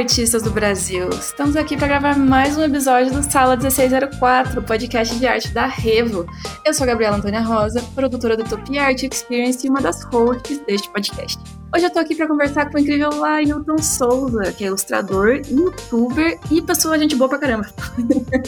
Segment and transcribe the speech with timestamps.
[0.00, 1.10] Artistas do Brasil!
[1.10, 6.24] Estamos aqui para gravar mais um episódio do Sala 1604, podcast de arte da Revo.
[6.64, 10.58] Eu sou a Gabriela Antônia Rosa, produtora do Top Art Experience e uma das hosts
[10.60, 11.38] deste podcast.
[11.74, 16.38] Hoje eu tô aqui para conversar com o incrível Lailton Souza, que é ilustrador, youtuber
[16.50, 17.68] e pessoa gente boa pra caramba.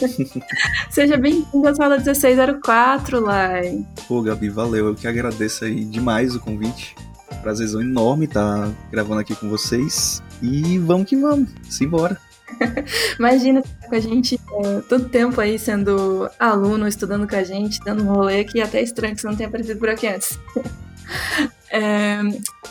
[0.89, 3.85] Seja bem-vindo à Sala 1604, Lai.
[4.07, 4.87] Pô, Gabi, valeu.
[4.87, 6.95] Eu que agradeço aí demais o convite.
[7.43, 10.23] Prazerzão enorme estar tá gravando aqui com vocês.
[10.43, 12.19] E vamos que vamos, simbora.
[13.17, 17.79] Imagina estar com a gente é, todo tempo aí sendo aluno, estudando com a gente,
[17.83, 20.37] dando um rolê que é até estranho que você não tenha aparecido por aqui antes.
[21.75, 22.19] É,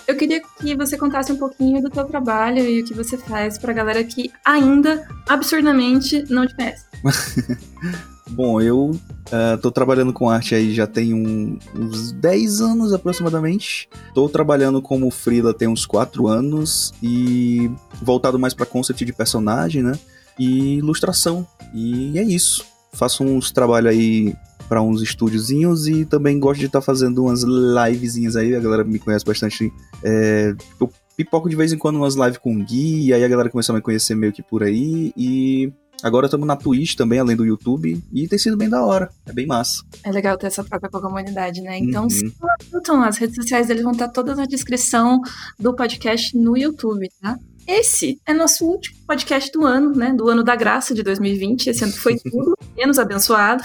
[0.06, 3.58] eu queria que você contasse um pouquinho do seu trabalho e o que você faz
[3.58, 6.86] para a galera que ainda absurdamente não te conhece.
[8.30, 13.88] Bom, eu uh, trabalhando com arte aí já tem um, uns 10 anos aproximadamente.
[14.08, 19.82] Estou trabalhando como freela tem uns 4 anos e voltado mais para concept de personagem,
[19.82, 19.92] né?
[20.38, 21.46] E ilustração.
[21.74, 22.64] E é isso.
[22.92, 24.36] Faço uns trabalhos aí
[24.68, 28.54] para uns estúdiozinhos e também gosto de estar tá fazendo umas livezinhas aí.
[28.54, 29.72] A galera me conhece bastante.
[30.02, 33.50] É, eu pipoco de vez em quando umas lives com Gui, e aí a galera
[33.50, 35.12] começou a me conhecer meio que por aí.
[35.16, 35.72] E
[36.02, 39.08] Agora estamos na Twitch também, além do YouTube, e tem sido bem da hora.
[39.24, 39.84] É bem massa.
[40.02, 41.78] É legal ter essa troca com a comunidade, né?
[41.78, 43.02] Então, uhum.
[43.02, 45.20] as redes sociais deles vão estar todas na descrição
[45.58, 47.38] do podcast no YouTube, tá?
[47.66, 50.12] Esse é nosso último podcast do ano, né?
[50.12, 51.68] Do ano da graça de 2020.
[51.68, 53.62] Esse ano foi tudo menos abençoado.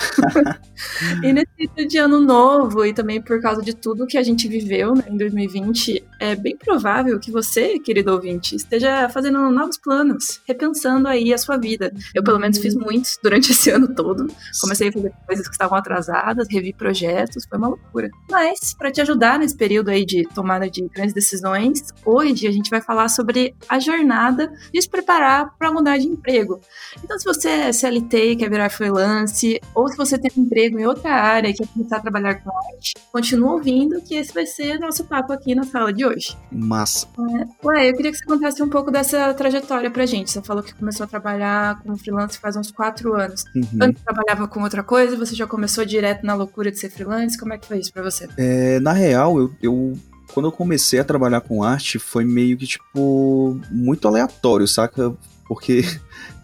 [1.23, 4.93] e nesse de ano novo e também por causa de tudo que a gente viveu
[4.93, 11.07] né, em 2020, é bem provável que você, querido ouvinte, esteja fazendo novos planos, repensando
[11.07, 11.93] aí a sua vida.
[12.13, 14.27] Eu, pelo menos, fiz muitos durante esse ano todo.
[14.61, 18.09] Comecei a fazer coisas que estavam atrasadas, revi projetos, foi uma loucura.
[18.29, 22.69] Mas, para te ajudar nesse período aí de tomada de grandes decisões, hoje a gente
[22.69, 26.59] vai falar sobre a jornada de se preparar para mudar de emprego.
[27.03, 30.79] Então, se você é CLT e quer virar freelance, ou se você tem um emprego
[30.79, 34.45] em outra área e quer começar a trabalhar com arte, continua ouvindo que esse vai
[34.45, 36.37] ser nosso papo aqui na sala de hoje.
[36.51, 37.07] Massa.
[37.17, 37.67] É.
[37.67, 40.31] Ué, eu queria que você contasse um pouco dessa trajetória pra gente.
[40.31, 43.43] Você falou que começou a trabalhar como freelance faz uns quatro anos.
[43.55, 43.79] Uhum.
[43.81, 47.37] Antes trabalhava com outra coisa, você já começou direto na loucura de ser freelance?
[47.37, 48.27] Como é que foi isso pra você?
[48.37, 49.93] É, na real, eu, eu
[50.33, 55.13] quando eu comecei a trabalhar com arte, foi meio que, tipo, muito aleatório, saca?
[55.47, 55.83] Porque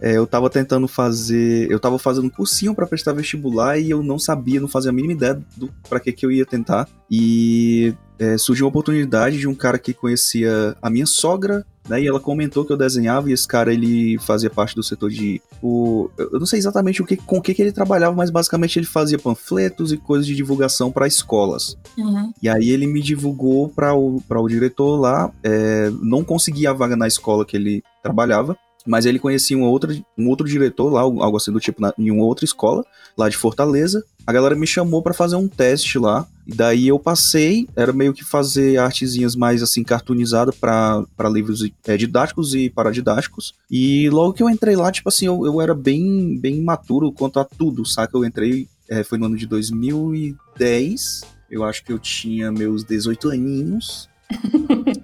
[0.01, 1.71] é, eu tava tentando fazer.
[1.71, 4.93] Eu tava fazendo um cursinho para prestar vestibular e eu não sabia, não fazia a
[4.93, 6.87] mínima ideia do para que, que eu ia tentar.
[7.09, 12.01] E é, surgiu uma oportunidade de um cara que conhecia a minha sogra, né?
[12.01, 15.41] E ela comentou que eu desenhava e esse cara ele fazia parte do setor de.
[15.61, 18.79] O, eu não sei exatamente o que, com o que, que ele trabalhava, mas basicamente
[18.79, 21.77] ele fazia panfletos e coisas de divulgação para escolas.
[21.97, 22.33] Uhum.
[22.41, 25.31] E aí ele me divulgou para o, o diretor lá.
[25.43, 29.93] É, não consegui a vaga na escola que ele trabalhava mas ele conhecia um outro,
[30.17, 32.85] um outro diretor lá, algo assim do tipo, na, em uma outra escola,
[33.17, 34.03] lá de Fortaleza.
[34.25, 38.13] A galera me chamou para fazer um teste lá, e daí eu passei, era meio
[38.13, 43.53] que fazer artezinhas mais assim, cartoonizadas para livros é, didáticos e paradidáticos.
[43.69, 47.39] E logo que eu entrei lá, tipo assim, eu, eu era bem, bem imaturo quanto
[47.39, 48.17] a tudo, saca?
[48.17, 53.29] Eu entrei, é, foi no ano de 2010, eu acho que eu tinha meus 18
[53.29, 54.09] aninhos,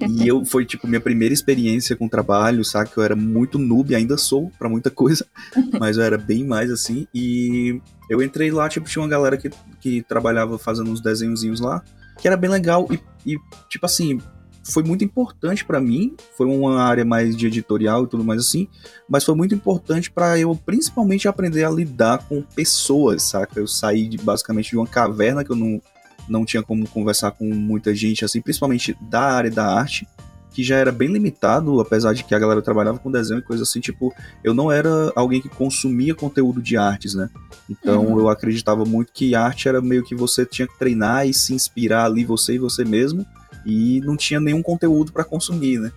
[0.09, 2.89] e eu foi tipo minha primeira experiência com trabalho, sabe?
[2.89, 5.25] Que eu era muito noob, ainda sou para muita coisa,
[5.79, 7.07] mas eu era bem mais assim.
[7.13, 9.49] E eu entrei lá, tipo, tinha uma galera que,
[9.79, 11.83] que trabalhava fazendo uns desenhozinhos lá,
[12.17, 12.99] que era bem legal e,
[13.33, 13.37] e
[13.69, 14.19] tipo assim,
[14.63, 16.15] foi muito importante para mim.
[16.37, 18.67] Foi uma área mais de editorial e tudo mais assim,
[19.07, 23.59] mas foi muito importante para eu principalmente aprender a lidar com pessoas, saca?
[23.59, 25.81] Eu saí de, basicamente de uma caverna que eu não
[26.29, 30.07] não tinha como conversar com muita gente, assim, principalmente da área da arte,
[30.51, 33.63] que já era bem limitado, apesar de que a galera trabalhava com desenho e coisa
[33.63, 37.29] assim, tipo, eu não era alguém que consumia conteúdo de artes, né?
[37.69, 38.19] Então uhum.
[38.19, 42.05] eu acreditava muito que arte era meio que você tinha que treinar e se inspirar
[42.05, 43.25] ali, você e você mesmo,
[43.65, 45.91] e não tinha nenhum conteúdo para consumir, né?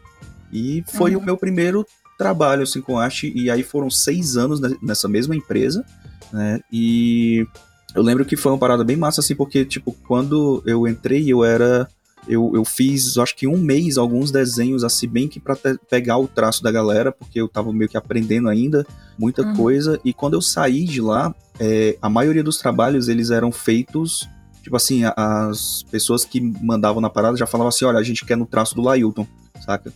[0.52, 1.22] E foi uhum.
[1.22, 1.86] o meu primeiro
[2.18, 5.84] trabalho, assim, com arte, e aí foram seis anos nessa mesma empresa,
[6.32, 6.60] né?
[6.70, 7.46] E
[7.94, 11.44] eu lembro que foi uma parada bem massa, assim, porque, tipo, quando eu entrei, eu
[11.44, 11.88] era.
[12.28, 15.56] Eu, eu fiz, acho que um mês, alguns desenhos, assim, bem que pra
[15.90, 18.86] pegar o traço da galera, porque eu tava meio que aprendendo ainda
[19.18, 19.56] muita uhum.
[19.56, 20.00] coisa.
[20.04, 24.28] E quando eu saí de lá, é, a maioria dos trabalhos, eles eram feitos
[24.62, 28.36] tipo assim, as pessoas que mandavam na parada já falavam assim, olha, a gente quer
[28.36, 29.26] no traço do Lailton
[29.62, 29.92] saca?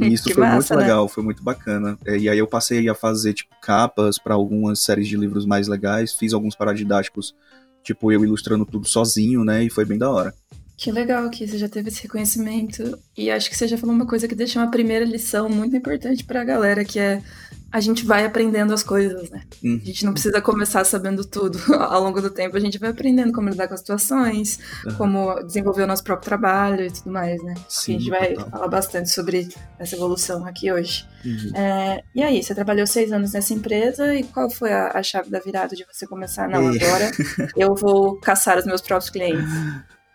[0.00, 0.76] E isso foi massa, muito né?
[0.76, 1.98] legal, foi muito bacana.
[2.04, 5.68] É, e aí eu passei a fazer, tipo, capas para algumas séries de livros mais
[5.68, 7.34] legais, fiz alguns paradidáticos,
[7.82, 9.64] tipo, eu ilustrando tudo sozinho, né?
[9.64, 10.34] E foi bem da hora.
[10.82, 12.98] Que legal que você já teve esse reconhecimento.
[13.16, 16.24] E acho que você já falou uma coisa que deixa uma primeira lição muito importante
[16.24, 17.22] pra galera, que é
[17.70, 19.42] a gente vai aprendendo as coisas, né?
[19.62, 19.80] Uhum.
[19.80, 21.56] A gente não precisa começar sabendo tudo.
[21.78, 24.94] Ao longo do tempo, a gente vai aprendendo como lidar com as situações, uhum.
[24.96, 27.54] como desenvolver o nosso próprio trabalho e tudo mais, né?
[27.68, 28.50] Sim, a gente vai total.
[28.50, 29.48] falar bastante sobre
[29.78, 31.06] essa evolução aqui hoje.
[31.24, 31.56] Uhum.
[31.56, 35.30] É, e aí, você trabalhou seis anos nessa empresa e qual foi a, a chave
[35.30, 36.48] da virada de você começar?
[36.48, 37.12] Não, agora
[37.56, 39.48] eu vou caçar os meus próprios clientes.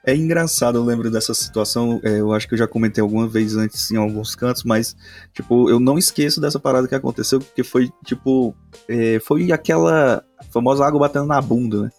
[0.07, 1.99] É engraçado, eu lembro dessa situação.
[2.01, 4.95] É, eu acho que eu já comentei alguma vez antes em alguns cantos, mas,
[5.33, 8.55] tipo, eu não esqueço dessa parada que aconteceu, porque foi, tipo,
[8.87, 11.89] é, foi aquela famosa água batendo na bunda, né?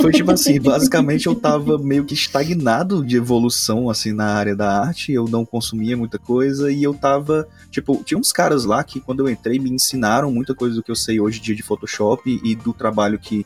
[0.00, 4.80] Foi tipo assim, basicamente eu tava meio que estagnado de evolução, assim, na área da
[4.80, 9.00] arte, eu não consumia muita coisa e eu tava, tipo, tinha uns caras lá que
[9.00, 11.62] quando eu entrei me ensinaram muita coisa do que eu sei hoje em dia de
[11.62, 13.44] Photoshop e do trabalho que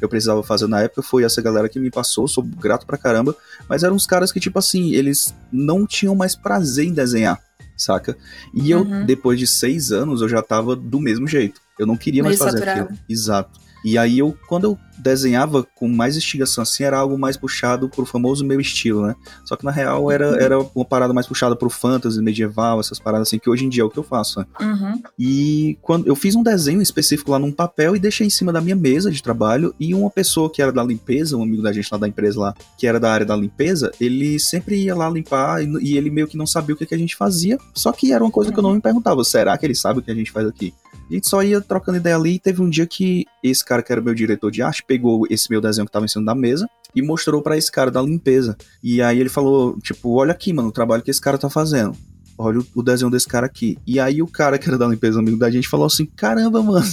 [0.00, 3.34] eu precisava fazer na época, foi essa galera que me passou, sou grato pra caramba,
[3.68, 7.40] mas eram uns caras que, tipo assim, eles não tinham mais prazer em desenhar,
[7.76, 8.16] saca?
[8.54, 9.00] E uhum.
[9.00, 11.60] eu, depois de seis anos, eu já tava do mesmo jeito.
[11.78, 12.80] Eu não queria mais fazer saturado.
[12.82, 12.98] aquilo.
[13.08, 13.60] Exato.
[13.84, 18.06] E aí eu, quando eu desenhava com mais instigação assim, era algo mais puxado pro
[18.06, 19.14] famoso meu estilo, né?
[19.44, 20.40] Só que na real era, uhum.
[20.40, 23.82] era uma parada mais puxada pro fantasy medieval, essas paradas assim, que hoje em dia
[23.82, 24.46] é o que eu faço, né?
[24.60, 25.02] Uhum.
[25.18, 28.60] E quando eu fiz um desenho específico lá num papel e deixei em cima da
[28.60, 31.88] minha mesa de trabalho e uma pessoa que era da limpeza, um amigo da gente
[31.90, 35.62] lá da empresa lá, que era da área da limpeza, ele sempre ia lá limpar
[35.62, 38.12] e, e ele meio que não sabia o que, que a gente fazia, só que
[38.12, 38.54] era uma coisa uhum.
[38.54, 40.72] que eu não me perguntava, será que ele sabe o que a gente faz aqui?
[41.08, 43.92] A gente só ia trocando ideia ali e teve um dia que esse cara que
[43.92, 46.68] era meu diretor de arte pegou esse meu desenho que tava em cima da mesa
[46.94, 48.56] e mostrou para esse cara da limpeza.
[48.82, 51.96] E aí ele falou, tipo, olha aqui, mano, o trabalho que esse cara tá fazendo.
[52.38, 53.78] Olha o, desenho desse cara aqui.
[53.86, 56.86] E aí o cara que era da limpeza, amigo da gente, falou assim: caramba, mano,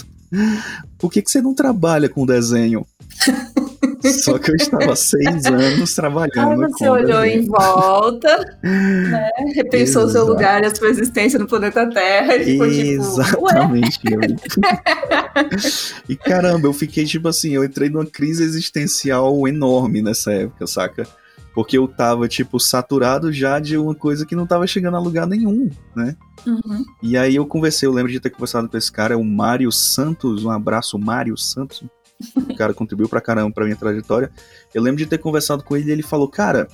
[0.97, 2.85] por que, que você não trabalha com desenho?
[4.11, 6.63] Só que eu estava seis anos trabalhando.
[6.63, 7.43] Aí você olhou desenho.
[7.43, 9.29] em volta, né?
[9.55, 12.35] repensou o seu lugar e a sua existência no planeta Terra.
[12.35, 13.99] E ficou Exatamente.
[13.99, 14.19] Tipo,
[16.09, 21.07] e caramba, eu fiquei tipo assim, eu entrei numa crise existencial enorme nessa época, saca?
[21.53, 25.27] Porque eu tava, tipo, saturado já de uma coisa que não tava chegando a lugar
[25.27, 26.15] nenhum, né?
[26.47, 26.83] Uhum.
[27.01, 29.71] E aí eu conversei, eu lembro de ter conversado com esse cara, é o Mário
[29.71, 31.83] Santos, um abraço, Mário Santos,
[32.35, 34.31] o cara contribuiu pra caramba pra minha trajetória.
[34.73, 36.67] Eu lembro de ter conversado com ele e ele falou, cara,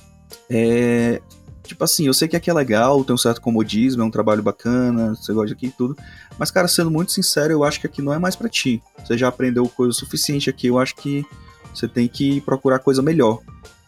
[0.48, 1.20] é.
[1.62, 4.42] Tipo assim, eu sei que aqui é legal, tem um certo comodismo, é um trabalho
[4.42, 5.96] bacana, você gosta aqui e tudo.
[6.36, 8.82] Mas, cara, sendo muito sincero, eu acho que aqui não é mais para ti.
[9.04, 11.24] Você já aprendeu coisa suficiente aqui, eu acho que
[11.72, 13.38] você tem que procurar coisa melhor.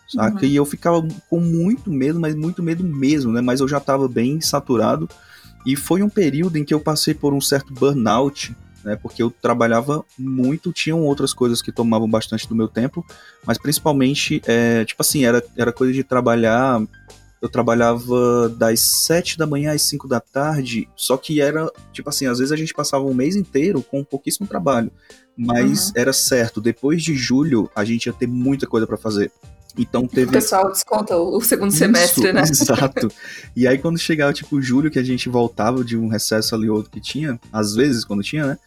[0.08, 0.44] Saca?
[0.44, 0.44] Uhum.
[0.44, 3.40] E eu ficava com muito medo, mas muito medo mesmo, né?
[3.40, 5.08] Mas eu já tava bem saturado.
[5.66, 8.96] E foi um período em que eu passei por um certo burnout né?
[8.96, 13.04] Porque eu trabalhava muito, tinham outras coisas que tomavam bastante do meu tempo,
[13.46, 16.80] mas principalmente, é, tipo assim, era, era coisa de trabalhar.
[17.40, 22.26] Eu trabalhava das 7 da manhã às 5 da tarde, só que era, tipo assim,
[22.26, 24.92] às vezes a gente passava um mês inteiro com pouquíssimo trabalho.
[25.36, 25.92] Mas uhum.
[25.96, 29.32] era certo, depois de julho a gente ia ter muita coisa para fazer.
[29.76, 30.28] Então teve.
[30.28, 32.42] O pessoal desconta o segundo Isso, semestre, né?
[32.42, 33.08] Exato.
[33.54, 36.90] E aí, quando chegava, tipo, julho, que a gente voltava de um recesso ali outro
[36.90, 38.58] que tinha, às vezes, quando tinha, né?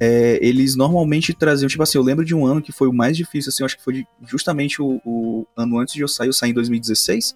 [0.00, 3.16] É, eles normalmente traziam, tipo assim, eu lembro de um ano que foi o mais
[3.16, 6.32] difícil, assim, eu acho que foi justamente o, o ano antes de eu sair, eu
[6.32, 7.34] saí em 2016.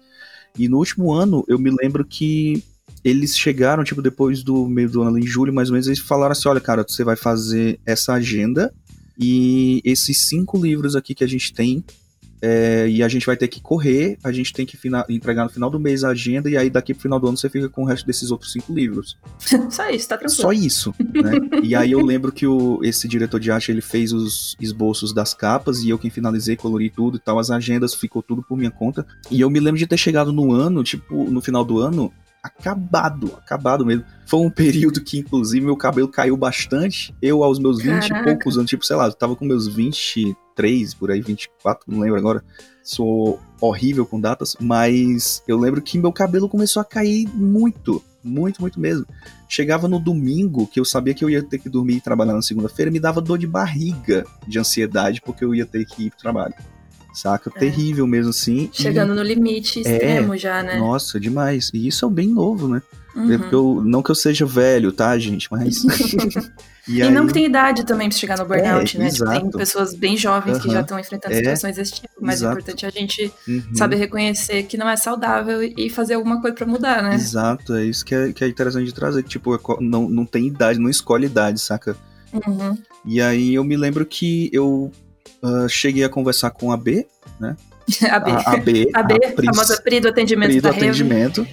[0.57, 2.63] E no último ano, eu me lembro que
[3.03, 6.31] eles chegaram, tipo, depois do meio do ano, em julho, mais ou menos, eles falaram
[6.31, 8.73] assim: olha, cara, você vai fazer essa agenda
[9.19, 11.83] e esses cinco livros aqui que a gente tem
[12.41, 14.77] é, e a gente vai ter que correr, a gente tem que
[15.09, 17.49] entregar no final do mês a agenda, e aí daqui pro final do ano você
[17.49, 19.17] fica com o resto desses outros cinco livros.
[19.69, 20.41] Só isso, tá tranquilo.
[20.41, 21.59] Só isso, né?
[21.63, 25.33] e aí eu lembro que o, esse diretor de arte, ele fez os esboços das
[25.33, 28.71] capas, e eu quem finalizei, colori tudo e tal, as agendas, ficou tudo por minha
[28.71, 29.05] conta.
[29.31, 33.33] E eu me lembro de ter chegado no ano, tipo, no final do ano, acabado,
[33.37, 34.03] acabado mesmo.
[34.25, 37.13] Foi um período que, inclusive, meu cabelo caiu bastante.
[37.21, 38.19] Eu, aos meus 20 Caraca.
[38.19, 39.67] e poucos anos, tipo, sei lá, eu tava com meus
[40.57, 42.43] 23, por aí, 24, não lembro agora.
[42.83, 48.61] Sou horrível com datas, mas eu lembro que meu cabelo começou a cair muito, muito,
[48.61, 49.05] muito mesmo.
[49.49, 52.41] Chegava no domingo, que eu sabia que eu ia ter que dormir e trabalhar na
[52.41, 56.19] segunda-feira, me dava dor de barriga de ansiedade, porque eu ia ter que ir pro
[56.19, 56.55] trabalho
[57.13, 57.51] saca?
[57.55, 57.59] É.
[57.59, 58.69] Terrível mesmo assim.
[58.71, 59.15] Chegando e...
[59.15, 60.77] no limite é, extremo é, já, né?
[60.77, 61.71] Nossa, demais.
[61.73, 62.79] E isso é bem novo, né?
[63.15, 63.33] Uhum.
[63.33, 65.47] É eu, não que eu seja velho, tá, gente?
[65.51, 65.81] Mas.
[66.87, 67.11] e, e aí...
[67.11, 69.09] não que tem idade também pra chegar no burnout, é, né?
[69.09, 70.61] Tipo, tem pessoas bem jovens uhum.
[70.61, 72.49] que já estão enfrentando é, situações desse tipo, mas exato.
[72.49, 73.75] é importante a gente uhum.
[73.75, 77.15] saber reconhecer que não é saudável e fazer alguma coisa para mudar, né?
[77.15, 79.23] Exato, é isso que é, que é interessante de trazer.
[79.23, 81.95] Que, tipo, não, não tem idade, não escolhe idade, saca?
[82.33, 82.77] Uhum.
[83.05, 84.91] E aí eu me lembro que eu
[85.41, 87.07] uh, cheguei a conversar com a B,
[87.39, 87.55] né?
[88.11, 88.31] A B.
[88.31, 88.89] A, a B.
[88.93, 91.47] A B, a famosa PRI do atendimento PRI do atendimento.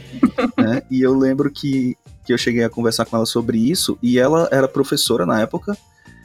[0.59, 0.83] né?
[0.91, 4.49] E eu lembro que, que eu cheguei a conversar com ela sobre isso, e ela
[4.51, 5.77] era professora na época,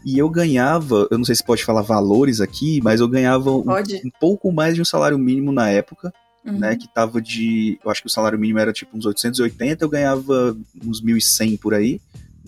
[0.06, 3.66] e eu ganhava, eu não sei se pode falar valores aqui, mas eu ganhava um,
[3.70, 6.14] um, pouco mais de um salário mínimo na época,
[6.44, 6.60] né, uhum.
[6.60, 9.90] né, que tava de, eu acho que o salário mínimo era tipo uns 880, eu
[9.90, 12.00] ganhava uns 1.100 por aí,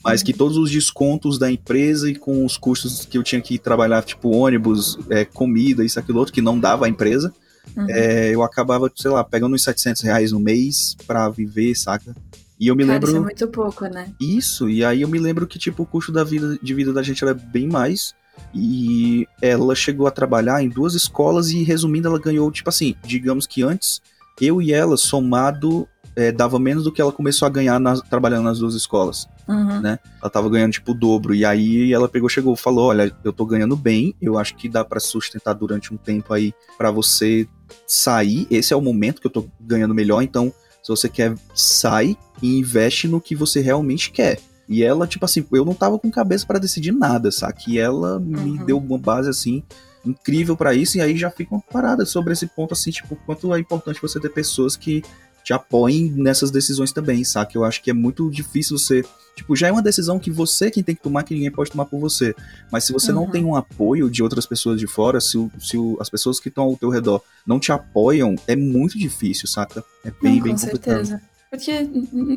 [0.03, 0.25] mas uhum.
[0.25, 4.01] que todos os descontos da empresa e com os custos que eu tinha que trabalhar,
[4.03, 7.33] tipo ônibus, é, comida, isso, aquilo outro, que não dava a empresa,
[7.75, 7.85] uhum.
[7.89, 12.15] é, eu acabava, sei lá, pegando uns 700 reais no mês pra viver, saca?
[12.61, 13.09] E eu me Cara, lembro.
[13.09, 14.13] Isso é muito pouco, né?
[14.21, 17.01] Isso, e aí eu me lembro que, tipo, o custo da vida, de vida da
[17.01, 18.13] gente era bem mais.
[18.53, 23.47] E ela chegou a trabalhar em duas escolas e, resumindo, ela ganhou, tipo assim, digamos
[23.47, 23.99] que antes,
[24.39, 28.43] eu e ela, somado, é, dava menos do que ela começou a ganhar nas, trabalhando
[28.43, 29.81] nas duas escolas, uhum.
[29.81, 29.97] né?
[30.21, 31.33] Ela tava ganhando, tipo, o dobro.
[31.33, 34.85] E aí ela pegou, chegou, falou, olha, eu tô ganhando bem, eu acho que dá
[34.85, 37.47] para sustentar durante um tempo aí para você
[37.87, 38.45] sair.
[38.51, 40.53] Esse é o momento que eu tô ganhando melhor, então
[40.83, 44.39] se você quer, sai e investe no que você realmente quer.
[44.67, 47.55] E ela, tipo assim, eu não tava com cabeça para decidir nada, sabe?
[47.67, 48.21] E ela uhum.
[48.21, 49.63] me deu uma base assim
[50.05, 53.53] incrível para isso e aí já fica uma parada sobre esse ponto assim, tipo, quanto
[53.53, 55.03] é importante você ter pessoas que
[55.43, 57.55] te apoiem nessas decisões também, sabe?
[57.55, 59.03] Eu acho que é muito difícil você,
[59.35, 61.85] tipo, já é uma decisão que você quem tem que tomar, que ninguém pode tomar
[61.85, 62.35] por você.
[62.71, 63.21] Mas se você uhum.
[63.21, 66.65] não tem um apoio de outras pessoas de fora, se, se as pessoas que estão
[66.65, 69.83] ao teu redor não te apoiam, é muito difícil, saca?
[70.05, 71.05] É bem, não, bem com complicado.
[71.05, 71.30] certeza.
[71.51, 71.85] Porque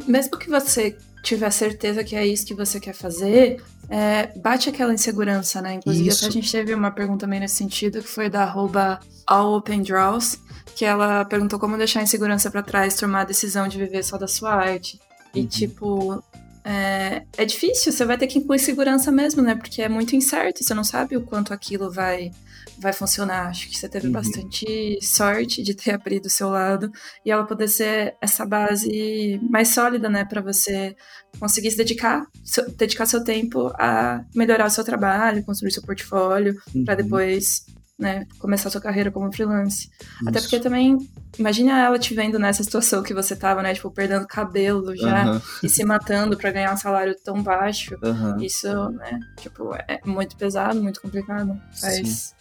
[0.08, 4.92] mesmo que você tiver certeza que é isso que você quer fazer, é, bate aquela
[4.92, 5.74] insegurança, né?
[5.74, 10.40] Inclusive, até a gente teve uma pergunta meio nesse sentido, que foi da arroba allopendraws,
[10.74, 14.18] que ela perguntou como deixar a insegurança para trás, tomar a decisão de viver só
[14.18, 14.98] da sua arte.
[15.32, 15.46] E, uhum.
[15.46, 16.24] tipo,
[16.64, 19.54] é, é difícil, você vai ter que incluir segurança mesmo, né?
[19.54, 22.32] Porque é muito incerto, você não sabe o quanto aquilo vai
[22.78, 23.48] vai funcionar.
[23.48, 24.12] Acho que você teve uhum.
[24.12, 26.90] bastante sorte de ter abrido o seu lado
[27.24, 30.96] e ela poder ser essa base mais sólida, né, para você
[31.38, 36.56] conseguir se dedicar, seu, dedicar seu tempo a melhorar o seu trabalho, construir seu portfólio,
[36.74, 36.84] uhum.
[36.84, 37.66] para depois
[37.98, 39.88] né, começar sua carreira como freelance.
[40.00, 40.28] Isso.
[40.28, 40.98] Até porque também,
[41.38, 45.40] imagina ela te vendo nessa situação que você tava, né, tipo, perdendo cabelo já uhum.
[45.62, 47.96] e se matando para ganhar um salário tão baixo.
[48.02, 48.42] Uhum.
[48.42, 51.56] Isso, né, tipo, é muito pesado, muito complicado.
[51.80, 52.34] Faz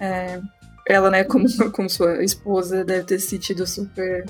[0.00, 0.40] é,
[0.86, 4.24] ela, né, como, como sua esposa, deve ter se sentido super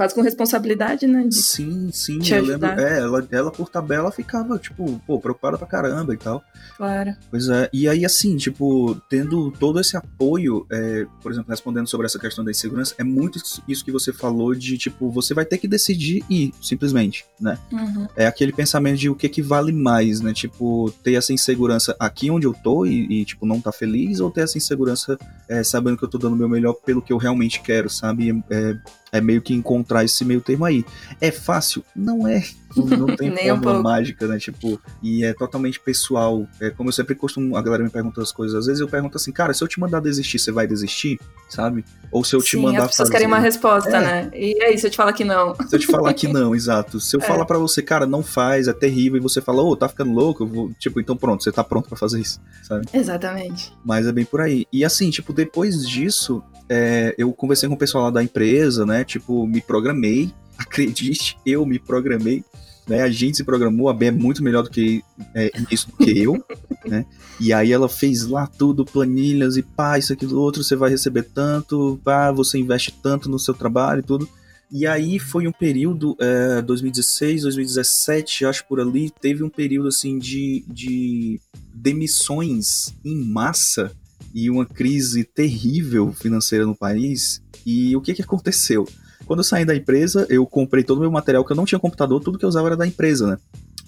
[0.00, 1.28] quase com responsabilidade, né?
[1.30, 2.68] sim, sim, eu lembro.
[2.68, 6.42] É, ela, ela por tabela ficava, tipo, pô, preocupada pra caramba e tal.
[6.74, 7.14] Claro.
[7.30, 7.68] Pois é.
[7.70, 12.42] E aí, assim, tipo, tendo todo esse apoio, é, por exemplo, respondendo sobre essa questão
[12.42, 13.38] da insegurança, é muito
[13.68, 17.58] isso que você falou de, tipo, você vai ter que decidir ir, simplesmente, né?
[17.70, 18.08] Uhum.
[18.16, 20.32] É aquele pensamento de o que que vale mais, né?
[20.32, 24.30] Tipo, ter essa insegurança aqui onde eu tô e, e tipo, não tá feliz, ou
[24.30, 27.18] ter essa insegurança é, sabendo que eu tô dando o meu melhor pelo que eu
[27.18, 28.42] realmente quero, sabe?
[28.48, 28.78] É,
[29.12, 30.84] é meio que encontrar esse meio termo aí.
[31.20, 31.84] É fácil?
[31.94, 32.44] Não é.
[32.76, 34.38] Não, tem fórmula um mágica, né?
[34.38, 36.46] Tipo, e é totalmente pessoal.
[36.60, 38.56] É como eu sempre costumo, a galera me pergunta as coisas.
[38.56, 41.20] Às vezes eu pergunto assim, cara, se eu te mandar desistir, você vai desistir?
[41.48, 41.84] Sabe?
[42.12, 42.84] Ou se eu te Sim, mandar.
[42.84, 43.12] As pessoas fazer...
[43.12, 44.00] querem uma resposta, é.
[44.00, 44.30] né?
[44.34, 45.54] E aí, se eu te falar que não.
[45.54, 47.00] Se eu te falar que não, exato.
[47.00, 47.24] Se eu é.
[47.24, 50.12] falar para você, cara, não faz, é terrível, e você fala, ô, oh, tá ficando
[50.12, 50.70] louco, eu vou.
[50.78, 52.86] Tipo, então pronto, você tá pronto para fazer isso, sabe?
[52.92, 53.72] Exatamente.
[53.84, 54.66] Mas é bem por aí.
[54.72, 59.04] E assim, tipo, depois disso, é, eu conversei com o pessoal lá da empresa, né?
[59.04, 60.32] Tipo, me programei.
[60.58, 62.44] Acredite, eu me programei.
[62.90, 65.00] Né, a gente se programou, a B é muito melhor do que
[65.32, 66.44] é, isso do que eu,
[66.84, 67.06] né?
[67.38, 71.22] E aí ela fez lá tudo, planilhas e pá, isso, aquilo, outro, você vai receber
[71.22, 74.28] tanto, pá, você investe tanto no seu trabalho e tudo.
[74.72, 80.18] E aí foi um período, é, 2016, 2017, acho por ali, teve um período assim
[80.18, 81.40] de, de
[81.72, 83.92] demissões em massa
[84.34, 87.40] e uma crise terrível financeira no país.
[87.64, 88.84] E o que, que aconteceu?
[89.30, 91.78] Quando eu saí da empresa, eu comprei todo o meu material, que eu não tinha
[91.78, 93.38] computador, tudo que eu usava era da empresa, né?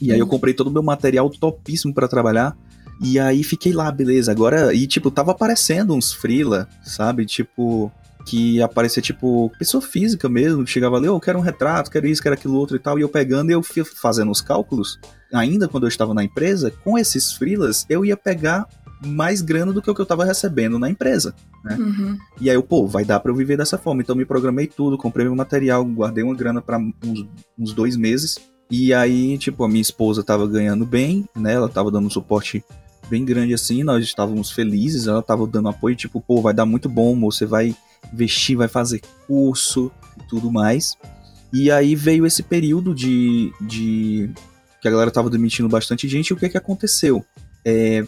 [0.00, 0.30] E aí eu uhum.
[0.30, 2.56] comprei todo o meu material topíssimo para trabalhar.
[3.02, 4.30] E aí fiquei lá, beleza.
[4.30, 7.26] Agora, e tipo, tava aparecendo uns freela, sabe?
[7.26, 7.90] Tipo,
[8.24, 12.06] que aparecia, tipo, pessoa física mesmo, que chegava ali, oh, eu quero um retrato, quero
[12.06, 12.96] isso, quero aquilo outro e tal.
[12.96, 15.00] E eu pegando e eu fui fazendo os cálculos,
[15.32, 18.68] ainda quando eu estava na empresa, com esses freelas, eu ia pegar
[19.06, 21.76] mais grana do que o que eu tava recebendo na empresa, né?
[21.76, 22.18] Uhum.
[22.40, 24.02] E aí eu, pô, vai dar para eu viver dessa forma.
[24.02, 27.26] Então me programei tudo, comprei meu material, guardei uma grana para uns,
[27.58, 28.38] uns, dois meses.
[28.70, 31.54] E aí, tipo, a minha esposa tava ganhando bem, né?
[31.54, 32.64] Ela tava dando um suporte
[33.08, 36.88] bem grande assim, nós estávamos felizes, ela tava dando apoio, tipo, pô, vai dar muito
[36.88, 37.76] bom, você vai
[38.10, 40.96] investir, vai fazer curso e tudo mais.
[41.52, 44.30] E aí veio esse período de, de
[44.80, 47.24] que a galera tava demitindo bastante gente, e o que que aconteceu?
[47.64, 48.04] É,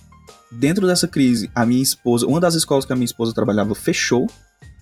[0.50, 4.26] dentro dessa crise, a minha esposa, uma das escolas que a minha esposa trabalhava fechou,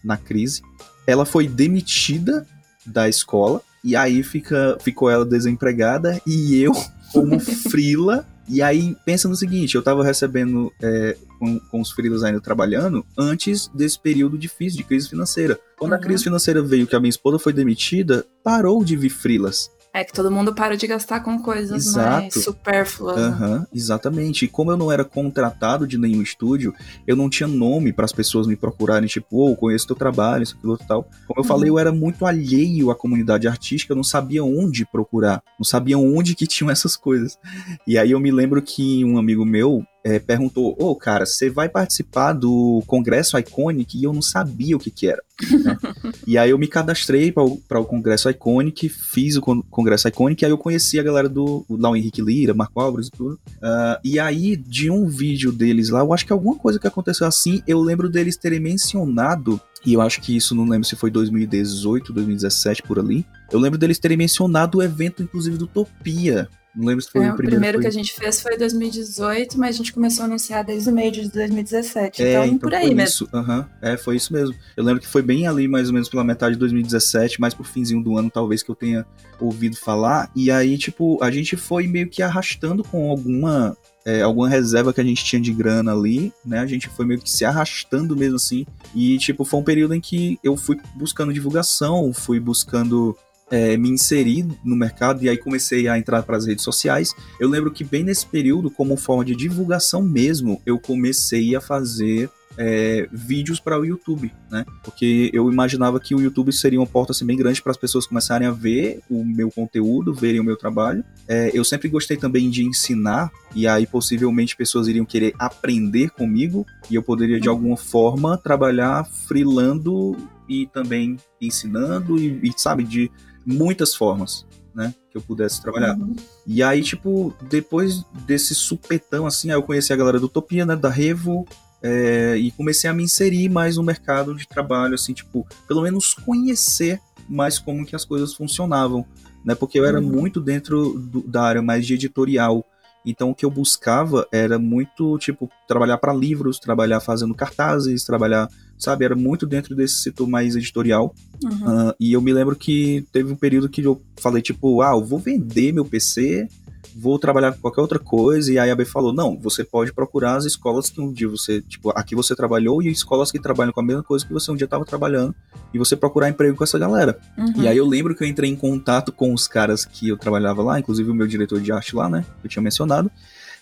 [0.03, 0.63] na crise.
[1.07, 2.47] Ela foi demitida
[2.85, 6.73] da escola e aí fica, ficou ela desempregada e eu
[7.13, 12.25] como frila e aí, pensa no seguinte, eu tava recebendo é, com, com os freelas
[12.25, 15.59] ainda trabalhando antes desse período difícil de crise financeira.
[15.79, 15.99] Quando uhum.
[15.99, 19.71] a crise financeira veio que a minha esposa foi demitida, parou de vir freelas.
[19.95, 22.23] É que todo mundo para de gastar com coisas Exato.
[22.23, 23.19] mais supérfluas.
[23.19, 24.47] Uhum, exatamente.
[24.47, 26.75] E como eu não era contratado de nenhum estúdio,
[27.07, 30.57] eu não tinha nome para as pessoas me procurarem, tipo, oh, conheço teu trabalho, isso,
[30.57, 31.03] aquilo, tal.
[31.27, 31.45] Como eu uhum.
[31.45, 35.99] falei, eu era muito alheio à comunidade artística, eu não sabia onde procurar, não sabia
[35.99, 37.39] onde que tinham essas coisas.
[37.87, 41.49] E aí eu me lembro que um amigo meu, é, perguntou: Ô, oh, cara, você
[41.49, 43.99] vai participar do Congresso Iconic?
[43.99, 45.23] E eu não sabia o que, que era.
[45.51, 45.77] Né?
[46.27, 50.53] e aí eu me cadastrei para o Congresso Iconic, fiz o Congresso Iconic, e aí
[50.53, 53.35] eu conheci a galera do o Henrique Lira, Marco Álvares e tudo.
[53.35, 57.27] Uh, e aí, de um vídeo deles lá, eu acho que alguma coisa que aconteceu
[57.27, 61.11] assim, eu lembro deles terem mencionado e eu acho que isso não lembro se foi
[61.11, 63.27] 2018, 2017 por ali.
[63.51, 67.31] Eu lembro deles terem mencionado o evento, inclusive, do Utopia, não lembro se foi é,
[67.31, 67.43] o primeiro.
[67.43, 67.83] O primeiro foi...
[67.83, 71.13] que a gente fez foi 2018, mas a gente começou a anunciar desde o meio
[71.13, 72.23] de 2017.
[72.23, 73.29] É, então, então por aí mesmo.
[73.33, 73.65] Uhum.
[73.81, 74.55] É, foi isso mesmo.
[74.77, 77.63] Eu lembro que foi bem ali, mais ou menos pela metade de 2017, mais pro
[77.63, 79.07] finzinho do ano, talvez, que eu tenha
[79.39, 80.31] ouvido falar.
[80.35, 83.77] E aí, tipo, a gente foi meio que arrastando com alguma.
[84.05, 86.59] É, alguma reserva que a gente tinha de grana ali, né?
[86.59, 88.67] A gente foi meio que se arrastando mesmo assim.
[88.97, 93.17] E, tipo, foi um período em que eu fui buscando divulgação, fui buscando
[93.53, 97.15] é, me inseri no mercado e aí comecei a entrar para as redes sociais.
[97.39, 102.31] Eu lembro que bem nesse período, como forma de divulgação mesmo, eu comecei a fazer
[102.57, 104.65] é, vídeos para o YouTube, né?
[104.83, 108.07] Porque eu imaginava que o YouTube seria uma porta assim, bem grande para as pessoas
[108.07, 111.05] começarem a ver o meu conteúdo, verem o meu trabalho.
[111.29, 116.67] É, eu sempre gostei também de ensinar, e aí possivelmente pessoas iriam querer aprender comigo,
[116.91, 120.17] e eu poderia de alguma forma trabalhar freelando
[120.49, 123.11] e também ensinando, e, e sabe, de
[123.45, 124.95] muitas formas, né?
[125.11, 125.97] Que eu pudesse trabalhar.
[125.97, 126.15] Uhum.
[126.47, 130.77] E aí, tipo, depois desse supetão, assim, aí eu conheci a galera do Utopia, né?
[130.77, 131.47] Da Revo.
[131.85, 136.15] É, e comecei a me inserir mais no mercado de trabalho, assim, tipo, pelo menos
[136.15, 139.05] conhecer mais como que as coisas funcionavam,
[139.45, 139.55] né?
[139.55, 140.07] Porque eu era uhum.
[140.07, 142.65] muito dentro do, da área mais de editorial.
[143.05, 148.49] Então o que eu buscava era muito, tipo, trabalhar para livros, trabalhar fazendo cartazes, trabalhar
[148.83, 149.05] sabe?
[149.05, 151.15] Era muito dentro desse setor mais editorial.
[151.43, 151.89] Uhum.
[151.89, 155.05] Uh, e eu me lembro que teve um período que eu falei, tipo, ah, eu
[155.05, 156.49] vou vender meu PC,
[156.95, 158.53] vou trabalhar com qualquer outra coisa.
[158.53, 161.61] E aí a B falou, não, você pode procurar as escolas que um dia você,
[161.63, 164.57] tipo, aqui você trabalhou e escolas que trabalham com a mesma coisa que você um
[164.57, 165.35] dia estava trabalhando.
[165.73, 167.19] E você procurar emprego com essa galera.
[167.37, 167.63] Uhum.
[167.63, 170.63] E aí eu lembro que eu entrei em contato com os caras que eu trabalhava
[170.63, 172.25] lá, inclusive o meu diretor de arte lá, né?
[172.41, 173.11] Que eu tinha mencionado.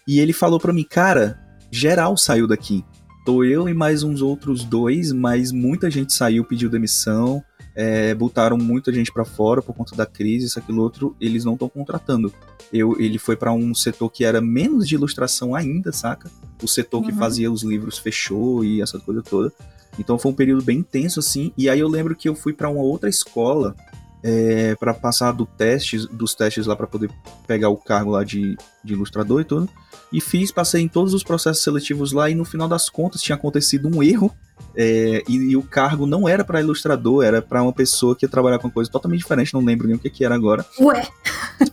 [0.06, 1.38] E ele falou para mim, cara,
[1.70, 2.84] geral saiu daqui.
[3.24, 7.42] Tô eu e mais uns outros dois, mas muita gente saiu, pediu demissão,
[7.74, 11.54] é, botaram muita gente para fora por conta da crise, isso, aquilo, outro, eles não
[11.54, 12.32] estão contratando.
[12.72, 16.30] Eu, ele foi para um setor que era menos de ilustração ainda, saca?
[16.62, 17.18] O setor que uhum.
[17.18, 19.52] fazia os livros fechou e essa coisa toda.
[19.98, 21.52] Então foi um período bem intenso, assim.
[21.56, 23.74] E aí eu lembro que eu fui para uma outra escola
[24.22, 27.10] é, para passar do testes, dos testes lá para poder
[27.46, 29.68] pegar o cargo lá de, de ilustrador e tudo.
[30.12, 33.36] E fiz, passei em todos os processos seletivos lá e no final das contas tinha
[33.36, 34.34] acontecido um erro
[34.74, 38.28] é, e, e, o cargo não era para ilustrador, era para uma pessoa que ia
[38.28, 40.64] trabalhar com coisa totalmente diferente, não lembro nem o que, que era agora.
[40.78, 41.06] Ué!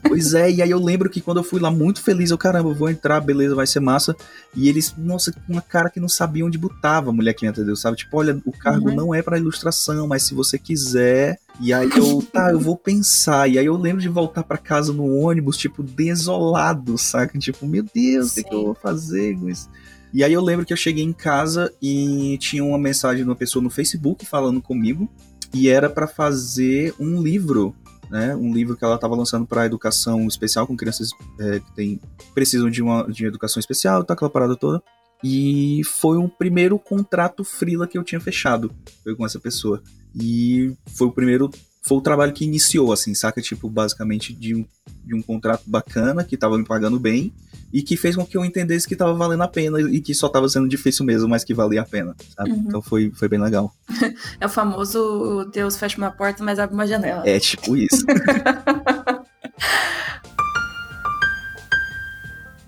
[0.05, 2.73] Pois é, e aí eu lembro que quando eu fui lá muito feliz, eu, caramba,
[2.73, 4.13] vou entrar, beleza, vai ser massa.
[4.53, 7.95] E eles, nossa, uma cara que não sabia onde botava a mulher que entendeu, sabe?
[7.95, 8.95] Tipo, olha, o cargo uhum.
[8.95, 11.39] não é para ilustração, mas se você quiser.
[11.61, 13.47] E aí eu, tá, eu vou pensar.
[13.49, 17.37] E aí eu lembro de voltar para casa no ônibus, tipo, desolado, saca?
[17.37, 19.69] Tipo, meu Deus, o que, que eu vou fazer com isso?
[20.13, 23.35] E aí eu lembro que eu cheguei em casa e tinha uma mensagem de uma
[23.35, 25.09] pessoa no Facebook falando comigo
[25.53, 27.75] e era para fazer um livro,
[28.09, 28.35] né?
[28.35, 32.01] Um livro que ela estava lançando para educação especial com crianças é, que tem,
[32.33, 34.81] precisam de uma de educação especial, tá aquela parada toda.
[35.23, 38.71] E foi o primeiro contrato frila que eu tinha fechado
[39.03, 39.81] foi com essa pessoa.
[40.15, 41.49] E foi o primeiro
[41.81, 43.41] foi o trabalho que iniciou, assim, saca?
[43.41, 44.65] Tipo, basicamente de um,
[45.07, 47.33] de um contrato bacana, que tava me pagando bem,
[47.71, 50.29] e que fez com que eu entendesse que tava valendo a pena e que só
[50.29, 52.15] tava sendo difícil mesmo, mas que valia a pena?
[52.39, 52.65] Uhum.
[52.67, 53.73] Então foi, foi bem legal.
[54.39, 57.23] é o famoso Deus fecha uma porta, mas abre uma janela.
[57.25, 58.05] É, tipo isso.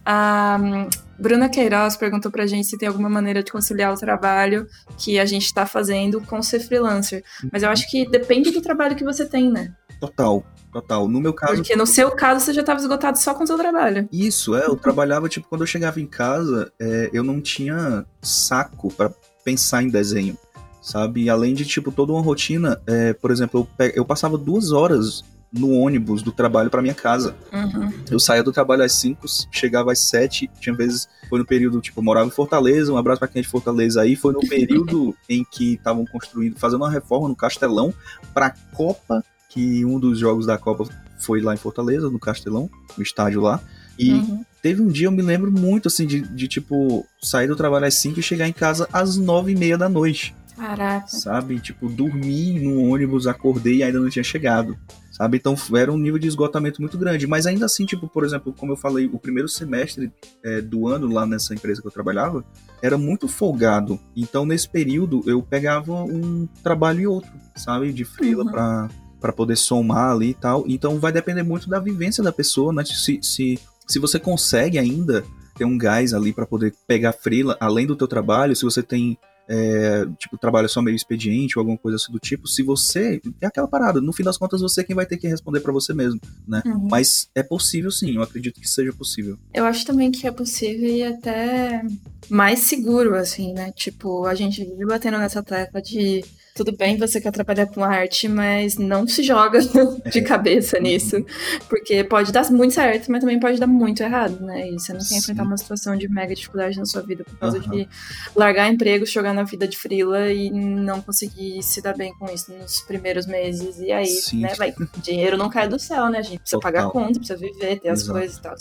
[0.05, 0.57] A
[1.19, 5.25] Bruna Queiroz perguntou pra gente se tem alguma maneira de conciliar o trabalho que a
[5.25, 7.23] gente está fazendo com ser freelancer.
[7.51, 9.73] Mas eu acho que depende do trabalho que você tem, né?
[9.99, 11.07] Total, total.
[11.07, 11.55] No meu caso.
[11.55, 14.07] Porque no seu caso você já estava esgotado só com o seu trabalho.
[14.11, 14.65] Isso, é.
[14.65, 19.11] Eu trabalhava, tipo, quando eu chegava em casa, é, eu não tinha saco para
[19.43, 20.37] pensar em desenho.
[20.81, 21.29] sabe?
[21.29, 25.71] Além de, tipo, toda uma rotina, é, por exemplo, eu, eu passava duas horas no
[25.71, 27.35] ônibus do trabalho para minha casa.
[27.51, 27.91] Uhum.
[28.09, 31.99] Eu saía do trabalho às 5, chegava às 7, tinha vezes, foi no período, tipo,
[31.99, 35.15] eu morava em Fortaleza, um abraço para quem é de Fortaleza aí, foi no período
[35.27, 37.93] em que estavam construindo, fazendo uma reforma no Castelão
[38.33, 40.87] pra Copa, que um dos jogos da Copa
[41.19, 43.59] foi lá em Fortaleza, no Castelão, no estádio lá.
[43.97, 44.45] E uhum.
[44.61, 47.95] teve um dia, eu me lembro muito, assim, de, de tipo, sair do trabalho às
[47.95, 50.33] 5 e chegar em casa às 9 e meia da noite.
[50.55, 51.07] Caraca.
[51.07, 51.59] Sabe?
[51.59, 54.77] Tipo, dormi no ônibus, acordei e ainda não tinha chegado
[55.19, 55.35] sabe?
[55.35, 57.27] Então era um nível de esgotamento muito grande.
[57.27, 61.07] Mas ainda assim, tipo, por exemplo, como eu falei, o primeiro semestre é, do ano
[61.07, 62.45] lá nessa empresa que eu trabalhava
[62.81, 63.99] era muito folgado.
[64.15, 67.91] Então nesse período eu pegava um trabalho e outro, sabe?
[67.91, 68.51] De freela uhum.
[68.51, 68.87] pra,
[69.19, 70.63] pra poder somar ali e tal.
[70.67, 72.83] Então vai depender muito da vivência da pessoa, né?
[72.85, 75.23] Se, se, se você consegue ainda
[75.55, 79.17] ter um gás ali para poder pegar freela além do teu trabalho, se você tem
[79.51, 83.19] é, tipo, trabalha só meio expediente ou alguma coisa assim do tipo, se você.
[83.41, 85.73] É aquela parada, no fim das contas você é quem vai ter que responder para
[85.73, 86.61] você mesmo, né?
[86.63, 86.87] Uhum.
[86.89, 89.39] Mas é possível sim, eu acredito que seja possível.
[89.51, 91.81] Eu acho também que é possível e até
[92.29, 93.71] mais seguro, assim, né?
[93.71, 96.23] Tipo, a gente vive batendo nessa tecla de
[96.59, 99.59] tudo bem, você quer trabalhar com arte, mas não se joga
[100.11, 101.25] de cabeça nisso,
[101.69, 104.69] porque pode dar muito certo, mas também pode dar muito errado, né?
[104.69, 107.59] E você não quer enfrentar uma situação de mega dificuldade na sua vida por causa
[107.59, 107.69] uhum.
[107.69, 107.87] de
[108.35, 112.51] largar emprego, jogar na vida de frila e não conseguir se dar bem com isso
[112.51, 113.79] nos primeiros meses.
[113.79, 114.41] E aí, Sim.
[114.41, 116.19] né, vai, dinheiro não cai do céu, né?
[116.19, 116.73] A gente precisa Total.
[116.73, 117.91] pagar conta, precisa viver, ter Exato.
[117.91, 118.55] as coisas e tal.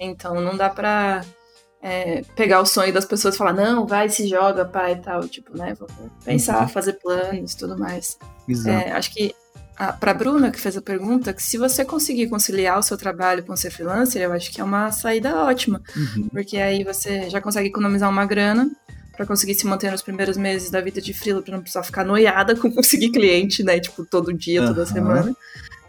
[0.00, 1.24] Então não dá pra
[1.84, 5.28] é, pegar o sonho das pessoas e falar, não, vai, se joga, pai e tal.
[5.28, 5.74] Tipo, né?
[5.78, 5.86] Vou
[6.24, 6.68] pensar, uhum.
[6.68, 8.18] fazer planos e tudo mais.
[8.66, 9.34] É, acho que
[10.00, 13.44] para a Bruna, que fez a pergunta, que se você conseguir conciliar o seu trabalho
[13.44, 15.82] com ser freelancer, eu acho que é uma saída ótima.
[15.94, 16.28] Uhum.
[16.30, 18.70] Porque aí você já consegue economizar uma grana
[19.14, 22.02] para conseguir se manter nos primeiros meses da vida de freela, para não precisar ficar
[22.02, 23.78] noiada com conseguir cliente, né?
[23.78, 24.86] Tipo, todo dia, toda uhum.
[24.86, 25.36] semana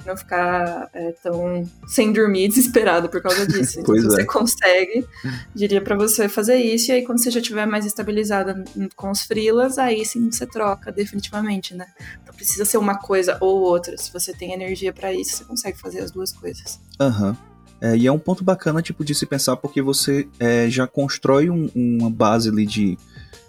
[0.05, 3.79] não ficar é, tão sem dormir desesperado por causa disso.
[3.79, 4.25] Então, se você é.
[4.25, 5.05] consegue,
[5.53, 8.63] diria para você fazer isso, e aí quando você já estiver mais estabilizada
[8.95, 11.85] com os freelas, aí sim você troca definitivamente, né?
[12.25, 13.97] Não precisa ser uma coisa ou outra.
[13.97, 16.79] Se você tem energia para isso, você consegue fazer as duas coisas.
[16.99, 17.29] Aham.
[17.29, 17.55] Uhum.
[17.81, 21.49] É, e é um ponto bacana, tipo, de se pensar, porque você é, já constrói
[21.49, 22.97] um, uma base ali de,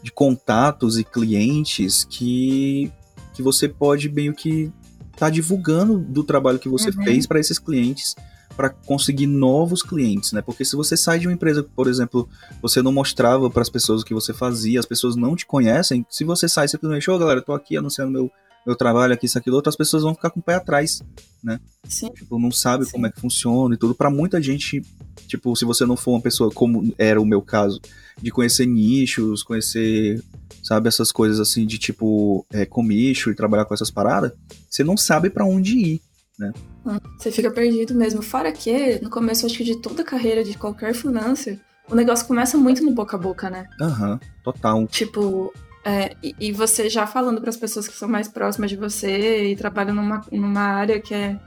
[0.02, 2.90] de contatos e clientes que,
[3.32, 4.70] que você pode meio que
[5.16, 7.04] tá divulgando do trabalho que você uhum.
[7.04, 8.14] fez para esses clientes
[8.56, 10.40] para conseguir novos clientes, né?
[10.40, 12.26] Porque se você sai de uma empresa, por exemplo,
[12.62, 16.06] você não mostrava para as pessoas o que você fazia, as pessoas não te conhecem,
[16.08, 18.30] se você sai simplesmente, ô oh, galera, tô aqui anunciando meu,
[18.66, 21.02] meu trabalho aqui, isso, aquilo, outras pessoas vão ficar com o pé atrás,
[21.42, 21.60] né?
[21.88, 22.10] Sim.
[22.12, 22.92] Tipo, não sabe Sim.
[22.92, 23.94] como é que funciona e tudo.
[23.94, 24.82] Para muita gente,
[25.28, 27.80] tipo, se você não for uma pessoa como era o meu caso,
[28.20, 30.22] de conhecer nichos, conhecer
[30.66, 30.88] sabe?
[30.88, 34.32] Essas coisas assim de tipo é, comicho e trabalhar com essas paradas,
[34.68, 36.00] você não sabe para onde ir,
[36.36, 36.52] né?
[36.84, 38.20] Hum, você fica perdido mesmo.
[38.20, 42.26] Fora que, no começo, acho que de toda a carreira de qualquer freelancer, o negócio
[42.26, 43.68] começa muito no boca a boca, né?
[43.80, 44.86] Aham, uhum, total.
[44.88, 45.52] Tipo,
[45.88, 49.56] é, e, você já falando para as pessoas que são mais próximas de você e
[49.56, 51.38] trabalham numa, numa área que é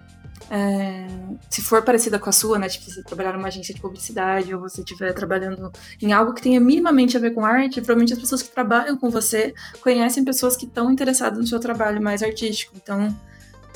[0.49, 1.05] é,
[1.49, 2.67] se for parecida com a sua, né?
[2.69, 5.71] Tipo, se trabalhar numa agência de publicidade ou você estiver trabalhando
[6.01, 9.09] em algo que tenha minimamente a ver com arte, provavelmente as pessoas que trabalham com
[9.09, 12.73] você conhecem pessoas que estão interessadas no seu trabalho mais artístico.
[12.75, 13.15] Então,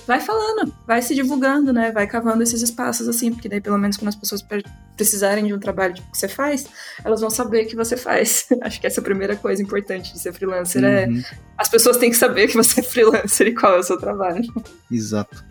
[0.06, 1.92] vai falando, vai se divulgando, né?
[1.92, 4.44] Vai cavando esses espaços assim, porque daí pelo menos quando as pessoas
[4.96, 6.68] precisarem de um trabalho que você faz,
[7.04, 8.48] elas vão saber que você faz.
[8.62, 11.20] Acho que essa é a primeira coisa importante de ser freelancer é uhum.
[11.20, 11.24] é
[11.58, 14.44] as pessoas têm que saber que você é freelancer e qual é o seu trabalho.
[14.92, 15.44] Exato.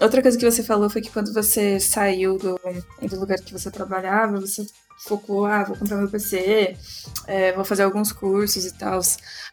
[0.00, 2.58] Outra coisa que você falou foi que quando você saiu do,
[3.02, 4.64] do lugar que você trabalhava, você
[4.98, 6.76] focou, ah, vou comprar meu PC,
[7.26, 9.00] é, vou fazer alguns cursos e tal.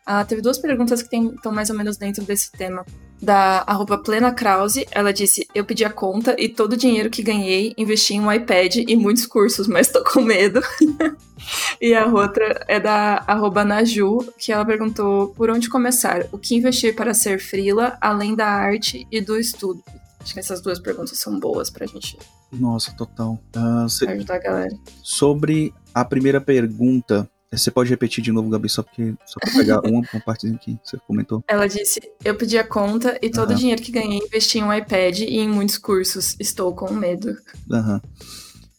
[0.05, 2.85] Ah, teve duas perguntas que estão mais ou menos dentro desse tema.
[3.21, 7.23] Da arroba Plena Krause, ela disse: Eu pedi a conta e todo o dinheiro que
[7.23, 10.61] ganhei investi em um iPad e muitos cursos, mas tô com medo.
[11.79, 16.55] e a outra é da arroba Naju, que ela perguntou por onde começar, o que
[16.55, 19.83] investir para ser frila, além da arte e do estudo.
[20.19, 22.17] Acho que essas duas perguntas são boas pra gente.
[22.51, 23.39] Nossa, total.
[23.55, 24.07] Uh, cê...
[24.07, 24.77] Ajudar a galera.
[25.03, 29.79] Sobre a primeira pergunta, você pode repetir de novo, Gabi, só, porque, só pra pegar
[29.87, 31.43] uma, uma partezinha aqui, você comentou.
[31.47, 34.73] Ela disse: Eu pedi a conta e todo o dinheiro que ganhei investi em um
[34.73, 36.35] iPad e em muitos cursos.
[36.39, 37.35] Estou com medo.
[37.71, 38.01] Aham.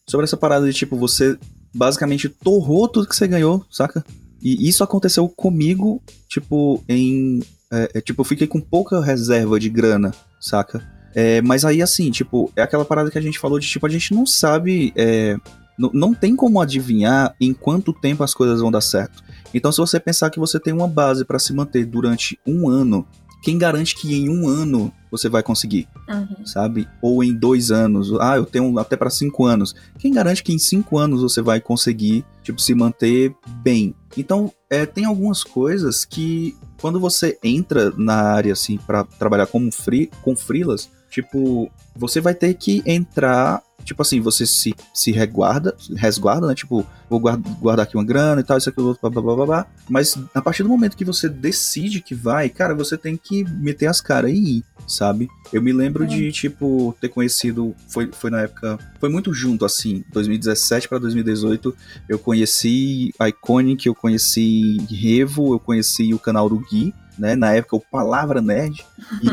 [0.08, 1.36] Sobre essa parada de tipo, você
[1.74, 4.04] basicamente torrou tudo que você ganhou, saca?
[4.40, 7.40] E isso aconteceu comigo, tipo, em.
[7.72, 10.95] É, é, tipo, eu fiquei com pouca reserva de grana, saca?
[11.18, 13.88] É, mas aí, assim, tipo, é aquela parada que a gente falou de, tipo, a
[13.88, 15.38] gente não sabe é,
[15.78, 19.22] não tem como adivinhar em quanto tempo as coisas vão dar certo.
[19.52, 23.06] Então, se você pensar que você tem uma base para se manter durante um ano,
[23.42, 26.44] quem garante que em um ano você vai conseguir, uhum.
[26.44, 26.88] sabe?
[27.00, 29.74] Ou em dois anos, ah, eu tenho até para cinco anos.
[29.98, 33.94] Quem garante que em cinco anos você vai conseguir, tipo, se manter bem?
[34.16, 39.70] Então, é, tem algumas coisas que quando você entra na área assim para trabalhar como
[39.70, 45.76] free, com freelas, tipo, você vai ter que entrar tipo assim, você se, se reguarda,
[45.94, 46.56] resguarda, né?
[46.56, 49.66] Tipo, vou guardar aqui uma grana e tal, isso aqui, outro, blá, blá, blá, blá.
[49.88, 53.86] Mas a partir do momento que você decide que vai, cara, você tem que meter
[53.86, 55.28] as caras e ir, sabe?
[55.52, 56.06] Eu me lembro é.
[56.08, 61.76] de, tipo, ter conhecido, foi, foi na época, foi muito junto, assim, 2017 para 2018,
[62.08, 67.34] eu conheci Iconic, eu conheci Revo, eu conheci o canal do Gui, né?
[67.34, 68.84] Na época, o Palavra Nerd.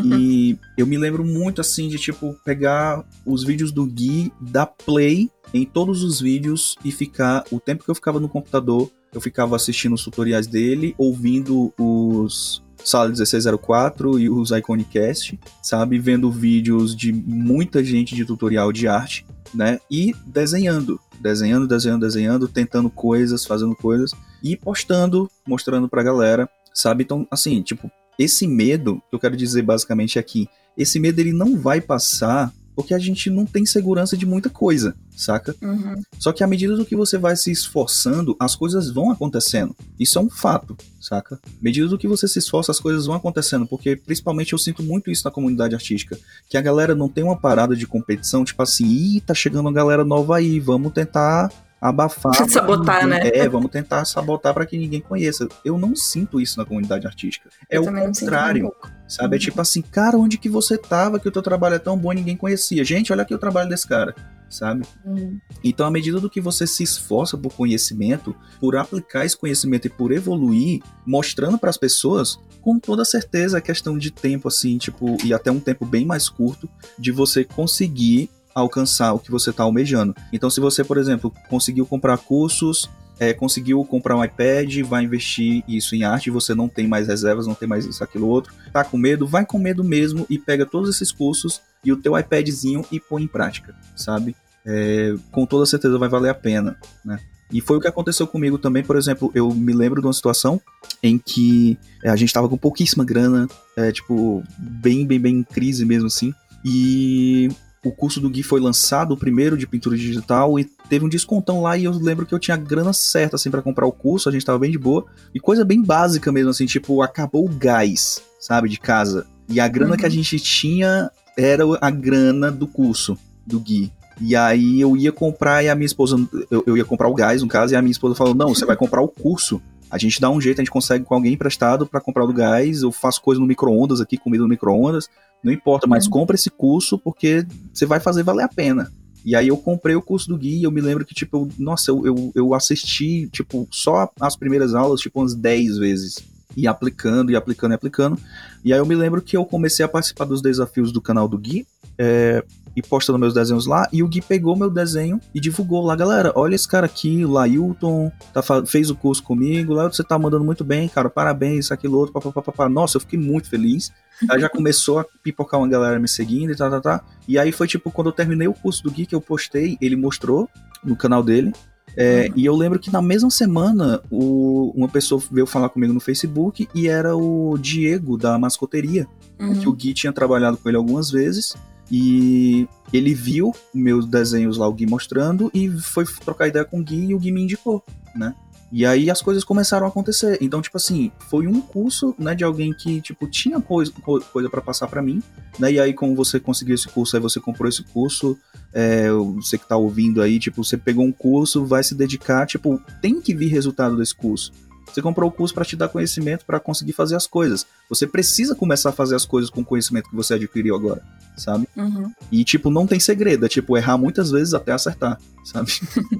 [0.03, 5.29] E eu me lembro muito, assim, de, tipo, pegar os vídeos do Gui, dar play
[5.53, 7.43] em todos os vídeos e ficar.
[7.51, 12.61] O tempo que eu ficava no computador, eu ficava assistindo os tutoriais dele, ouvindo os.
[12.83, 15.97] Sala 1604 e os Iconicast, sabe?
[15.99, 19.79] Vendo vídeos de muita gente de tutorial de arte, né?
[19.89, 24.11] E desenhando, desenhando, desenhando, desenhando, tentando coisas, fazendo coisas
[24.43, 27.03] e postando, mostrando pra galera sabe?
[27.03, 31.57] Então, assim, tipo, esse medo, que eu quero dizer basicamente aqui, esse medo ele não
[31.57, 35.55] vai passar porque a gente não tem segurança de muita coisa, saca?
[35.61, 36.01] Uhum.
[36.17, 39.75] Só que à medida do que você vai se esforçando, as coisas vão acontecendo.
[39.99, 41.35] Isso é um fato, saca?
[41.35, 44.81] À medida do que você se esforça, as coisas vão acontecendo, porque principalmente eu sinto
[44.81, 46.17] muito isso na comunidade artística,
[46.49, 49.73] que a galera não tem uma parada de competição, tipo assim, ih, tá chegando uma
[49.73, 51.51] galera nova aí, vamos tentar
[51.83, 52.33] abafar.
[52.49, 53.37] Sabotar, ninguém, né?
[53.39, 55.47] É, vamos tentar sabotar para que ninguém conheça.
[55.65, 57.49] Eu não sinto isso na comunidade artística.
[57.69, 58.73] É eu o contrário.
[59.07, 59.35] Sabe?
[59.35, 59.43] É uhum.
[59.43, 62.15] Tipo assim, cara, onde que você tava que o teu trabalho é tão bom e
[62.15, 62.83] ninguém conhecia?
[62.85, 64.15] Gente, olha aqui o trabalho desse cara.
[64.49, 64.85] Sabe?
[65.03, 65.39] Uhum.
[65.63, 69.89] Então, à medida do que você se esforça por conhecimento, por aplicar esse conhecimento e
[69.89, 75.17] por evoluir, mostrando para as pessoas, com toda certeza é questão de tempo, assim, tipo,
[75.23, 76.69] e até um tempo bem mais curto,
[76.99, 80.15] de você conseguir alcançar o que você está almejando.
[80.31, 82.89] Então, se você, por exemplo, conseguiu comprar cursos,
[83.19, 87.47] é, conseguiu comprar um iPad, vai investir isso em arte, você não tem mais reservas,
[87.47, 90.65] não tem mais isso, aquilo, outro, tá com medo, vai com medo mesmo e pega
[90.65, 94.35] todos esses cursos e o teu iPadzinho e põe em prática, sabe?
[94.65, 97.19] É, com toda certeza vai valer a pena, né?
[97.51, 100.59] E foi o que aconteceu comigo também, por exemplo, eu me lembro de uma situação
[101.03, 105.43] em que é, a gente estava com pouquíssima grana, é, tipo, bem, bem, bem em
[105.43, 106.33] crise mesmo assim,
[106.65, 107.49] e
[107.83, 111.61] o curso do Gui foi lançado, o primeiro de pintura digital, e teve um descontão
[111.61, 114.31] lá e eu lembro que eu tinha grana certa, assim, para comprar o curso, a
[114.31, 115.05] gente tava bem de boa.
[115.33, 119.25] E coisa bem básica mesmo, assim, tipo, acabou o gás, sabe, de casa.
[119.49, 119.97] E a grana uhum.
[119.97, 120.13] que a uhum.
[120.13, 123.91] gente tinha era a grana do curso do Gui.
[124.21, 126.15] E aí eu ia comprar e a minha esposa,
[126.49, 128.65] eu, eu ia comprar o gás, no caso, e a minha esposa falou: não, você
[128.65, 129.61] vai comprar o curso.
[129.93, 132.81] A gente dá um jeito, a gente consegue com alguém emprestado para comprar o gás.
[132.81, 135.07] Eu faço coisa no micro-ondas aqui, comida no micro-ondas.
[135.43, 136.11] Não importa, mas uhum.
[136.13, 138.91] compra esse curso porque você vai fazer valer a pena.
[139.23, 141.49] E aí eu comprei o curso do Gui e eu me lembro que, tipo, eu,
[141.59, 146.23] nossa, eu, eu, eu, assisti, tipo, só as primeiras aulas, tipo, umas 10 vezes.
[146.55, 148.19] E aplicando, e aplicando, e aplicando.
[148.63, 151.37] E aí eu me lembro que eu comecei a participar dos desafios do canal do
[151.37, 151.65] Gui.
[151.97, 152.43] É,
[152.75, 153.87] e postando meus desenhos lá.
[153.91, 156.31] E o Gui pegou meu desenho e divulgou lá, galera.
[156.35, 159.73] Olha esse cara aqui, o Lailton, tá, fez o curso comigo.
[159.73, 161.09] Lá você tá mandando muito bem, cara.
[161.09, 162.67] Parabéns, isso, aquilo, outro, papapá.
[162.67, 163.91] Nossa, eu fiquei muito feliz.
[164.29, 167.01] Aí já começou a pipocar uma galera me seguindo e tá, tá, tá.
[167.27, 169.95] E aí foi tipo, quando eu terminei o curso do Gui que eu postei, ele
[169.95, 170.49] mostrou
[170.83, 171.53] no canal dele.
[171.95, 172.33] É, uhum.
[172.35, 176.67] E eu lembro que na mesma semana o, uma pessoa veio falar comigo no Facebook
[176.73, 179.07] e era o Diego da mascoteria.
[179.39, 179.59] Uhum.
[179.59, 181.55] Que o Gui tinha trabalhado com ele algumas vezes.
[181.91, 186.83] E ele viu meus desenhos lá, o Gui mostrando, e foi trocar ideia com o
[186.83, 187.83] Gui e o Gui me indicou,
[188.15, 188.33] né?
[188.75, 190.39] E aí as coisas começaram a acontecer.
[190.41, 193.93] Então, tipo assim, foi um curso, né, de alguém que, tipo, tinha coisa,
[194.31, 195.21] coisa para passar para mim,
[195.59, 195.73] né?
[195.73, 198.35] E aí, como você conseguiu esse curso, aí você comprou esse curso,
[198.73, 202.81] é, você que tá ouvindo aí, tipo, você pegou um curso, vai se dedicar, tipo,
[202.99, 204.51] tem que vir resultado desse curso.
[204.91, 207.67] Você comprou o curso para te dar conhecimento para conseguir fazer as coisas.
[207.89, 211.01] Você precisa começar a fazer as coisas com o conhecimento que você adquiriu agora,
[211.35, 211.67] sabe?
[211.75, 212.11] Uhum.
[212.31, 213.45] E, tipo, não tem segredo.
[213.45, 215.71] É, tipo, errar muitas vezes até acertar, sabe?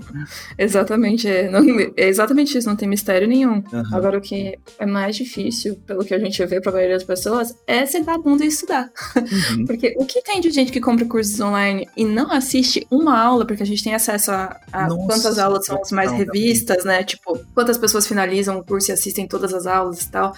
[0.58, 1.28] exatamente.
[1.28, 2.68] É, não, é, exatamente isso.
[2.68, 3.64] Não tem mistério nenhum.
[3.72, 3.84] Uhum.
[3.94, 7.56] Agora, o que é mais difícil, pelo que a gente vê pra maioria das pessoas,
[7.66, 8.92] é sentar a bunda e estudar.
[9.16, 9.66] Uhum.
[9.66, 13.48] porque o que tem de gente que compra cursos online e não assiste uma aula,
[13.48, 17.04] porque a gente tem acesso a, a Nossa, quantas aulas são as mais revistas, né?
[17.04, 20.34] Tipo, quantas pessoas finalizam o curso e assistem todas as aulas e tal.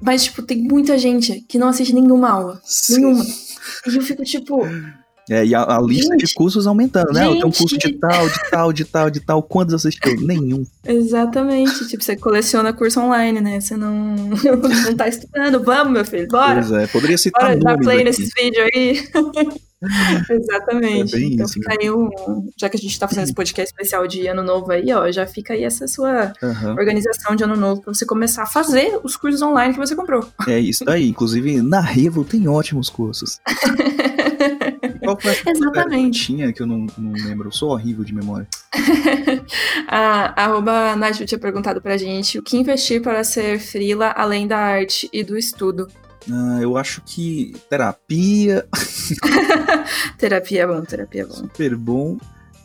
[0.00, 2.60] Mas, tipo, tem muita gente que não assiste nenhuma aula.
[2.64, 2.96] Sim.
[3.00, 3.24] Nenhuma.
[3.24, 4.62] E eu fico tipo.
[5.28, 7.24] É, e a, a lista Gente, de cursos aumentando, né?
[7.24, 7.38] gente.
[7.38, 9.42] Tem um curso de tal, de tal, de tal, de tal.
[9.42, 10.20] Quantos assistiu?
[10.20, 10.64] Nenhum.
[10.84, 11.88] Exatamente.
[11.88, 13.60] tipo, você coleciona curso online, né?
[13.60, 14.14] Você não,
[14.86, 15.64] não tá estudando.
[15.64, 16.60] Vamos, meu filho, bora.
[16.60, 18.04] Pois é, poderia citar Bora dar play aqui.
[18.04, 19.08] nesses vídeos aí.
[20.30, 21.16] Exatamente.
[21.16, 22.08] É então isso, fica aí um.
[22.56, 25.26] Já que a gente tá fazendo esse podcast especial de ano novo aí, ó, já
[25.26, 26.72] fica aí essa sua Aham.
[26.72, 30.26] organização de ano novo pra você começar a fazer os cursos online que você comprou.
[30.46, 31.08] É isso daí.
[31.08, 33.40] Inclusive, na Revo tem ótimos cursos.
[35.02, 36.18] Qual foi a Exatamente.
[36.18, 37.48] que tinha que eu não, não lembro?
[37.48, 38.46] Eu sou horrível de memória.
[39.86, 44.58] a arroba Naju tinha perguntado pra gente o que investir para ser frila além da
[44.58, 45.88] arte e do estudo.
[46.30, 48.66] Ah, eu acho que terapia,
[50.18, 51.34] terapia é bom, terapia é bom.
[51.34, 52.18] super bom.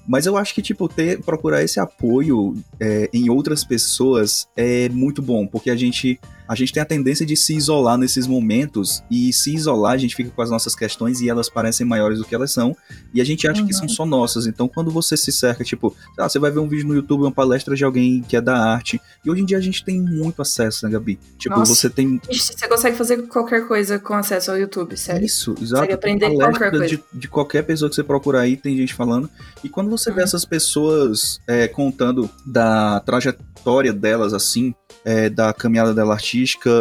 [0.08, 5.22] Mas eu acho que, tipo, ter, procurar esse apoio é, em outras pessoas é muito
[5.22, 9.32] bom, porque a gente, a gente tem a tendência de se isolar nesses momentos, e
[9.34, 12.34] se isolar, a gente fica com as nossas questões e elas parecem maiores do que
[12.36, 12.76] elas são,
[13.14, 13.80] e a gente acha que Uhum.
[13.80, 14.48] são só nossas.
[14.48, 17.32] Então, quando você se cerca, tipo, lá, você vai ver um vídeo no YouTube, uma
[17.32, 20.42] palestra de alguém que é da arte, e hoje em dia a gente tem muito
[20.42, 21.20] acesso, né, Gabi?
[21.38, 21.74] Tipo, Nossa.
[21.76, 25.26] você tem Você consegue fazer qualquer coisa com acesso ao YouTube, sério.
[25.26, 25.82] Isso, exato.
[25.82, 29.30] Consegue aprender qualquer palestra de, de qualquer pessoa que você procurar aí, tem gente falando.
[29.64, 30.24] E quando você vê Uhum.
[30.26, 34.74] essas pessoas é, contando da trajetória delas, assim,
[35.04, 36.32] é, da caminhada dela artística,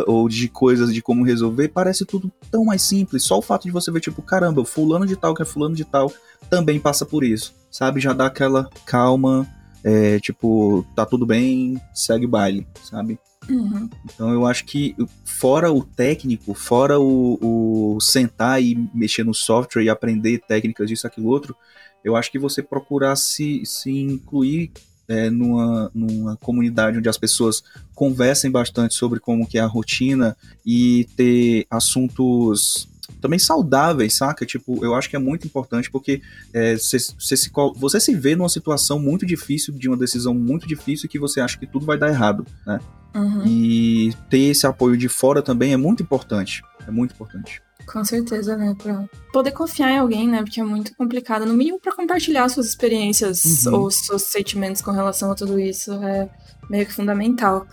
[0.07, 3.25] ou de coisas de como resolver, parece tudo tão mais simples.
[3.25, 5.85] Só o fato de você ver, tipo, caramba, fulano de tal, que é fulano de
[5.85, 6.13] tal,
[6.49, 7.55] também passa por isso.
[7.71, 8.01] Sabe?
[8.01, 9.47] Já dá aquela calma,
[9.83, 13.19] é, tipo, tá tudo bem, segue o baile, sabe?
[13.49, 13.89] Uhum.
[14.05, 14.95] Então eu acho que
[15.25, 21.07] fora o técnico, fora o, o sentar e mexer no software e aprender técnicas disso,
[21.07, 21.57] aquilo outro,
[22.05, 24.73] eu acho que você procurar se, se incluir
[25.11, 27.65] é, numa, numa comunidade onde as pessoas
[27.97, 32.89] conversem bastante sobre como que é a rotina e ter assuntos
[33.21, 34.47] também saudáveis, saca?
[34.47, 36.23] Tipo, eu acho que é muito importante porque
[36.55, 40.67] é, cê- cê se você se vê numa situação muito difícil, de uma decisão muito
[40.67, 42.79] difícil que você acha que tudo vai dar errado, né?
[43.13, 43.45] Uhum.
[43.45, 46.63] E ter esse apoio de fora também é muito importante.
[46.87, 47.61] É muito importante.
[47.93, 48.75] Com certeza, né?
[48.81, 50.43] Pra poder confiar em alguém, né?
[50.43, 51.45] Porque é muito complicado.
[51.45, 53.75] No mínimo, pra compartilhar suas experiências Uhum.
[53.81, 56.31] ou seus sentimentos com relação a tudo isso é
[56.69, 57.67] meio que fundamental.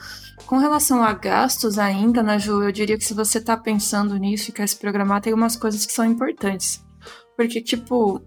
[0.47, 2.63] Com relação a gastos ainda, né, Ju?
[2.63, 5.86] Eu diria que se você tá pensando nisso e quer se programar, tem algumas coisas
[5.86, 6.84] que são importantes.
[7.36, 8.19] Porque, tipo,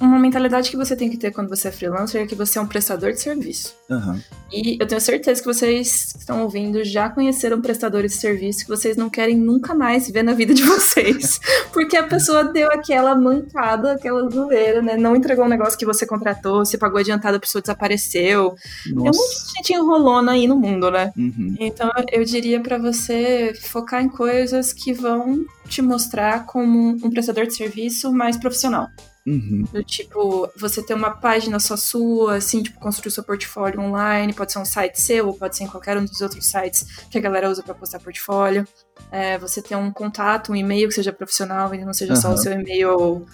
[0.00, 2.62] uma mentalidade que você tem que ter quando você é freelancer é que você é
[2.62, 3.74] um prestador de serviço.
[3.90, 4.20] Aham.
[4.52, 8.68] E eu tenho certeza que vocês que estão ouvindo já conheceram prestadores de serviço que
[8.68, 11.40] vocês não querem nunca mais ver na vida de vocês.
[11.72, 14.96] Porque a pessoa deu aquela mancada, aquela zoeira, né?
[14.96, 18.54] Não entregou um negócio que você contratou, você pagou adiantado, a pessoa desapareceu.
[18.84, 19.18] Tem um Nossa.
[19.18, 21.12] monte de gente enrolona aí no mundo, né?
[21.16, 21.56] Uhum.
[21.60, 27.46] Então eu diria pra você focar em coisas que vão te mostrar como um prestador
[27.46, 28.88] de serviço mais profissional.
[29.26, 29.64] Uhum.
[29.72, 34.52] Do tipo, você ter uma página só sua, assim, tipo, construir seu portfólio online, pode
[34.52, 37.20] ser um site seu, ou pode ser em qualquer um dos outros sites que a
[37.20, 38.66] galera usa pra postar portfólio.
[39.10, 42.34] É, você ter um contato, um e-mail que seja profissional e não seja só Aham.
[42.34, 43.26] o seu e-mail,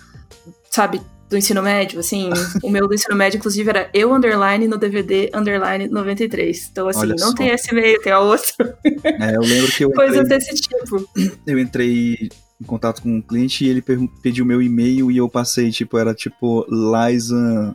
[0.71, 2.31] sabe, do ensino médio, assim.
[2.63, 6.69] o meu do ensino médio, inclusive, era eu underline no DVD underline 93.
[6.71, 7.35] Então, assim, Olha não só.
[7.35, 8.79] tem esse e-mail, tem a outra.
[8.85, 11.09] É, eu lembro que eu Coisas entrei, desse tipo.
[11.47, 12.29] eu entrei
[12.61, 13.83] em contato com um cliente e ele
[14.23, 17.75] pediu meu e-mail e eu passei, tipo, era tipo Liza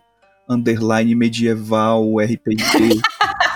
[0.49, 3.01] underline medieval RPG,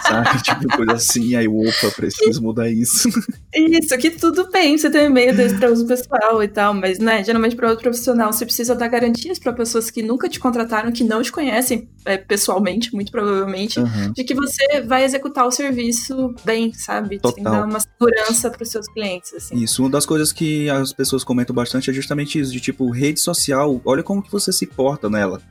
[0.07, 0.27] sabe?
[0.43, 1.35] Tipo, coisa assim.
[1.35, 3.09] Aí, opa, preciso mudar isso.
[3.53, 6.99] Isso, que tudo bem, você tem um e-mail desse pra uso pessoal e tal, mas,
[6.99, 10.91] né, geralmente para outro profissional você precisa dar garantias para pessoas que nunca te contrataram,
[10.91, 14.11] que não te conhecem é, pessoalmente, muito provavelmente, Aham.
[14.13, 17.19] de que você vai executar o serviço bem, sabe?
[17.21, 17.61] Você tem que Total.
[17.61, 19.55] dar uma segurança para os seus clientes, assim.
[19.57, 23.19] Isso, uma das coisas que as pessoas comentam bastante é justamente isso, de tipo, rede
[23.19, 25.41] social, olha como que você se porta nela,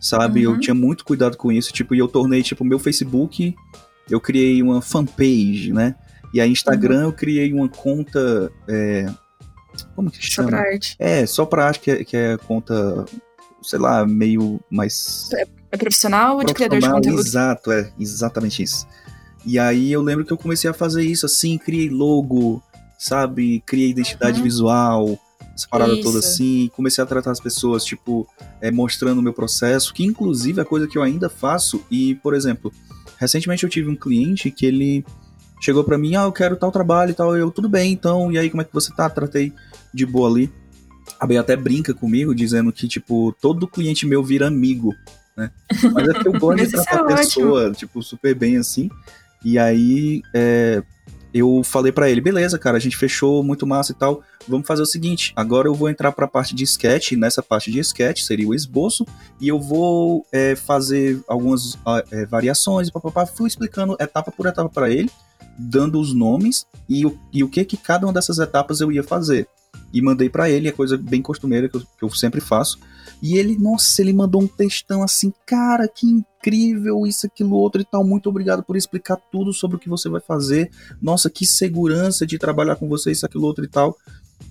[0.00, 0.46] sabe?
[0.46, 0.54] Uhum.
[0.54, 3.54] Eu tinha muito cuidado com isso, tipo, e eu tornei, tipo, meu Facebook,
[4.10, 5.94] eu criei uma fanpage, né?
[6.32, 9.06] E aí Instagram eu criei uma conta, é,
[9.94, 10.48] como que Só chama?
[10.48, 10.96] pra arte.
[10.98, 13.04] É, só pra arte, que é, que é conta,
[13.62, 15.28] sei lá, meio mais
[15.72, 17.20] É profissional ou de criador de conteúdo?
[17.20, 18.86] Exato, é, exatamente isso.
[19.44, 22.62] E aí eu lembro que eu comecei a fazer isso assim, criei logo,
[22.98, 23.62] sabe?
[23.66, 24.44] Criei identidade Uhum.
[24.44, 25.18] visual,
[25.54, 26.02] essa parada Isso.
[26.02, 28.26] toda assim, comecei a tratar as pessoas, tipo,
[28.60, 31.82] é, mostrando o meu processo, que inclusive é coisa que eu ainda faço.
[31.90, 32.72] E, por exemplo,
[33.20, 35.04] recentemente eu tive um cliente que ele
[35.60, 38.38] chegou pra mim, ah, eu quero tal trabalho e tal, eu, tudo bem, então, e
[38.38, 39.10] aí como é que você tá?
[39.10, 39.52] Tratei
[39.92, 40.50] de boa ali.
[41.18, 44.94] A Bey até brinca comigo, dizendo que, tipo, todo cliente meu vira amigo,
[45.36, 45.50] né?
[45.92, 48.88] Mas é porque eu gosto de tratar é a pessoa, tipo, super bem assim.
[49.44, 50.82] E aí, é,
[51.32, 54.22] eu falei para ele, beleza, cara, a gente fechou, muito massa e tal.
[54.48, 57.70] Vamos fazer o seguinte, agora eu vou entrar para a parte de sketch, nessa parte
[57.70, 59.06] de sketch seria o esboço,
[59.40, 61.78] e eu vou é, fazer algumas
[62.10, 63.26] é, variações, papapá.
[63.26, 65.10] Fui explicando etapa por etapa para ele,
[65.58, 69.02] dando os nomes e o, e o que que cada uma dessas etapas eu ia
[69.02, 69.46] fazer.
[69.92, 72.78] E mandei para ele, é coisa bem costumeira que eu, que eu sempre faço.
[73.22, 77.84] E ele, nossa, ele mandou um textão assim, cara, que incrível, isso, aquilo, outro e
[77.84, 78.04] tal.
[78.04, 80.70] Muito obrigado por explicar tudo sobre o que você vai fazer.
[81.00, 83.96] Nossa, que segurança de trabalhar com você, isso, aquilo, outro e tal.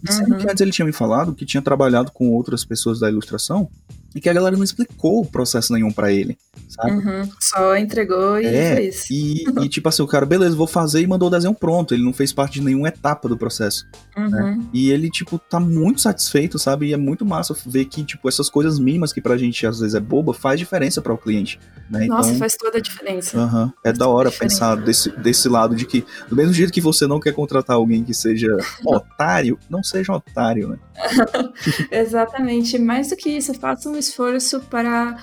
[0.08, 0.38] E uhum.
[0.38, 3.70] que antes ele tinha me falado que tinha trabalhado com outras pessoas da ilustração
[4.14, 6.38] e que a galera não explicou o processo nenhum para ele,
[6.68, 6.92] sabe?
[6.92, 9.06] Uhum, só entregou e é, fez.
[9.10, 11.94] E, e, tipo assim, o cara, beleza, vou fazer e mandou o desenho pronto.
[11.94, 13.86] Ele não fez parte de nenhuma etapa do processo.
[14.18, 14.24] Né?
[14.24, 14.30] Uhum.
[14.30, 14.60] Né?
[14.74, 16.88] E ele, tipo, tá muito satisfeito, sabe?
[16.88, 19.96] E é muito massa ver que, tipo, essas coisas mínimas que pra gente às vezes
[19.96, 21.60] é boba, faz diferença para o cliente.
[21.90, 22.06] Né?
[22.06, 23.74] Nossa, então, faz toda a diferença.
[23.84, 27.20] É da hora pensar desse, desse lado de que, do mesmo jeito que você não
[27.20, 28.56] quer contratar alguém que seja
[28.86, 30.78] otário, não seja otário, né?
[31.92, 32.78] Exatamente.
[32.78, 35.18] Mais do que isso, faça um esforço para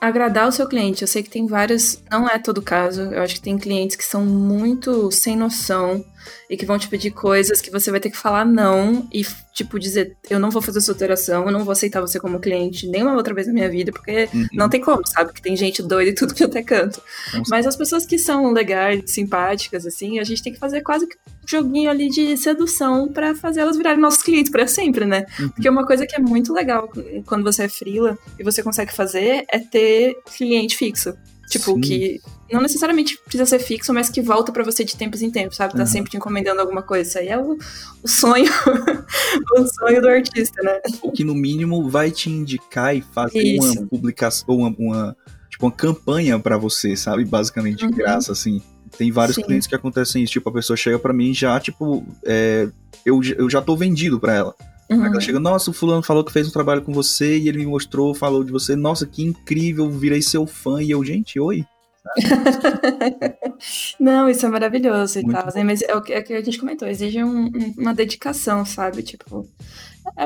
[0.00, 1.02] agradar o seu cliente.
[1.02, 3.02] Eu sei que tem vários, não é todo caso.
[3.02, 6.04] Eu acho que tem clientes que são muito sem noção
[6.48, 9.78] e que vão te pedir coisas que você vai ter que falar não e, tipo,
[9.78, 13.16] dizer: eu não vou fazer sua alteração, eu não vou aceitar você como cliente nenhuma
[13.16, 14.46] outra vez na minha vida, porque uhum.
[14.52, 15.32] não tem como, sabe?
[15.32, 17.02] Que tem gente doida e tudo que eu até canto.
[17.32, 17.50] Nossa.
[17.50, 21.16] Mas as pessoas que são legais, simpáticas, assim, a gente tem que fazer quase que
[21.16, 25.26] um joguinho ali de sedução para fazer elas virarem nossos clientes para sempre, né?
[25.38, 25.48] Uhum.
[25.50, 26.88] Porque uma coisa que é muito legal
[27.26, 31.14] quando você é freela e você consegue fazer é ter cliente fixo.
[31.52, 31.80] Tipo, Sim.
[31.80, 35.56] que não necessariamente precisa ser fixo, mas que volta para você de tempos em tempos,
[35.56, 35.74] sabe?
[35.74, 35.86] Tá uhum.
[35.86, 37.08] sempre te encomendando alguma coisa.
[37.08, 37.58] Isso aí é o,
[38.02, 38.50] o sonho,
[39.56, 40.80] o sonho do artista, né?
[41.02, 43.80] O que no mínimo vai te indicar e fazer Isso.
[43.80, 45.16] uma publicação, uma, uma,
[45.50, 47.24] tipo, uma campanha para você, sabe?
[47.24, 47.90] Basicamente, uhum.
[47.90, 48.62] de graça, assim.
[48.96, 49.42] Tem vários Sim.
[49.42, 52.68] clientes que acontecem isso, tipo, a pessoa chega para mim já, tipo, é,
[53.04, 54.54] eu, eu já tô vendido para ela.
[54.90, 55.02] Uhum.
[55.02, 57.58] Aí ela chega, nossa, o fulano falou que fez um trabalho com você e ele
[57.58, 60.82] me mostrou, falou de você, nossa, que incrível, virei seu fã.
[60.82, 61.64] E eu, gente, oi.
[63.98, 65.64] Não, isso é maravilhoso e tal, né?
[65.64, 69.02] Mas é o, que, é o que a gente comentou, exige um, uma dedicação, sabe?
[69.02, 69.48] Tipo,
[70.16, 70.24] é,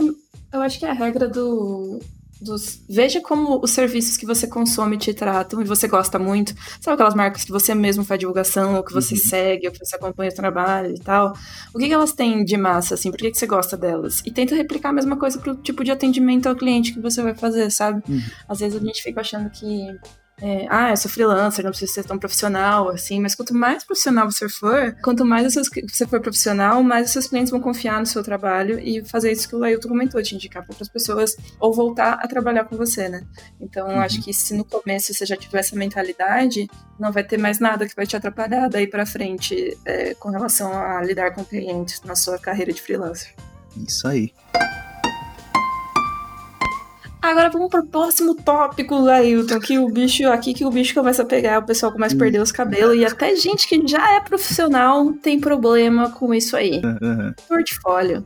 [0.53, 2.01] eu acho que é a regra do,
[2.41, 6.55] dos, veja como os serviços que você consome te tratam e você gosta muito.
[6.81, 9.21] Sabe aquelas marcas que você mesmo faz divulgação, ou que você uhum.
[9.21, 11.33] segue, ou que você acompanha o trabalho e tal?
[11.75, 13.11] O que, que elas têm de massa, assim?
[13.11, 14.23] Por que, que você gosta delas?
[14.25, 17.35] E tenta replicar a mesma coisa pro tipo de atendimento ao cliente que você vai
[17.35, 18.03] fazer, sabe?
[18.09, 18.21] Uhum.
[18.49, 19.89] Às vezes a gente fica achando que
[20.41, 24.31] é, ah, eu sou freelancer, não preciso ser tão profissional, assim, mas quanto mais profissional
[24.31, 28.23] você for, quanto mais você for profissional, mais os seus clientes vão confiar no seu
[28.23, 32.15] trabalho e fazer isso que o Lailton comentou, te indicar para outras pessoas ou voltar
[32.15, 33.25] a trabalhar com você, né?
[33.59, 34.01] Então, uhum.
[34.01, 36.69] acho que se no começo você já tiver essa mentalidade,
[36.99, 40.73] não vai ter mais nada que vai te atrapalhar daí para frente é, com relação
[40.73, 43.35] a lidar com clientes na sua carreira de freelancer.
[43.77, 44.33] Isso aí.
[47.27, 51.27] Agora vamos pro próximo tópico, Lailton, que o bicho aqui que o bicho começa a
[51.27, 55.13] pegar, o pessoal começa a perder os cabelos e até gente que já é profissional
[55.15, 56.81] tem problema com isso aí.
[56.85, 57.35] Uhum.
[57.49, 58.25] Portfólio.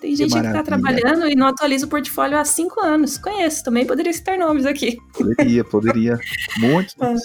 [0.00, 3.16] Tem gente que, que tá trabalhando e não atualiza o portfólio há cinco anos.
[3.16, 4.96] Conheço, também poderia citar nomes aqui.
[5.16, 6.18] Poderia, poderia.
[6.58, 6.94] Muitos.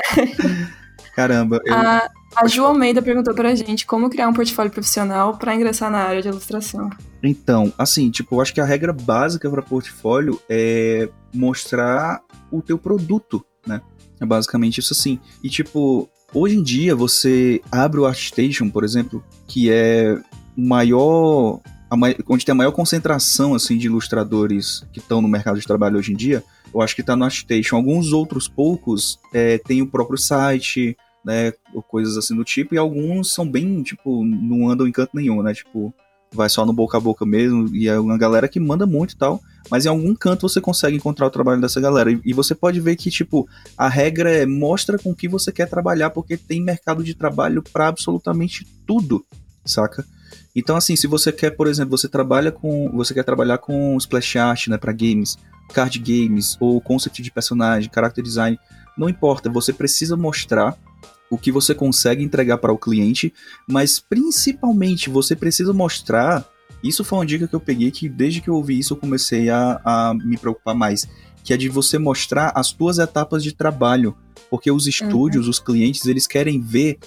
[1.14, 1.60] Caramba.
[1.64, 1.74] Eu...
[1.74, 5.98] A, a Ju Almeida perguntou pra gente como criar um portfólio profissional para ingressar na
[5.98, 6.90] área de ilustração.
[7.22, 12.78] Então, assim, tipo, eu acho que a regra básica para portfólio é mostrar o teu
[12.78, 13.80] produto, né?
[14.20, 15.18] É basicamente isso assim.
[15.42, 20.18] E tipo, hoje em dia você abre o ArtStation, por exemplo, que é
[20.56, 21.60] o maior
[22.28, 26.12] onde tem a maior concentração assim de ilustradores que estão no mercado de trabalho hoje
[26.12, 27.74] em dia, eu acho que está no ArtStation.
[27.74, 32.78] Alguns outros poucos é, têm o próprio site, né, ou coisas assim do tipo, e
[32.78, 35.92] alguns são bem, tipo, não andam em canto nenhum, né, tipo,
[36.32, 39.16] vai só no boca a boca mesmo, e é uma galera que manda muito e
[39.16, 39.40] tal,
[39.70, 42.80] mas em algum canto você consegue encontrar o trabalho dessa galera, e, e você pode
[42.80, 47.02] ver que, tipo, a regra é mostra com que você quer trabalhar, porque tem mercado
[47.02, 49.24] de trabalho para absolutamente tudo,
[49.64, 50.04] saca?
[50.54, 52.90] Então, assim, se você quer, por exemplo, você trabalha com.
[52.94, 55.38] Você quer trabalhar com splash art, né, para games,
[55.72, 58.58] card games, ou concept de personagem, character design,
[58.96, 60.76] não importa, você precisa mostrar
[61.30, 63.32] o que você consegue entregar para o cliente,
[63.66, 66.44] mas principalmente você precisa mostrar.
[66.82, 69.48] Isso foi uma dica que eu peguei que desde que eu ouvi isso eu comecei
[69.48, 71.06] a, a me preocupar mais,
[71.44, 74.16] que é de você mostrar as tuas etapas de trabalho,
[74.50, 75.50] porque os estúdios, uhum.
[75.50, 76.98] os clientes, eles querem ver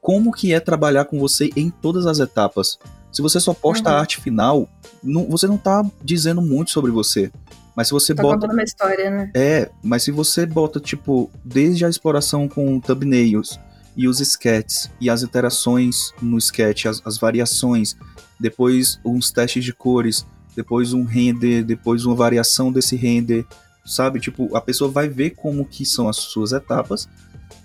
[0.00, 2.78] como que é trabalhar com você em todas as etapas.
[3.12, 3.96] Se você só posta uhum.
[3.96, 4.68] a arte final,
[5.02, 7.30] não, você não tá dizendo muito sobre você.
[7.76, 8.46] Mas se você tá bota.
[8.46, 9.30] uma história, né?
[9.36, 13.58] É, mas se você bota, tipo, desde a exploração com thumbnails,
[13.98, 17.96] e os sketches, e as interações no sketch, as, as variações,
[18.38, 20.24] depois uns testes de cores,
[20.54, 23.44] depois um render, depois uma variação desse render,
[23.84, 24.20] sabe?
[24.20, 27.08] Tipo, a pessoa vai ver como que são as suas etapas,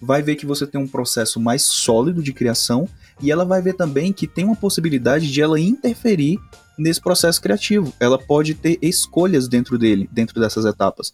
[0.01, 2.89] vai ver que você tem um processo mais sólido de criação
[3.21, 6.39] e ela vai ver também que tem uma possibilidade de ela interferir
[6.79, 7.93] nesse processo criativo.
[7.99, 11.13] Ela pode ter escolhas dentro dele, dentro dessas etapas.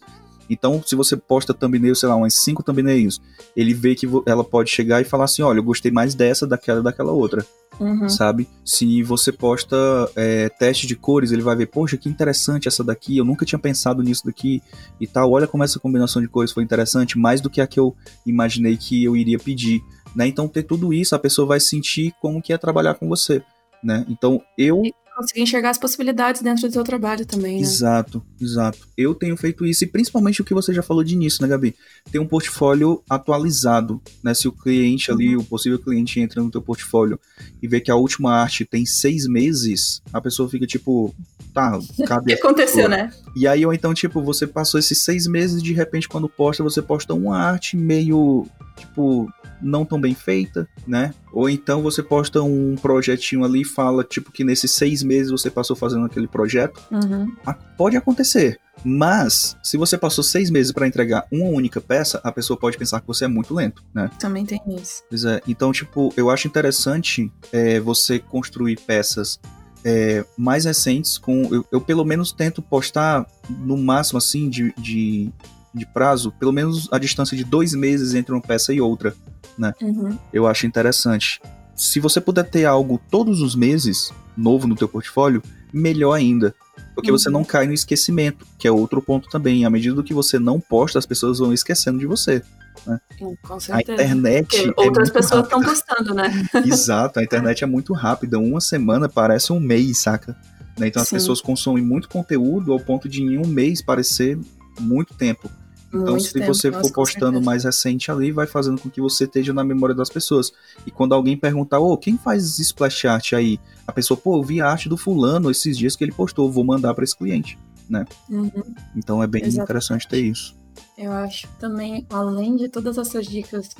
[0.50, 3.20] Então, se você posta thumbnail, sei lá, umas cinco thumbnails,
[3.56, 6.82] ele vê que ela pode chegar e falar assim: olha, eu gostei mais dessa, daquela
[6.82, 7.46] daquela outra.
[7.78, 8.08] Uhum.
[8.10, 8.46] Sabe?
[8.62, 9.76] Se você posta
[10.14, 13.58] é, teste de cores, ele vai ver, poxa, que interessante essa daqui, eu nunca tinha
[13.58, 14.60] pensado nisso daqui
[15.00, 15.30] e tal.
[15.30, 17.96] Olha como essa combinação de cores foi interessante, mais do que a que eu
[18.26, 19.80] imaginei que eu iria pedir.
[20.14, 20.26] Né?
[20.26, 23.42] Então, ter tudo isso, a pessoa vai sentir como que é trabalhar com você.
[23.82, 24.04] Né?
[24.08, 24.82] Então, eu
[25.16, 27.62] conseguir enxergar as possibilidades dentro do seu trabalho também, né?
[27.62, 28.88] Exato, exato.
[28.96, 31.74] Eu tenho feito isso, e principalmente o que você já falou de início, né, Gabi?
[32.10, 34.34] Ter um portfólio atualizado, né?
[34.34, 35.42] Se o cliente ali, uhum.
[35.42, 37.18] o possível cliente entra no teu portfólio
[37.62, 41.14] e vê que a última arte tem seis meses, a pessoa fica tipo,
[41.52, 42.34] tá, cadê?
[42.34, 43.12] o que aconteceu, né?
[43.36, 46.62] E aí, ou então, tipo, você passou esses seis meses e de repente, quando posta,
[46.62, 48.46] você posta uma arte meio,
[48.76, 49.28] tipo,
[49.62, 51.12] não tão bem feita, né?
[51.32, 55.50] Ou então você posta um projetinho ali e fala, tipo, que nesses seis meses você
[55.50, 56.80] passou fazendo aquele projeto.
[56.90, 57.32] Uhum.
[57.76, 58.58] Pode acontecer.
[58.84, 63.00] Mas, se você passou seis meses para entregar uma única peça, a pessoa pode pensar
[63.00, 64.10] que você é muito lento, né?
[64.18, 65.02] Também tem isso.
[65.08, 65.40] Pois é.
[65.46, 69.38] Então, tipo, eu acho interessante é, você construir peças
[69.84, 71.42] é, mais recentes com.
[71.52, 75.30] Eu, eu, pelo menos tento postar no máximo assim de, de,
[75.74, 79.14] de, prazo, pelo menos a distância de dois meses entre uma peça e outra.
[79.58, 79.72] Né?
[79.80, 80.16] Uhum.
[80.32, 81.40] Eu acho interessante.
[81.74, 85.42] Se você puder ter algo todos os meses novo no teu portfólio,
[85.72, 86.54] melhor ainda.
[86.94, 87.18] Porque uhum.
[87.18, 89.64] você não cai no esquecimento, que é outro ponto também.
[89.64, 92.42] À medida que você não posta, as pessoas vão esquecendo de você.
[92.86, 93.00] Né?
[93.42, 93.74] Com certeza.
[94.00, 94.68] A internet.
[94.68, 96.30] É outras pessoas estão postando, né?
[96.64, 98.38] Exato, a internet é muito rápida.
[98.38, 100.36] Uma semana parece um mês, saca?
[100.78, 100.88] Né?
[100.88, 101.16] Então Sim.
[101.16, 104.38] as pessoas consomem muito conteúdo ao ponto de em um mês parecer
[104.78, 105.50] muito tempo.
[105.92, 109.24] Então, muito se tempo, você for postando mais recente ali, vai fazendo com que você
[109.24, 110.52] esteja na memória das pessoas.
[110.86, 113.58] E quando alguém perguntar, ô, oh, quem faz splash art aí?
[113.86, 116.64] A pessoa, pô, eu vi a arte do fulano esses dias que ele postou, vou
[116.64, 118.04] mandar para esse cliente, né?
[118.28, 118.50] Uhum.
[118.96, 119.64] Então é bem Exatamente.
[119.64, 120.54] interessante ter isso.
[120.96, 123.70] Eu acho também, além de todas essas dicas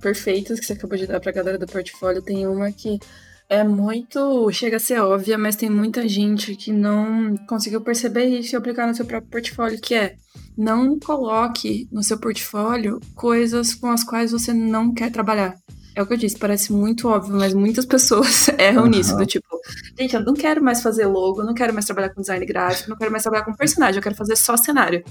[0.00, 2.98] perfeitas que você acabou de dar pra galera do portfólio, tem uma que
[3.48, 4.50] é muito.
[4.52, 8.86] chega a ser óbvia, mas tem muita gente que não conseguiu perceber isso e aplicar
[8.86, 10.16] no seu próprio portfólio, que é
[10.56, 15.54] não coloque no seu portfólio coisas com as quais você não quer trabalhar.
[15.94, 18.90] É o que eu disse, parece muito óbvio, mas muitas pessoas erram uhum.
[18.90, 19.48] nisso, do tipo,
[19.98, 22.96] gente, eu não quero mais fazer logo, não quero mais trabalhar com design gráfico, não
[22.96, 25.02] quero mais trabalhar com personagem, eu quero fazer só cenário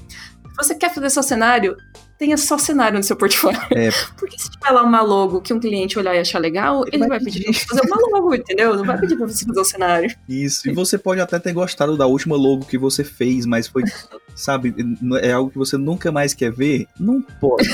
[0.58, 1.78] você quer fazer só cenário,
[2.18, 3.60] tenha só cenário no seu portfólio.
[3.72, 3.90] É.
[4.18, 7.08] Porque se tiver lá uma logo que um cliente olhar e achar legal, ele, ele
[7.08, 8.76] vai, pedir pra você fazer uma logo, entendeu?
[8.76, 10.16] Não vai pedir pra você fazer o um cenário.
[10.28, 13.84] Isso, e você pode até ter gostado da última logo que você fez, mas foi,
[14.36, 14.74] sabe,
[15.22, 16.88] é algo que você nunca mais quer ver?
[17.00, 17.68] Não pode.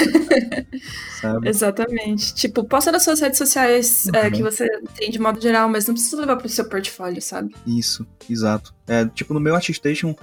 [1.22, 1.48] sabe?
[1.48, 2.34] Exatamente.
[2.34, 4.20] Tipo, posta nas suas redes sociais uhum.
[4.20, 7.56] é, que você tem de modo geral, mas não precisa levar pro seu portfólio, sabe?
[7.66, 8.74] Isso, exato.
[8.88, 10.16] É, tipo, no meu Artstation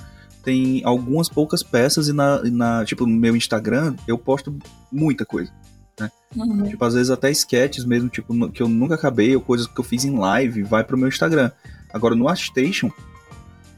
[0.43, 4.57] tem algumas poucas peças e na, na tipo, no meu Instagram eu posto
[4.91, 5.53] muita coisa.
[5.99, 6.11] Né?
[6.37, 6.65] Uhum.
[6.65, 9.85] Tipo, às vezes até sketches mesmo, tipo, que eu nunca acabei, ou coisas que eu
[9.85, 11.51] fiz em live, vai pro meu Instagram.
[11.93, 12.91] Agora no ArtStation,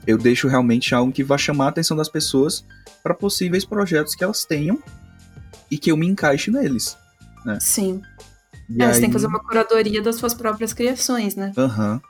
[0.07, 2.65] eu deixo realmente algo que vai chamar a atenção das pessoas
[3.03, 4.79] para possíveis projetos que elas tenham
[5.71, 6.97] e que eu me encaixe neles.
[7.45, 7.59] Né?
[7.61, 8.03] Sim.
[8.79, 8.95] É, aí...
[8.95, 11.53] Você tem que fazer uma curadoria das suas próprias criações, né?
[11.57, 11.95] Aham.
[11.95, 12.01] Uhum.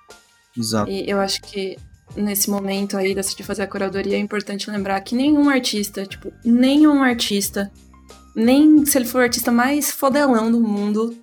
[0.55, 0.91] Exato.
[0.91, 1.79] E eu acho que
[2.17, 7.03] nesse momento aí de fazer a curadoria, é importante lembrar que nenhum artista, tipo, nenhum
[7.03, 7.71] artista,
[8.35, 11.17] nem se ele for o artista mais fodelão do mundo,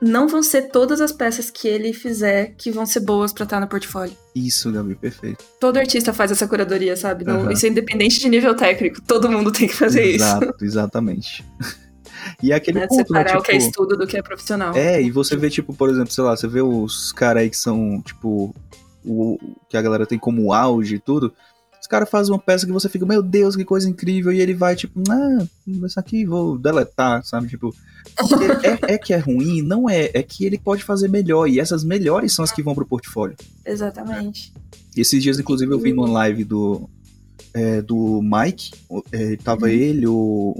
[0.00, 3.60] não vão ser todas as peças que ele fizer que vão ser boas para estar
[3.60, 4.16] no portfólio.
[4.34, 5.44] Isso, Gabi, perfeito.
[5.60, 7.24] Todo artista faz essa curadoria, sabe?
[7.24, 7.50] Não, uhum.
[7.50, 10.64] Isso é independente de nível técnico, todo mundo tem que fazer Exato, isso.
[10.64, 11.44] Exatamente.
[12.42, 14.16] E é aquele né, ponto, separar né, tipo, o que é tipo estudo do que
[14.16, 14.76] é profissional.
[14.76, 17.56] É, e você vê, tipo, por exemplo, sei lá, você vê os caras aí que
[17.56, 18.54] são, tipo,
[19.08, 19.38] o
[19.68, 21.32] que a galera tem como auge e tudo,
[21.80, 24.52] os caras fazem uma peça que você fica, meu Deus, que coisa incrível, e ele
[24.52, 27.48] vai, tipo, ah, isso aqui vou deletar, sabe?
[27.48, 27.74] Tipo,
[28.62, 29.62] é, é, que é ruim?
[29.62, 32.74] Não é, é que ele pode fazer melhor, e essas melhores são as que vão
[32.74, 33.36] pro portfólio.
[33.64, 34.52] Exatamente.
[34.96, 36.90] E esses dias, inclusive, eu vi numa live do,
[37.54, 38.72] é, do Mike,
[39.12, 39.72] é, tava uhum.
[39.72, 40.56] ele, o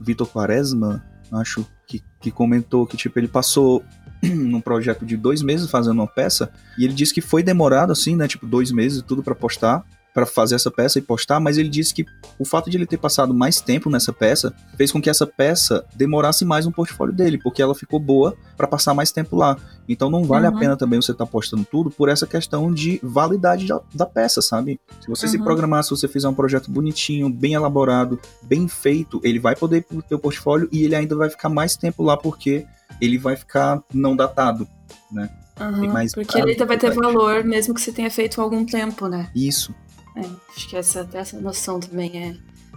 [0.00, 3.82] Vitor Quaresma, acho, que, que comentou que, tipo, ele passou
[4.22, 8.16] num projeto de dois meses fazendo uma peça, e ele disse que foi demorado, assim,
[8.16, 9.84] né, tipo, dois meses, tudo para postar,
[10.18, 12.04] para fazer essa peça e postar, mas ele disse que
[12.40, 15.86] o fato de ele ter passado mais tempo nessa peça fez com que essa peça
[15.94, 19.56] demorasse mais no portfólio dele, porque ela ficou boa para passar mais tempo lá.
[19.88, 20.56] Então não vale uhum.
[20.56, 24.04] a pena também você estar tá postando tudo por essa questão de validade da, da
[24.04, 24.80] peça, sabe?
[25.00, 25.32] Se você uhum.
[25.32, 29.76] se programar, se você fizer um projeto bonitinho, bem elaborado, bem feito, ele vai poder
[29.76, 32.66] ir pro teu portfólio e ele ainda vai ficar mais tempo lá porque
[33.00, 34.66] ele vai ficar não datado,
[35.12, 35.30] né?
[35.60, 39.30] Uhum, porque ele vai ter valor mesmo que você tenha feito há algum tempo, né?
[39.32, 39.72] Isso.
[40.18, 42.24] É, acho que essa, essa noção também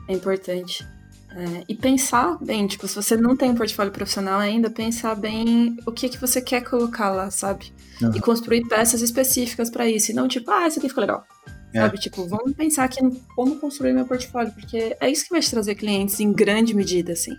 [0.08, 0.86] é, é importante.
[1.34, 5.78] É, e pensar bem, tipo, se você não tem um portfólio profissional ainda, pensar bem
[5.86, 7.72] o que que você quer colocar lá, sabe?
[8.02, 8.12] Uhum.
[8.16, 10.12] E construir peças específicas para isso.
[10.12, 11.26] E não tipo, ah, isso aqui ficou legal.
[11.74, 11.82] É.
[11.82, 15.40] Sabe, tipo, vamos pensar aqui no como construir meu portfólio, porque é isso que vai
[15.40, 17.32] te trazer clientes em grande medida, assim.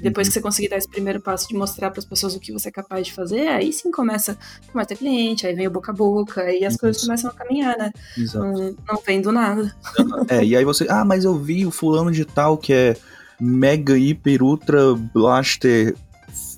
[0.00, 0.30] Depois uhum.
[0.30, 2.68] que você conseguir dar esse primeiro passo de mostrar para as pessoas o que você
[2.68, 4.36] é capaz de fazer, aí sim começa,
[4.72, 6.80] começa a ter cliente, aí vem o boca a boca, aí as isso.
[6.80, 7.92] coisas começam a caminhar, né?
[8.18, 8.44] Exato.
[8.44, 9.74] Não, não vem do nada.
[10.28, 12.96] É, e aí você, ah, mas eu vi o fulano de tal que é
[13.40, 15.94] mega, hiper, ultra blaster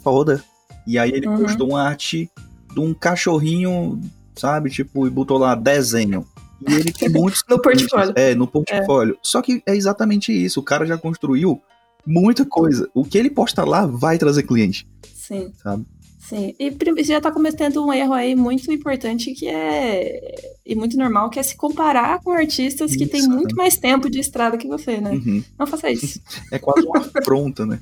[0.03, 0.43] foda.
[0.87, 1.43] E aí ele uhum.
[1.43, 2.31] postou uma arte
[2.73, 4.01] de um cachorrinho,
[4.35, 4.71] sabe?
[4.71, 6.27] Tipo, e botou lá desenho.
[6.67, 7.45] E ele tem muitos.
[7.49, 8.13] no portfólio.
[8.17, 9.15] É, no portfólio.
[9.15, 9.19] É.
[9.23, 10.61] Só que é exatamente isso.
[10.61, 11.61] O cara já construiu
[12.07, 12.89] muita coisa.
[12.95, 14.89] O que ele posta lá vai trazer cliente.
[15.15, 15.53] Sim.
[15.63, 15.85] Sabe?
[16.29, 21.31] Sim, e já está cometendo um erro aí muito importante que é e muito normal,
[21.31, 25.01] que é se comparar com artistas que têm muito mais tempo de estrada que você,
[25.01, 25.13] né?
[25.13, 25.43] Uhum.
[25.59, 26.21] Não faça isso.
[26.53, 27.81] É quase uma afronta, né?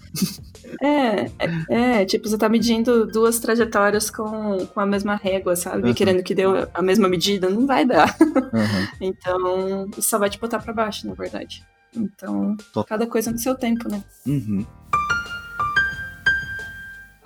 [0.80, 5.88] É, é, é, tipo, você tá medindo duas trajetórias com, com a mesma régua, sabe?
[5.88, 5.94] Uhum.
[5.94, 6.42] Querendo que dê
[6.72, 8.16] a mesma medida, não vai dar.
[8.20, 8.86] Uhum.
[9.00, 11.64] Então, isso só vai te botar para baixo, na verdade.
[11.96, 14.02] Então, cada coisa no seu tempo, né?
[14.26, 14.64] Uhum.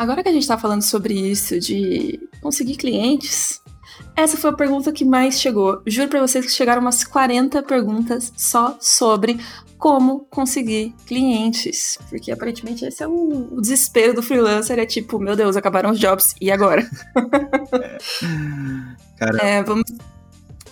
[0.00, 3.60] Agora que a gente está falando sobre isso, de conseguir clientes,
[4.16, 5.82] essa foi a pergunta que mais chegou.
[5.86, 9.38] Juro para vocês que chegaram umas 40 perguntas só sobre
[9.76, 11.98] como conseguir clientes.
[12.08, 16.00] Porque aparentemente esse é o, o desespero do freelancer: é tipo, meu Deus, acabaram os
[16.00, 16.88] jobs, e agora?
[19.42, 19.84] é, vamos.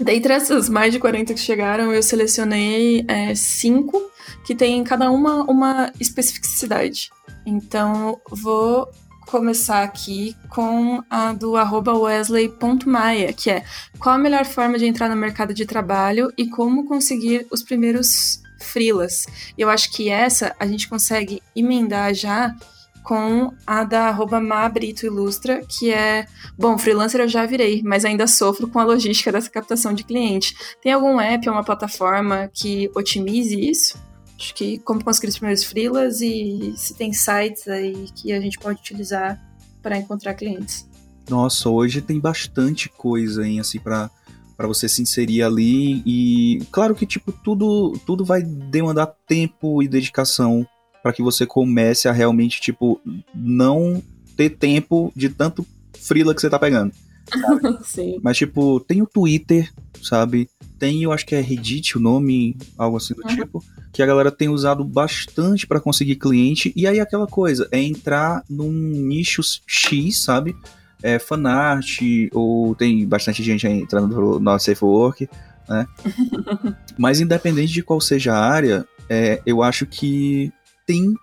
[0.01, 4.11] Dentre essas mais de 40 que chegaram, eu selecionei é, cinco
[4.43, 7.11] que tem cada uma uma especificidade.
[7.45, 8.89] Então, vou
[9.29, 13.63] começar aqui com a do wesley.maia, que é
[13.99, 18.41] qual a melhor forma de entrar no mercado de trabalho e como conseguir os primeiros
[18.59, 19.27] freelas.
[19.57, 22.55] Eu acho que essa a gente consegue emendar já
[23.03, 26.27] com a da arroba Mabrito Ilustra, que é,
[26.59, 30.55] bom, freelancer eu já virei, mas ainda sofro com a logística dessa captação de cliente.
[30.83, 34.08] Tem algum app ou uma plataforma que otimize isso?
[34.39, 38.59] Acho que como conseguir os primeiros freelas e se tem sites aí que a gente
[38.59, 39.43] pode utilizar
[39.83, 40.89] para encontrar clientes.
[41.29, 44.11] Nossa, hoje tem bastante coisa, hein, assim, para
[44.57, 49.87] para você se inserir ali e claro que tipo tudo tudo vai demandar tempo e
[49.87, 50.67] dedicação
[51.01, 53.01] para que você comece a realmente tipo
[53.33, 54.03] não
[54.37, 55.65] ter tempo de tanto
[55.97, 56.93] freela que você tá pegando.
[57.85, 58.19] Sim.
[58.23, 59.73] Mas tipo, tem o Twitter,
[60.03, 60.49] sabe?
[60.79, 63.37] Tem, eu acho que é Reddit o nome, algo assim do uhum.
[63.37, 66.73] tipo que a galera tem usado bastante para conseguir cliente.
[66.77, 70.55] E aí aquela coisa, é entrar num nicho X, sabe?
[71.03, 72.01] É fanart,
[72.33, 75.29] ou tem bastante gente aí entrando no nosso Safe Work,
[75.69, 75.87] né?
[76.97, 80.53] Mas independente de qual seja a área, é, eu acho que
[80.87, 81.15] tem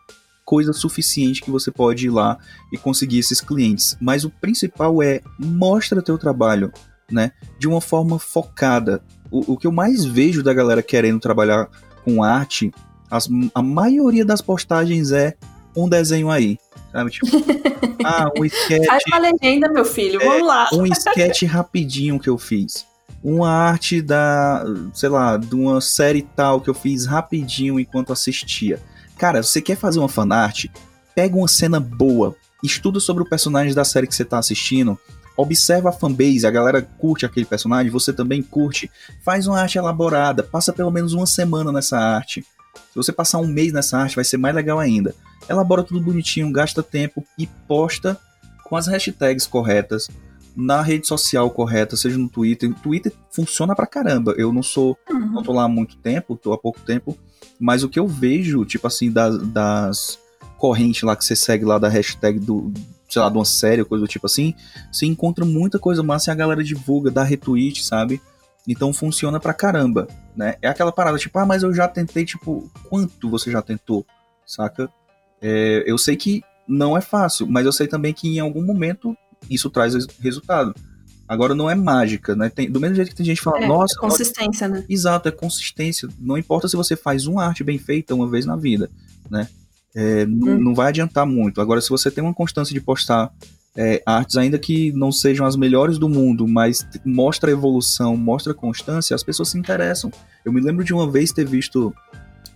[0.44, 2.38] coisa suficiente que você pode ir lá
[2.72, 3.98] e conseguir esses clientes.
[4.00, 6.72] Mas o principal é mostra teu trabalho,
[7.12, 7.32] né?
[7.58, 9.02] De uma forma focada.
[9.32, 11.70] O, o que eu mais vejo da galera querendo trabalhar
[12.04, 12.72] com arte,
[13.10, 15.36] as, a maioria das postagens é
[15.76, 16.58] um desenho aí.
[16.92, 17.12] Sabe?
[17.12, 17.28] Tipo,
[18.06, 18.86] ah, um sketch.
[18.86, 20.70] Faz uma legenda, meu filho, é, vamos lá.
[20.72, 22.86] Um sketch rapidinho que eu fiz.
[23.24, 24.64] Uma arte da,
[24.94, 28.80] sei lá, de uma série tal que eu fiz rapidinho enquanto assistia.
[29.18, 30.66] Cara, você quer fazer uma fanart?
[31.16, 35.00] Pega uma cena boa, estuda sobre o personagem da série que você tá assistindo,
[35.38, 38.90] observa a fanbase, a galera curte aquele personagem, você também curte,
[39.24, 42.42] faz uma arte elaborada, passa pelo menos uma semana nessa arte.
[42.42, 45.14] Se você passar um mês nessa arte, vai ser mais legal ainda.
[45.50, 48.20] Elabora tudo bonitinho, gasta tempo e posta
[48.64, 50.08] com as hashtags corretas,
[50.56, 52.72] na rede social correta, seja no Twitter.
[52.72, 54.34] O Twitter funciona pra caramba.
[54.38, 55.34] Eu não sou, uhum.
[55.34, 57.18] não tô lá há muito tempo, tô há pouco tempo,
[57.60, 60.20] mas o que eu vejo, tipo assim, das, das
[60.58, 62.72] correntes lá que você segue lá da hashtag do,
[63.10, 64.54] sei lá, de uma série ou coisa do tipo assim,
[64.92, 68.22] você encontra muita coisa massa e a galera divulga, dá retweet, sabe?
[68.68, 70.56] Então funciona pra caramba, né?
[70.62, 74.06] É aquela parada, tipo, ah, mas eu já tentei, tipo, quanto você já tentou,
[74.46, 74.90] saca?
[75.42, 79.16] É, eu sei que não é fácil, mas eu sei também que em algum momento
[79.50, 80.74] isso traz resultado.
[81.28, 82.50] Agora não é mágica, né?
[82.50, 83.96] Tem, do mesmo jeito que tem gente que fala, é, nossa.
[83.96, 84.84] É consistência, né?
[84.88, 86.08] Exato, é consistência.
[86.20, 88.90] Não importa se você faz uma arte bem feita uma vez na vida,
[89.30, 89.48] né?
[89.96, 90.60] É, hum.
[90.60, 91.62] Não vai adiantar muito.
[91.62, 93.32] Agora, se você tem uma constância de postar
[93.76, 99.16] é, artes, ainda que não sejam as melhores do mundo, mas mostra evolução, mostra constância,
[99.16, 100.12] as pessoas se interessam.
[100.44, 101.94] Eu me lembro de uma vez ter visto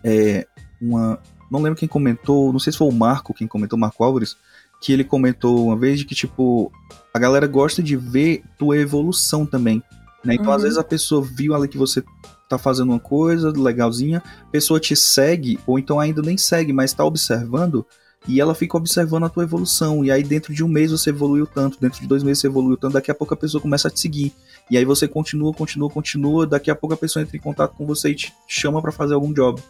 [0.04, 0.46] é,
[0.82, 1.20] uma.
[1.52, 4.38] Não lembro quem comentou, não sei se foi o Marco quem comentou, Marco Álvares,
[4.82, 6.72] que ele comentou uma vez de que, tipo,
[7.14, 9.82] a galera gosta de ver tua evolução também.
[10.24, 10.36] Né?
[10.36, 10.54] Então, uhum.
[10.54, 12.04] às vezes, a pessoa viu ali que você
[12.50, 16.92] tá fazendo uma coisa legalzinha, a pessoa te segue, ou então ainda nem segue, mas
[16.92, 17.86] tá observando,
[18.28, 20.04] e ela fica observando a tua evolução.
[20.04, 22.76] E aí, dentro de um mês você evoluiu tanto, dentro de dois meses você evoluiu
[22.76, 24.34] tanto, daqui a pouco a pessoa começa a te seguir.
[24.70, 27.86] E aí você continua, continua, continua, daqui a pouco a pessoa entra em contato com
[27.86, 29.62] você e te chama para fazer algum job,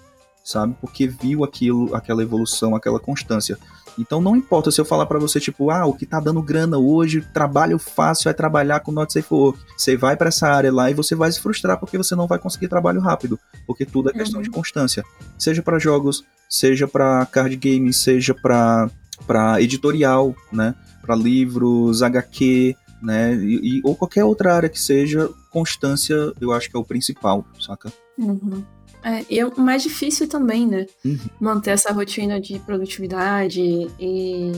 [0.44, 0.76] sabe?
[0.82, 3.58] Porque viu aquilo, aquela evolução, aquela constância.
[4.00, 6.78] Então não importa se eu falar para você, tipo, ah, o que tá dando grana
[6.78, 9.60] hoje, trabalho fácil é trabalhar com Not Safe Work.
[9.78, 12.40] Você vai para essa área lá e você vai se frustrar porque você não vai
[12.40, 14.44] conseguir trabalho rápido, porque tudo é questão uhum.
[14.44, 15.04] de constância.
[15.38, 18.90] Seja para jogos, seja para card games, seja para
[19.28, 20.74] para editorial, né?
[21.02, 23.36] Para livros, HQ, né?
[23.36, 27.46] E, e, ou qualquer outra área que seja, constância, eu acho que é o principal,
[27.60, 27.92] saca?
[28.18, 28.64] Uhum.
[29.04, 30.86] É, e é o mais difícil também, né?
[31.04, 31.18] Uhum.
[31.40, 33.62] Manter essa rotina de produtividade
[34.00, 34.52] e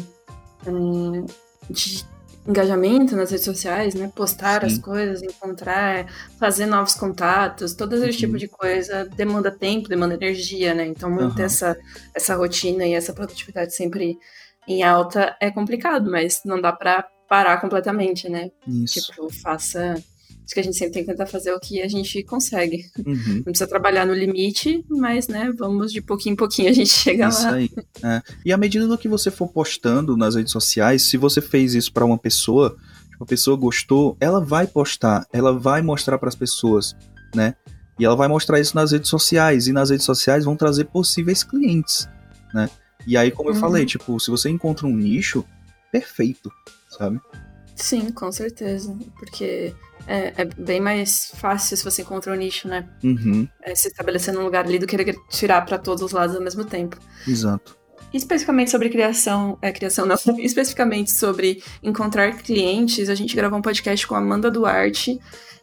[0.66, 1.26] um,
[1.70, 2.04] de
[2.48, 4.12] engajamento nas redes sociais, né?
[4.16, 4.68] Postar Sim.
[4.68, 6.08] as coisas, encontrar,
[6.40, 8.12] fazer novos contatos, todo esse uhum.
[8.12, 10.88] tipo de coisa demanda tempo, demanda energia, né?
[10.88, 11.46] Então manter uhum.
[11.46, 11.78] essa,
[12.16, 14.18] essa rotina e essa produtividade sempre
[14.68, 18.50] em alta é complicado, mas não dá para parar completamente, né?
[18.68, 19.12] Isso.
[19.12, 19.96] Tipo, faça
[20.52, 22.86] Acho que a gente sempre tem que tentar fazer o que a gente consegue.
[23.08, 23.36] Uhum.
[23.36, 27.30] Não precisa trabalhar no limite, mas, né, vamos de pouquinho em pouquinho a gente chega
[27.30, 27.54] isso lá.
[27.54, 27.70] Aí.
[28.04, 28.22] É.
[28.44, 31.94] E à medida do que você for postando nas redes sociais, se você fez isso
[31.94, 32.76] para uma pessoa,
[33.18, 36.94] uma pessoa gostou, ela vai postar, ela vai mostrar para as pessoas,
[37.34, 37.56] né?
[37.98, 41.46] E ela vai mostrar isso nas redes sociais, e nas redes sociais vão trazer possíveis
[41.46, 42.10] clientes,
[42.54, 42.70] né?
[43.08, 43.56] E aí, como uhum.
[43.56, 45.46] eu falei, tipo, se você encontra um nicho,
[45.94, 46.52] perfeito,
[46.90, 47.22] sabe?
[47.82, 48.96] Sim, com certeza.
[49.18, 49.74] Porque
[50.08, 52.88] é, é, bem mais fácil se você encontra um nicho, né?
[53.04, 53.48] Uhum.
[53.64, 54.98] É, se estabelecer num lugar ali do que
[55.30, 56.98] tirar para todos os lados ao mesmo tempo.
[57.28, 57.78] Exato.
[58.14, 64.06] Especificamente sobre criação, é criação não, especificamente sobre encontrar clientes, a gente gravou um podcast
[64.06, 65.18] com a Amanda Duarte,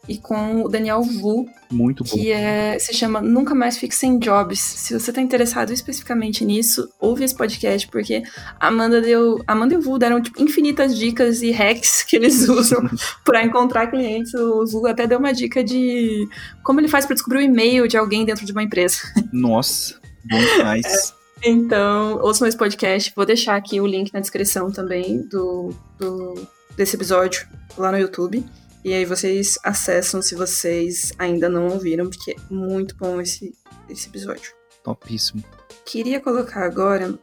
[0.08, 1.46] e com o Daniel Vu.
[1.70, 2.10] Muito bom.
[2.10, 4.58] Que é, se chama Nunca Mais Fique Sem Jobs.
[4.58, 8.22] Se você está interessado especificamente nisso, ouve esse podcast, porque
[8.58, 12.88] Amanda, deu, Amanda e o Vu deram tipo, infinitas dicas e hacks que eles usam
[13.24, 14.32] para encontrar clientes.
[14.34, 16.26] O Vu até deu uma dica de
[16.62, 18.98] como ele faz para descobrir o e-mail de alguém dentro de uma empresa.
[19.32, 21.14] Nossa, bom demais.
[21.42, 21.50] É.
[21.50, 23.12] Então, ouçam esse podcast.
[23.14, 26.34] Vou deixar aqui o link na descrição também do, do
[26.76, 27.46] desse episódio
[27.76, 28.44] lá no YouTube.
[28.84, 33.52] E aí vocês acessam se vocês ainda não ouviram, porque é muito bom esse,
[33.88, 34.52] esse episódio.
[34.82, 35.42] Topíssimo.
[35.84, 37.18] Queria colocar agora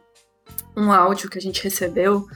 [0.76, 2.26] um áudio que a gente recebeu.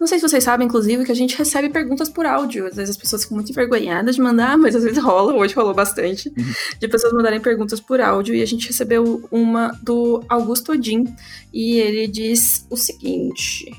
[0.00, 2.66] Não sei se vocês sabem, inclusive, que a gente recebe perguntas por áudio.
[2.66, 5.74] Às vezes as pessoas ficam muito envergonhadas de mandar, mas às vezes rola, hoje rolou
[5.74, 6.54] bastante, uhum.
[6.78, 8.34] de pessoas mandarem perguntas por áudio.
[8.34, 11.04] E a gente recebeu uma do Augusto Odin.
[11.52, 13.70] E ele diz o seguinte: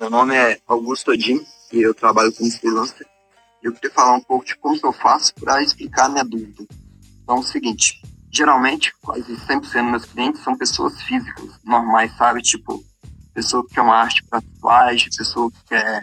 [0.00, 3.06] Meu nome é Augusto Odin e eu trabalho como freelancer
[3.62, 6.66] eu queria falar um pouco de como que eu faço para explicar a minha dúvida.
[7.22, 8.00] Então, é o seguinte,
[8.30, 12.40] geralmente, quase 100% dos meus clientes são pessoas físicas, normais, sabe?
[12.42, 12.82] Tipo,
[13.34, 16.02] pessoa que quer uma arte para tatuagem, pessoa que quer,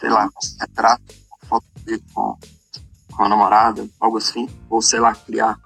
[0.00, 0.28] sei lá,
[0.60, 1.14] retrato,
[1.48, 1.64] foto
[2.12, 2.36] com,
[3.12, 4.48] com a namorada, algo assim.
[4.68, 5.58] Ou, sei lá, criar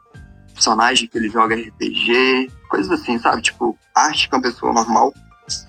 [0.53, 3.43] personagem que ele joga RPG, coisas assim, sabe?
[3.43, 5.15] Tipo, arte que uma pessoa normal,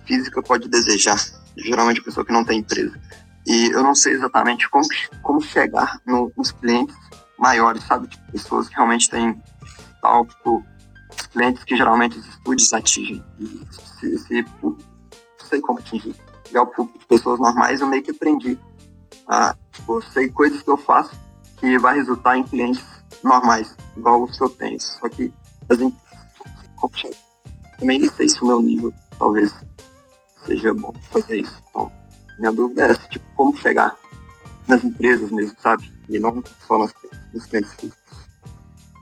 [0.05, 1.19] física, pode desejar.
[1.57, 2.99] Geralmente, pessoa que não tem empresa.
[3.49, 4.85] E eu não sei exatamente como,
[5.23, 6.95] como chegar no, nos clientes
[7.35, 8.07] maiores, sabe?
[8.07, 9.41] Tipo, pessoas que realmente têm
[10.03, 10.63] tal, tipo,
[11.31, 13.25] clientes que geralmente os estúdios atingem.
[13.39, 13.67] E
[13.99, 14.77] se, se, não
[15.49, 16.13] sei como atingir.
[16.45, 18.59] De pessoas normais eu meio que aprendi.
[19.27, 21.19] a tipo, sei coisas que eu faço
[21.57, 22.85] que vai resultar em clientes
[23.23, 24.79] normais, igual os que eu tenho.
[24.79, 25.33] Só que
[25.67, 27.17] as empresas,
[27.79, 29.51] também não sei se o meu nível talvez
[30.45, 31.63] seja bom fazer isso.
[31.69, 31.91] Então,
[32.39, 33.95] minha dúvida é tipo, como chegar
[34.67, 35.91] nas empresas mesmo, sabe?
[36.09, 36.93] E não só nas,
[37.33, 37.99] nos clientes físicos.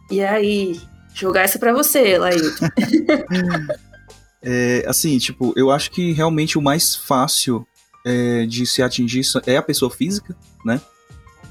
[0.09, 0.79] E aí,
[1.13, 2.39] jogar essa para você, Laí.
[4.41, 7.67] é, assim, tipo, eu acho que realmente o mais fácil
[8.05, 10.35] é, de se atingir é a pessoa física,
[10.65, 10.81] né?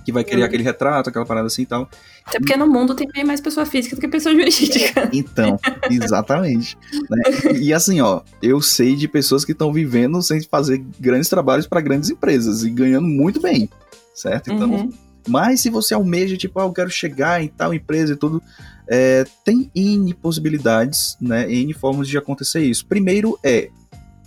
[0.07, 0.47] Que vai criar hum.
[0.47, 1.91] aquele retrato, aquela parada assim e tal.
[2.25, 5.11] Até porque no mundo tem bem mais pessoa física do que pessoa jurídica.
[5.13, 5.59] Então,
[5.91, 6.79] exatamente.
[7.11, 7.59] né?
[7.61, 11.81] E assim, ó, eu sei de pessoas que estão vivendo sem fazer grandes trabalhos para
[11.81, 13.69] grandes empresas e ganhando muito bem,
[14.15, 14.53] certo?
[14.53, 14.93] Então, uhum.
[15.27, 18.41] mas se você almeja, tipo, ah, eu quero chegar em tal empresa e tudo,
[18.87, 22.87] é, tem N possibilidades, né, N formas de acontecer isso.
[22.87, 23.71] Primeiro é,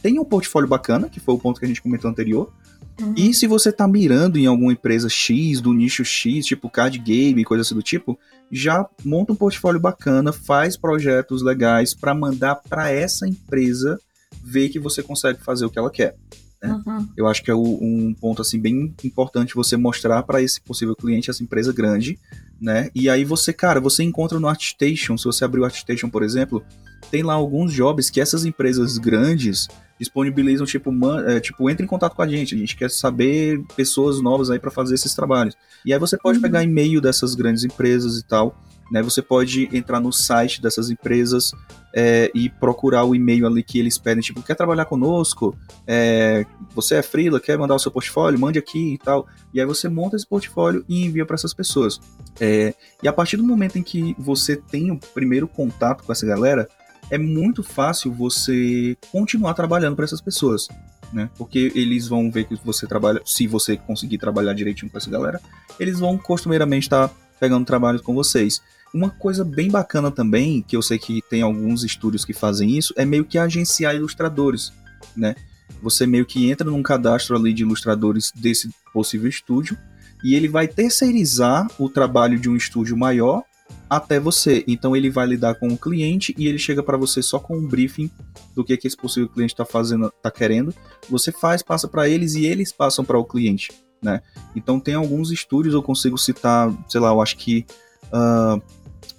[0.01, 2.51] tem um portfólio bacana, que foi o ponto que a gente comentou anterior,
[2.99, 3.13] Uhum.
[3.15, 7.43] E se você tá mirando em alguma empresa X, do nicho X, tipo card game,
[7.43, 8.19] coisa assim do tipo,
[8.51, 13.99] já monta um portfólio bacana, faz projetos legais para mandar para essa empresa
[14.43, 16.15] ver que você consegue fazer o que ela quer.
[16.61, 16.81] Né?
[16.85, 17.07] Uhum.
[17.15, 21.29] Eu acho que é um ponto assim bem importante você mostrar para esse possível cliente,
[21.29, 22.19] essa empresa grande,
[22.59, 22.89] né?
[22.93, 26.63] E aí você, cara, você encontra no ArtStation, se você abrir o ArtStation, por exemplo,
[27.09, 29.67] tem lá alguns jobs que essas empresas grandes
[29.99, 33.61] disponibilizam, tipo, man, é, tipo, entre em contato com a gente, a gente quer saber
[33.75, 35.55] pessoas novas aí para fazer esses trabalhos.
[35.85, 36.41] E aí você pode uhum.
[36.41, 38.55] pegar e-mail dessas grandes empresas e tal,
[38.91, 39.03] né?
[39.03, 41.51] Você pode entrar no site dessas empresas
[41.93, 45.55] é, e procurar o e-mail ali que eles pedem, tipo, quer trabalhar conosco?
[45.85, 48.39] É, você é freela, quer mandar o seu portfólio?
[48.39, 49.27] Mande aqui e tal.
[49.53, 51.99] E aí você monta esse portfólio e envia para essas pessoas.
[52.39, 56.25] É, e a partir do momento em que você tem o primeiro contato com essa
[56.25, 56.67] galera,
[57.09, 60.67] é muito fácil você continuar trabalhando para essas pessoas.
[61.11, 61.29] Né?
[61.37, 65.41] Porque eles vão ver que você trabalha, se você conseguir trabalhar direitinho com essa galera,
[65.79, 68.61] eles vão costumeiramente estar tá pegando trabalhos com vocês.
[68.93, 72.93] Uma coisa bem bacana também, que eu sei que tem alguns estúdios que fazem isso,
[72.95, 74.71] é meio que agenciar ilustradores,
[75.15, 75.35] né?
[75.81, 79.77] Você meio que entra num cadastro ali de ilustradores desse possível estúdio
[80.23, 83.43] e ele vai terceirizar o trabalho de um estúdio maior
[83.89, 84.63] até você.
[84.67, 87.65] Então ele vai lidar com o cliente e ele chega para você só com um
[87.65, 88.09] briefing
[88.55, 90.73] do que, que esse possível cliente está fazendo, está querendo.
[91.09, 93.71] Você faz, passa para eles e eles passam para o cliente,
[94.01, 94.21] né?
[94.55, 97.65] Então tem alguns estúdios, eu consigo citar, sei lá, eu acho que
[98.13, 98.61] uh,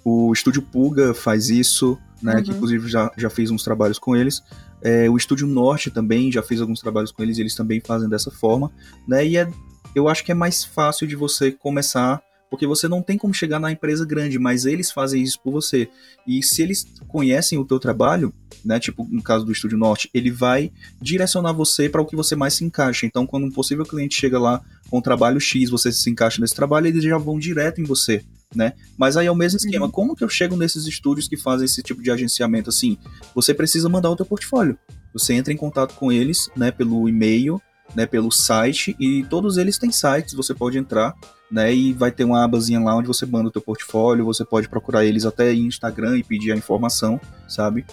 [0.05, 2.35] o estúdio Puga faz isso, né?
[2.35, 2.43] Uhum.
[2.43, 4.41] Que inclusive já, já fez uns trabalhos com eles.
[4.81, 8.09] É, o estúdio Norte também já fez alguns trabalhos com eles, e eles também fazem
[8.09, 8.71] dessa forma,
[9.07, 9.25] né?
[9.27, 9.47] E é,
[9.93, 12.21] eu acho que é mais fácil de você começar
[12.51, 15.87] porque você não tem como chegar na empresa grande, mas eles fazem isso por você.
[16.27, 18.33] E se eles conhecem o teu trabalho,
[18.63, 20.69] né, tipo no caso do Estúdio Norte, ele vai
[21.01, 23.05] direcionar você para o que você mais se encaixa.
[23.05, 26.53] Então, quando um possível cliente chega lá com um trabalho X, você se encaixa nesse
[26.53, 28.21] trabalho, eles já vão direto em você.
[28.53, 28.73] Né?
[28.97, 29.85] Mas aí é o mesmo esquema.
[29.85, 29.91] Uhum.
[29.91, 32.97] Como que eu chego nesses estúdios que fazem esse tipo de agenciamento assim?
[33.33, 34.77] Você precisa mandar o teu portfólio.
[35.13, 37.61] Você entra em contato com eles, né, pelo e-mail,
[37.95, 41.15] né, pelo site e todos eles têm sites, você pode entrar
[41.51, 41.73] né?
[41.73, 45.03] E vai ter uma abazinha lá onde você manda o teu portfólio, você pode procurar
[45.03, 47.85] eles até em Instagram e pedir a informação, sabe?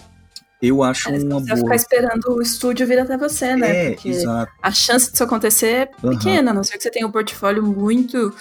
[0.61, 1.57] Eu acho é, uma você boa.
[1.57, 3.85] ficar esperando o estúdio vir até você, né?
[3.85, 4.51] É, Porque exato.
[4.61, 6.49] a chance disso acontecer é pequena, uhum.
[6.49, 8.33] a não ser que você tenha um portfólio muito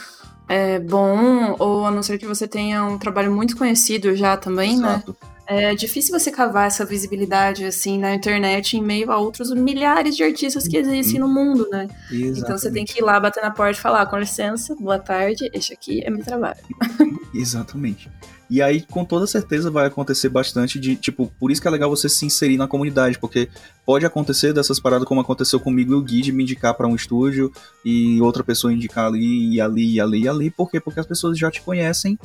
[0.49, 4.79] é, bom, ou a não ser que você tenha um trabalho muito conhecido já também,
[4.79, 4.95] né?
[4.95, 5.17] exato.
[5.21, 5.29] né?
[5.49, 10.23] É difícil você cavar essa visibilidade assim na internet em meio a outros milhares de
[10.23, 11.89] artistas que existem no mundo, né?
[12.11, 12.41] Exatamente.
[12.41, 15.51] Então você tem que ir lá bater na porta e falar, com licença, boa tarde,
[15.55, 16.59] este aqui é meu trabalho.
[17.35, 18.11] Exatamente.
[18.51, 21.89] E aí, com toda certeza, vai acontecer bastante de, tipo, por isso que é legal
[21.89, 23.49] você se inserir na comunidade, porque
[23.87, 26.95] pode acontecer dessas paradas como aconteceu comigo e o Gui de me indicar para um
[26.95, 27.51] estúdio
[27.85, 30.79] e outra pessoa indicar ali e ali e ali e ali, por quê?
[30.79, 32.19] Porque as pessoas já te conhecem,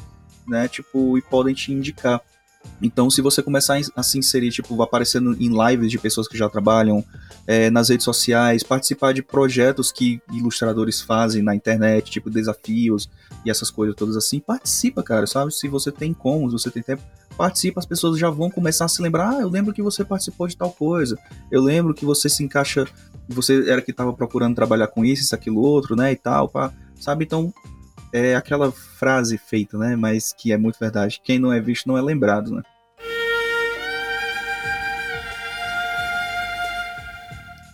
[0.45, 2.21] né, tipo, e podem te indicar.
[2.81, 6.49] Então, se você começar a se inserir, tipo, aparecendo em lives de pessoas que já
[6.49, 7.03] trabalham,
[7.45, 13.09] é, nas redes sociais, participar de projetos que ilustradores fazem na internet, tipo desafios
[13.45, 15.53] e essas coisas todas assim, participa, cara, sabe?
[15.53, 17.03] Se você tem como, se você tem tempo,
[17.37, 20.47] participa, as pessoas já vão começar a se lembrar, ah, eu lembro que você participou
[20.47, 21.17] de tal coisa,
[21.51, 22.87] eu lembro que você se encaixa,
[23.27, 26.71] você era que estava procurando trabalhar com isso, isso, aquilo, outro, né, e tal, pá,
[26.99, 27.25] sabe?
[27.25, 27.53] Então,
[28.13, 29.95] é aquela frase feita, né?
[29.95, 31.19] Mas que é muito verdade.
[31.23, 32.61] Quem não é visto não é lembrado, né?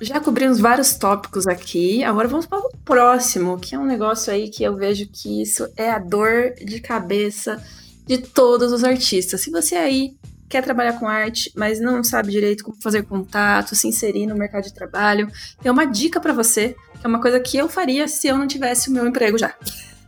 [0.01, 2.03] Já cobrimos vários tópicos aqui.
[2.05, 5.67] Agora vamos para o próximo, que é um negócio aí que eu vejo que isso
[5.75, 7.61] é a dor de cabeça
[8.07, 9.41] de todos os artistas.
[9.41, 10.17] Se você aí
[10.47, 14.63] quer trabalhar com arte, mas não sabe direito como fazer contato, se inserir no mercado
[14.63, 15.29] de trabalho,
[15.61, 18.47] tem uma dica para você, que é uma coisa que eu faria se eu não
[18.47, 19.53] tivesse o meu emprego já.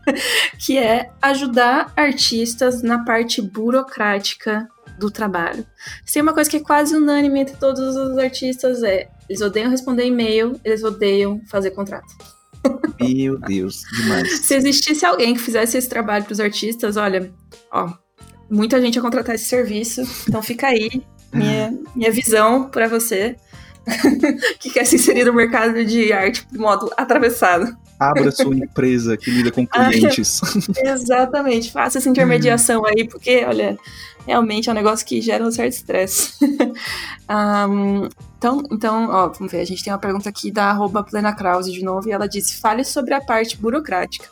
[0.59, 4.67] que é ajudar artistas na parte burocrática
[4.99, 5.65] do trabalho.
[6.05, 9.71] Se tem uma coisa que é quase unânime entre todos os artistas é eles odeiam
[9.71, 12.13] responder e-mail, eles odeiam fazer contrato.
[12.99, 14.39] Meu Deus, demais.
[14.41, 17.31] Se existisse alguém que fizesse esse trabalho para os artistas, olha,
[17.71, 17.93] ó,
[18.49, 21.01] muita gente ia contratar esse serviço, então fica aí
[21.33, 23.37] minha, minha visão para você
[24.59, 27.75] que quer se inserir no mercado de arte de modo atravessado.
[27.99, 30.41] abra sua empresa que lida com clientes.
[30.77, 33.77] Exatamente, faça essa intermediação aí, porque, olha,
[34.25, 36.33] realmente é um negócio que gera um certo estresse.
[37.29, 38.07] um,
[38.37, 41.71] então, então, ó, vamos ver, a gente tem uma pergunta aqui da arroba Plena Krause
[41.71, 44.27] de novo, e ela disse, fale sobre a parte burocrática.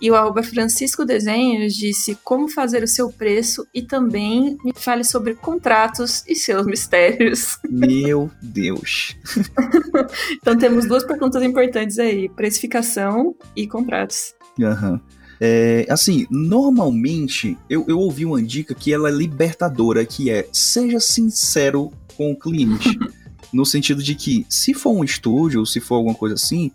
[0.00, 5.04] E o arroba Francisco Desenhos disse como fazer o seu preço e também me fale
[5.04, 7.58] sobre contratos e seus mistérios.
[7.68, 9.16] Meu Deus.
[10.40, 14.34] então temos duas perguntas importantes aí: precificação e contratos.
[14.60, 14.92] Aham.
[14.92, 15.00] Uhum.
[15.40, 21.00] É, assim, normalmente eu, eu ouvi uma dica que ela é libertadora, que é seja
[21.00, 22.96] sincero com o cliente.
[23.54, 26.72] no sentido de que, se for um estúdio, se for alguma coisa assim,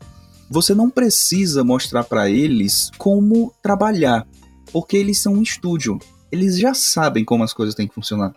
[0.50, 4.28] você não precisa mostrar para eles como trabalhar,
[4.72, 6.00] porque eles são um estúdio.
[6.32, 8.30] Eles já sabem como as coisas têm que funcionar.
[8.30, 8.36] Né?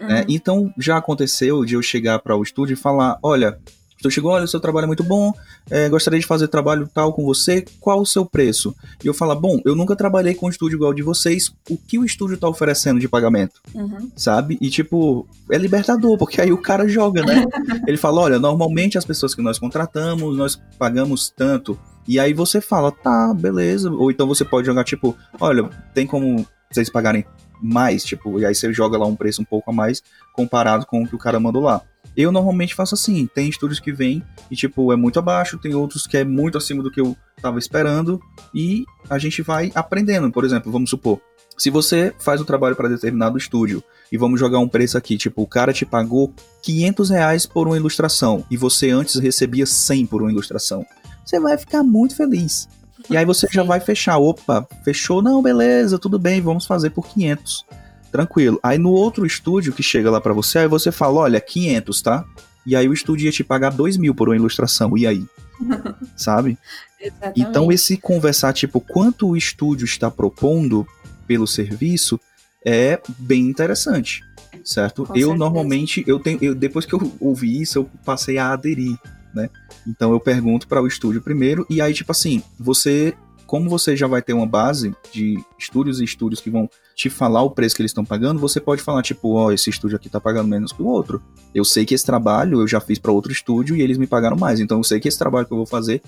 [0.00, 0.08] Uhum.
[0.08, 0.24] Né?
[0.28, 3.58] Então já aconteceu de eu chegar para o estúdio e falar: olha,
[3.98, 5.32] então chegou, olha, o seu trabalho é muito bom,
[5.68, 8.74] é, gostaria de fazer trabalho tal com você, qual o seu preço?
[9.02, 11.98] E eu falo, bom, eu nunca trabalhei com um estúdio igual de vocês, o que
[11.98, 13.60] o estúdio tá oferecendo de pagamento?
[13.74, 14.10] Uhum.
[14.14, 14.56] Sabe?
[14.60, 17.44] E tipo, é libertador, porque aí o cara joga, né?
[17.86, 21.78] Ele fala, olha, normalmente as pessoas que nós contratamos, nós pagamos tanto.
[22.06, 23.90] E aí você fala, tá, beleza.
[23.90, 27.24] Ou então você pode jogar, tipo, olha, tem como vocês pagarem
[27.60, 31.02] mais, tipo, e aí você joga lá um preço um pouco a mais comparado com
[31.02, 31.82] o que o cara mandou lá.
[32.18, 36.04] Eu normalmente faço assim, tem estúdios que vêm e tipo é muito abaixo, tem outros
[36.04, 38.20] que é muito acima do que eu estava esperando
[38.52, 40.28] e a gente vai aprendendo.
[40.28, 41.20] Por exemplo, vamos supor,
[41.56, 45.42] se você faz o trabalho para determinado estúdio e vamos jogar um preço aqui, tipo,
[45.42, 50.20] o cara te pagou 500 reais por uma ilustração e você antes recebia 100 por
[50.20, 50.84] uma ilustração,
[51.24, 52.68] você vai ficar muito feliz.
[53.08, 53.52] E aí você Sim.
[53.52, 57.64] já vai fechar, opa, fechou, não, beleza, tudo bem, vamos fazer por 500
[58.10, 58.58] tranquilo.
[58.62, 62.24] Aí no outro estúdio que chega lá para você, aí você fala, olha, 500, tá?
[62.66, 65.24] E aí o estúdio ia te pagar 2 mil por uma ilustração, e aí?
[66.16, 66.58] Sabe?
[67.00, 67.40] Exatamente.
[67.40, 70.86] Então esse conversar, tipo, quanto o estúdio está propondo
[71.26, 72.20] pelo serviço
[72.64, 74.24] é bem interessante,
[74.64, 75.04] certo?
[75.04, 75.38] Com eu certeza.
[75.38, 78.98] normalmente, eu tenho, eu, depois que eu ouvi isso, eu passei a aderir,
[79.34, 79.48] né?
[79.86, 83.14] Então eu pergunto para o estúdio primeiro, e aí, tipo assim, você
[83.48, 86.68] como você já vai ter uma base de estúdios e estúdios que vão
[86.98, 89.70] te falar o preço que eles estão pagando, você pode falar, tipo, ó, oh, esse
[89.70, 91.22] estúdio aqui tá pagando menos que o outro.
[91.54, 94.36] Eu sei que esse trabalho eu já fiz para outro estúdio e eles me pagaram
[94.36, 94.58] mais.
[94.58, 96.02] Então eu sei que esse trabalho que eu vou fazer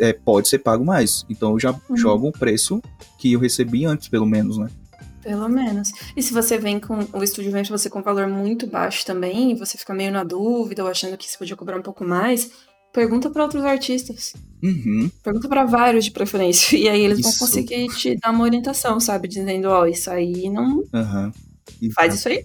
[0.00, 1.24] é, pode ser pago mais.
[1.30, 1.96] Então eu já uhum.
[1.96, 2.82] jogo o preço
[3.16, 4.68] que eu recebi antes, pelo menos, né?
[5.22, 5.92] Pelo menos.
[6.14, 7.06] E se você vem com.
[7.12, 10.90] O estúdio vem você com valor muito baixo também, você fica meio na dúvida ou
[10.90, 12.50] achando que você podia cobrar um pouco mais,
[12.92, 14.34] Pergunta para outros artistas.
[14.62, 15.10] Uhum.
[15.22, 16.76] Pergunta para vários de preferência.
[16.78, 17.30] E aí eles isso.
[17.30, 19.28] vão conseguir te dar uma orientação, sabe?
[19.28, 20.78] Dizendo, ó, oh, isso aí não.
[20.78, 21.32] Uhum.
[21.94, 22.44] Faz isso aí.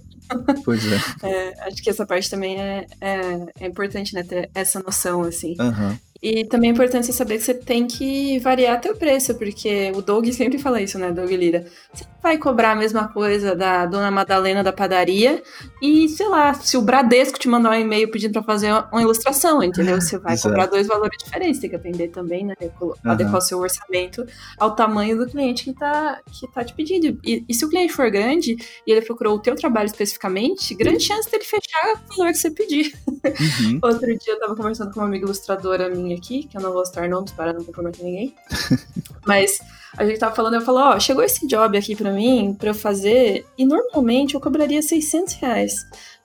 [0.63, 0.97] Pois é.
[1.23, 1.67] é.
[1.67, 4.23] Acho que essa parte também é, é, é importante, né?
[4.23, 5.55] Ter essa noção, assim.
[5.59, 5.97] Uhum.
[6.23, 10.01] E também é importante você saber que você tem que variar teu preço, porque o
[10.01, 11.65] Doug sempre fala isso, né, Doug Lira?
[11.93, 15.43] Você vai cobrar a mesma coisa da dona Madalena da padaria
[15.81, 19.61] e, sei lá, se o Bradesco te mandar um e-mail pedindo para fazer uma ilustração,
[19.61, 19.99] entendeu?
[19.99, 20.47] Você vai Exato.
[20.47, 22.55] cobrar dois valores diferentes, tem que atender também, né?
[23.03, 24.25] Adequar o seu orçamento
[24.57, 27.19] ao tamanho do cliente que tá, que tá te pedindo.
[27.21, 28.55] E, e se o cliente for grande
[28.87, 32.49] e ele procurou o teu trabalho especificamente, grande chance dele fechar o valor que você
[32.49, 32.93] pedir.
[33.05, 33.79] Uhum.
[33.83, 36.85] Outro dia eu tava conversando com uma amiga ilustradora minha aqui, que eu não vou
[36.85, 38.35] citar nomes para não comprometer ninguém.
[39.25, 39.59] Mas
[39.97, 42.73] a gente tava falando, eu falou, ó, chegou esse job aqui para mim, para eu
[42.73, 45.75] fazer, e normalmente eu cobraria 600 reais.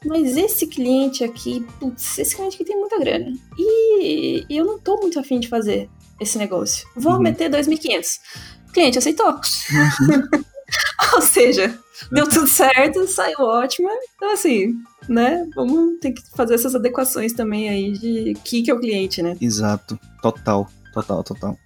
[0.05, 3.33] Mas esse cliente aqui, putz, esse cliente aqui tem muita grana.
[3.59, 5.89] E, eu não tô muito afim de fazer
[6.21, 6.89] esse negócio.
[6.97, 7.21] Vou uhum.
[7.21, 8.21] meter 2.500.
[8.69, 9.35] O cliente aceitou.
[11.15, 11.79] Ou seja,
[12.11, 13.89] deu tudo certo, saiu ótimo.
[14.17, 14.75] Então, assim,
[15.09, 15.47] né?
[15.55, 19.37] Vamos ter que fazer essas adequações também aí de que que é o cliente, né?
[19.41, 19.99] Exato.
[20.23, 21.57] Total, total, total.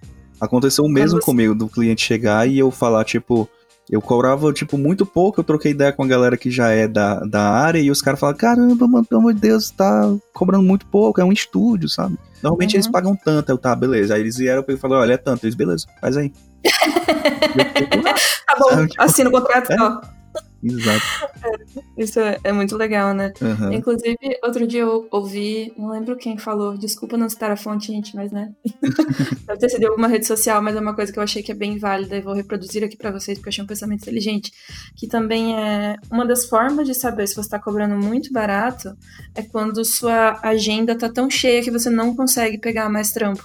[0.40, 1.24] Aconteceu o mesmo você...
[1.24, 3.48] comigo, do cliente chegar e eu falar, tipo,
[3.90, 7.20] eu cobrava, tipo, muito pouco, eu troquei ideia com a galera que já é da,
[7.20, 10.86] da área e os caras falam, caramba, mano, pelo amor de Deus, tá cobrando muito
[10.86, 12.18] pouco, é um estúdio, sabe?
[12.42, 12.78] Normalmente uhum.
[12.78, 14.14] eles pagam tanto, eu, tá, beleza.
[14.14, 15.44] Aí eles vieram e falaram, olha, é tanto.
[15.44, 16.32] Eles, beleza, faz aí.
[18.46, 19.76] tá bom, tipo, assina o contrato, é?
[19.80, 20.00] ó.
[20.62, 21.02] Exato.
[21.42, 23.32] É, isso é, é, muito legal, né?
[23.40, 23.72] Uhum.
[23.72, 28.14] Inclusive, outro dia eu ouvi, não lembro quem falou, desculpa não citar a fonte, gente,
[28.14, 28.52] mas né?
[29.44, 31.54] Deve ter sido alguma rede social, mas é uma coisa que eu achei que é
[31.54, 34.52] bem válida e vou reproduzir aqui para vocês, porque eu achei um pensamento inteligente.
[34.96, 38.96] Que também é uma das formas de saber se você está cobrando muito barato
[39.34, 43.42] é quando sua agenda tá tão cheia que você não consegue pegar mais trampo.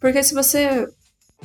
[0.00, 0.88] Porque se você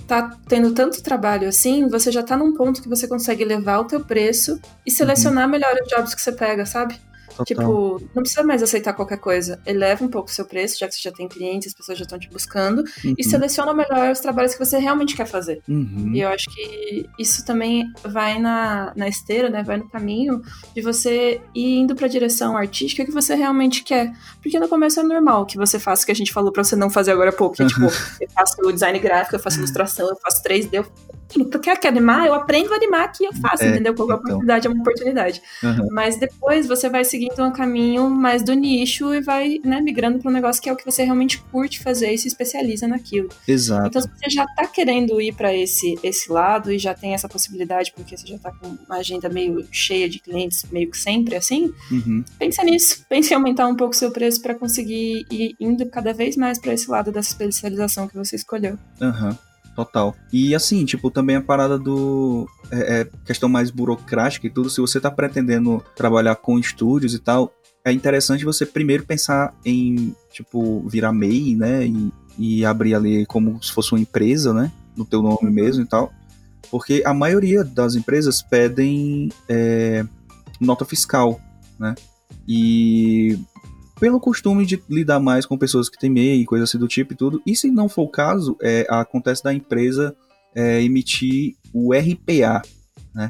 [0.07, 3.85] tá tendo tanto trabalho assim, você já tá num ponto que você consegue levar o
[3.85, 5.51] teu preço e selecionar uhum.
[5.51, 6.99] melhor os jobs que você pega, sabe?
[7.45, 7.55] Total.
[7.99, 9.61] Tipo, não precisa mais aceitar qualquer coisa.
[9.65, 12.03] Eleva um pouco o seu preço, já que você já tem clientes, as pessoas já
[12.03, 13.13] estão te buscando, Uhum.
[13.17, 15.61] e seleciona melhor os trabalhos que você realmente quer fazer.
[15.67, 16.11] Uhum.
[16.13, 19.63] E eu acho que isso também vai na, na esteira, né?
[19.63, 20.41] Vai no caminho
[20.75, 24.11] de você ir indo pra direção artística que você realmente quer.
[24.41, 26.75] Porque no começo é normal que você faça o que a gente falou pra você
[26.75, 27.55] não fazer agora há pouco.
[27.55, 30.69] Que, tipo, eu faço design gráfico, eu faço ilustração, eu faço 3D.
[30.73, 30.85] Eu...
[31.29, 32.25] Tu quer, quer animar?
[32.25, 33.93] Eu aprendo a animar aqui eu faço, É, entendeu?
[33.93, 34.25] Qualquer então.
[34.25, 35.41] oportunidade é uma oportunidade.
[35.63, 35.87] Uhum.
[35.91, 40.29] Mas depois você vai seguindo um caminho mais do nicho e vai, né, migrando para
[40.29, 43.29] um negócio que é o que você realmente curte fazer e se especializa naquilo.
[43.47, 43.87] Exato.
[43.87, 47.29] Então, se você já tá querendo ir para esse, esse lado e já tem essa
[47.29, 51.35] possibilidade, porque você já tá com uma agenda meio cheia de clientes, meio que sempre
[51.35, 52.23] assim, Uhum.
[52.39, 53.05] pensa nisso.
[53.09, 56.57] Pense em aumentar um pouco o seu preço para conseguir ir indo cada vez mais
[56.59, 58.77] para esse lado dessa especialização que você escolheu.
[59.01, 59.37] Aham,
[59.85, 60.15] total.
[60.31, 62.47] E assim, tipo, também a parada do.
[62.71, 64.69] É, é questão mais burocrática e tudo.
[64.69, 67.53] Se você tá pretendendo trabalhar com estúdios e tal,
[67.83, 71.85] é interessante você primeiro pensar em, tipo, virar MEI, né?
[71.85, 74.71] E, e abrir ali como se fosse uma empresa, né?
[74.95, 76.11] No teu nome mesmo e tal.
[76.69, 80.05] Porque a maioria das empresas pedem é,
[80.59, 81.39] nota fiscal,
[81.79, 81.95] né?
[82.47, 83.39] E
[83.99, 87.15] pelo costume de lidar mais com pessoas que têm MEI, coisa assim do tipo e
[87.15, 87.41] tudo.
[87.45, 90.15] E se não for o caso, é, acontece da empresa
[90.55, 92.61] é, emitir o RPA,
[93.13, 93.29] né?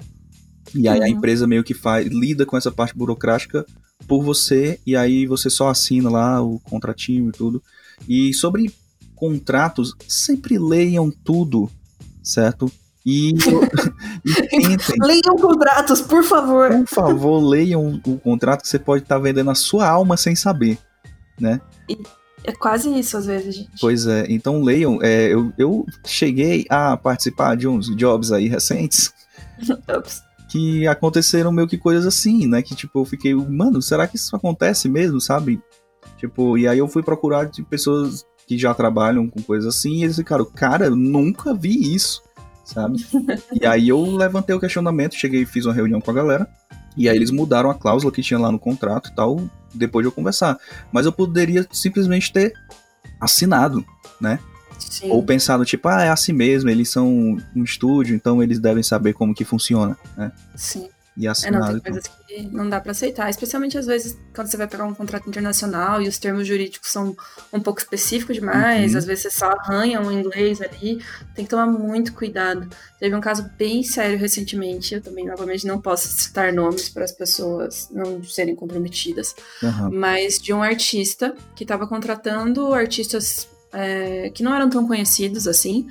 [0.76, 1.10] E aí a Uhum.
[1.10, 3.66] empresa meio que faz, lida com essa parte burocrática
[4.08, 7.62] por você, e aí você só assina lá o contratinho e tudo.
[8.08, 8.72] E sobre
[9.16, 11.70] contratos, sempre leiam tudo,
[12.24, 12.72] certo?
[13.10, 15.04] E, e.
[15.04, 16.70] Leiam contratos, por favor.
[16.70, 20.78] Por favor, leiam o contrato que você pode estar vendendo a sua alma sem saber,
[21.40, 21.60] né?
[22.44, 23.72] É quase isso às vezes, gente.
[23.82, 25.00] Pois é, então leiam.
[25.02, 29.12] É, eu, eu cheguei a participar de uns jobs aí recentes
[30.48, 32.62] que aconteceram meio que coisas assim, né?
[32.62, 35.60] Que tipo, eu fiquei, mano, será que isso acontece mesmo, sabe?
[36.18, 40.04] Tipo, e aí eu fui procurar de pessoas que já trabalham com coisas assim, e
[40.04, 42.24] eles ficaram, cara, eu nunca vi isso,
[42.64, 43.06] sabe?
[43.52, 46.48] e aí eu levantei o questionamento, cheguei e fiz uma reunião com a galera,
[46.96, 49.40] e aí eles mudaram a cláusula que tinha lá no contrato e tal,
[49.74, 50.58] depois de eu conversar.
[50.92, 52.54] Mas eu poderia simplesmente ter
[53.20, 53.86] assinado,
[54.20, 54.40] né?
[54.78, 55.10] Sim.
[55.12, 59.14] Ou pensado, tipo, ah, é assim mesmo, eles são um estúdio, então eles devem saber
[59.14, 60.32] como que funciona, né?
[60.56, 60.90] Sim.
[61.18, 61.82] E É, não, assinado.
[61.82, 63.30] tem coisas que não dá pra aceitar.
[63.30, 67.16] Especialmente às vezes quando você vai pegar um contrato internacional e os termos jurídicos são
[67.52, 68.98] um pouco específicos demais, Uhum.
[69.00, 71.04] às vezes você só arranha um inglês ali,
[71.36, 72.70] tem que tomar muito cuidado.
[73.00, 77.12] Teve um caso bem sério recentemente, eu também, novamente, não posso citar nomes para as
[77.12, 79.90] pessoas não serem comprometidas, Aham.
[79.92, 85.88] mas de um artista que estava contratando artistas é, que não eram tão conhecidos assim,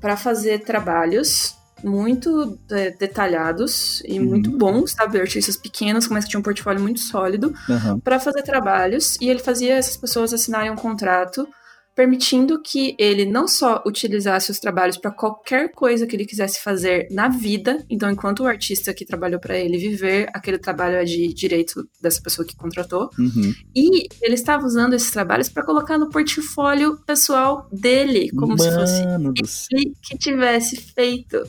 [0.00, 4.26] para fazer trabalhos muito é, detalhados e Uhum.
[4.26, 5.20] muito bons, sabe?
[5.20, 7.98] Artistas pequenos, mas que tinham um portfólio muito sólido, Aham.
[8.00, 9.16] para fazer trabalhos.
[9.20, 11.46] E ele fazia essas pessoas assinarem um contrato
[11.94, 17.06] permitindo que ele não só utilizasse os trabalhos para qualquer coisa que ele quisesse fazer
[17.10, 17.84] na vida.
[17.88, 22.20] Então, enquanto o artista que trabalhou para ele viver, aquele trabalho é de direito dessa
[22.22, 23.10] pessoa que contratou.
[23.18, 23.54] Uhum.
[23.74, 29.02] E ele estava usando esses trabalhos para colocar no portfólio pessoal dele, como se fosse
[29.04, 29.66] Mano do céu.
[29.72, 31.42] ele que tivesse feito.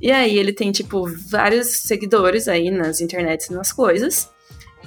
[0.00, 4.28] E aí ele tem, tipo, vários seguidores aí nas internets e nas coisas.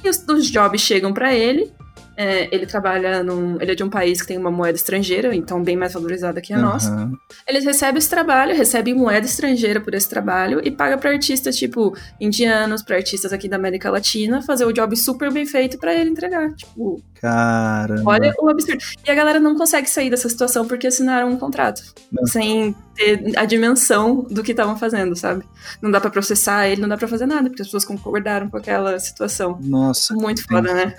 [0.03, 1.71] E os, os jobs chegam pra ele.
[2.17, 3.61] É, ele trabalha num.
[3.61, 6.51] Ele é de um país que tem uma moeda estrangeira, então bem mais valorizada que
[6.51, 6.89] a nossa.
[6.89, 7.13] Aham.
[7.47, 11.95] Eles recebem esse trabalho, recebem moeda estrangeira por esse trabalho e paga pra artistas, tipo,
[12.19, 16.09] indianos, pra artistas aqui da América Latina, fazer o job super bem feito pra ele
[16.09, 16.51] entregar.
[16.55, 18.03] Tipo, Caramba.
[18.05, 18.83] Olha o absurdo.
[19.05, 21.81] E a galera não consegue sair dessa situação porque assinaram um contrato.
[22.11, 22.25] Não.
[22.25, 25.43] Sem ter a dimensão do que estavam fazendo, sabe?
[25.81, 28.57] Não dá pra processar ele, não dá pra fazer nada, porque as pessoas concordaram com
[28.57, 29.57] aquela situação.
[29.61, 30.95] Nossa, Muito foda, né?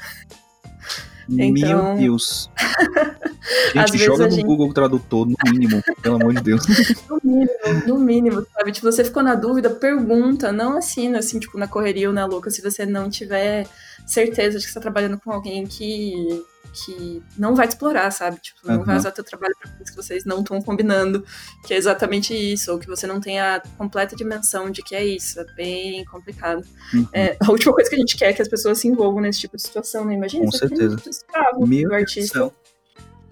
[1.28, 2.50] Meu Então- Deus.
[3.76, 6.62] Às Gente, joga no gente- Google Tradutor, no mínimo, pelo amor de Deus.
[7.08, 7.48] No mínimo,
[7.86, 8.72] no mínimo, sabe?
[8.72, 12.50] Tipo, você ficou na dúvida, pergunta, não assina, assim, tipo, na correria ou na louca,
[12.50, 13.66] se você não tiver
[14.06, 18.38] certeza de que você tá trabalhando com alguém que, que não vai te explorar, sabe?
[18.40, 18.96] Tipo, não vai Aham.
[18.98, 21.24] usar teu trabalho pra coisas que vocês não estão combinando,
[21.66, 25.04] que é exatamente isso, ou que você não tem a completa dimensão de que é
[25.04, 25.40] isso.
[25.40, 26.64] É bem complicado.
[26.94, 27.08] Uhum.
[27.12, 29.40] É, a última coisa que a gente quer é que as pessoas se envolvam nesse
[29.40, 30.14] tipo de situação, né?
[30.14, 30.96] Imagina, Com tem certeza.
[31.04, 32.38] um escravo Meu do artista.
[32.38, 32.54] céu.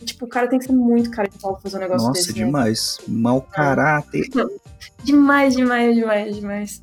[0.04, 2.20] Tipo, o cara tem que ser muito cara de pau pra fazer um negócio Nossa,
[2.20, 2.44] desse, né?
[2.44, 2.98] demais.
[3.08, 4.28] Mau caráter.
[5.02, 6.80] Demais, demais, demais, demais.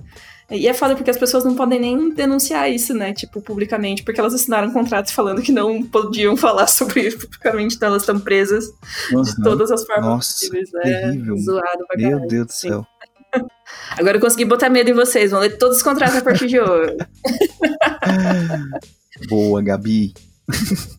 [0.52, 3.14] E é foda porque as pessoas não podem nem denunciar isso, né?
[3.14, 7.90] Tipo, publicamente, porque elas assinaram contratos falando que não podiam falar sobre isso publicamente, então
[7.90, 10.70] elas estão presas de todas as formas Nossa, possíveis.
[10.76, 11.38] É terrível.
[11.38, 12.28] zoado pra Meu caralho.
[12.28, 12.68] Deus do Sim.
[12.70, 12.88] céu.
[13.98, 16.60] Agora eu consegui botar medo em vocês, vão ler todos os contratos a partir de
[16.60, 16.98] hoje.
[19.30, 20.14] Boa, Gabi.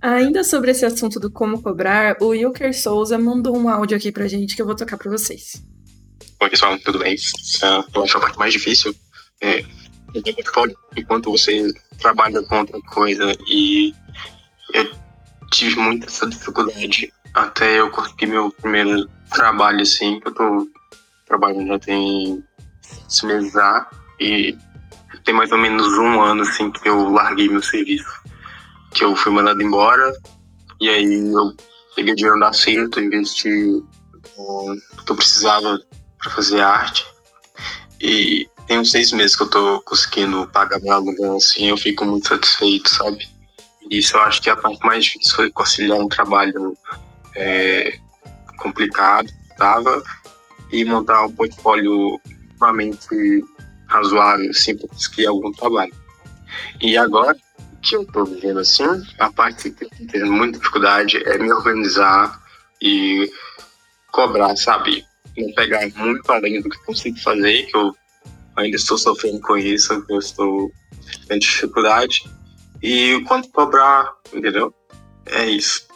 [0.00, 4.28] Ainda sobre esse assunto do como cobrar, o Wilker Souza mandou um áudio aqui pra
[4.28, 5.62] gente que eu vou tocar pra vocês.
[6.40, 7.16] Oi, pessoal, tudo bem?
[7.94, 8.94] Eu acho a parte mais difícil
[9.40, 9.64] é
[10.96, 13.92] enquanto você trabalha com outra coisa e
[14.72, 14.88] eu
[15.50, 20.68] tive muita essa dificuldade até eu conseguir meu primeiro trabalho, assim, que eu tô
[21.26, 22.44] trabalhando já tem
[23.08, 23.54] seis meses
[24.20, 24.56] e
[25.24, 28.12] tem mais ou menos um ano, assim, que eu larguei meu serviço
[28.94, 30.12] que eu fui mandado embora.
[30.80, 31.56] E aí eu
[31.96, 33.82] peguei dinheiro da Cinto, investi
[34.36, 35.80] o que eu precisava
[36.18, 37.06] para fazer arte.
[38.00, 42.04] E tem uns seis meses que eu tô conseguindo pagar meu aluguel assim, eu fico
[42.04, 43.28] muito satisfeito, sabe?
[43.90, 46.76] Isso eu acho que a parte mais difícil foi conciliar um trabalho
[47.34, 47.98] é,
[48.58, 50.02] complicado, tava,
[50.70, 52.20] e montar um portfólio
[52.60, 53.44] realmente
[53.86, 55.94] razoável, assim, para conseguir algum trabalho.
[56.80, 57.36] E agora,
[57.80, 58.84] que eu tô vivendo assim,
[59.18, 62.38] a parte que eu tô tendo muita dificuldade é me organizar
[62.82, 63.30] e
[64.12, 65.07] cobrar, sabe?
[65.38, 67.94] Não pegar muito além do que consigo fazer, que eu
[68.56, 70.70] ainda estou sofrendo com isso, eu estou
[71.26, 72.24] tendo dificuldade.
[72.82, 74.74] E o quanto cobrar, entendeu?
[75.26, 75.86] É isso.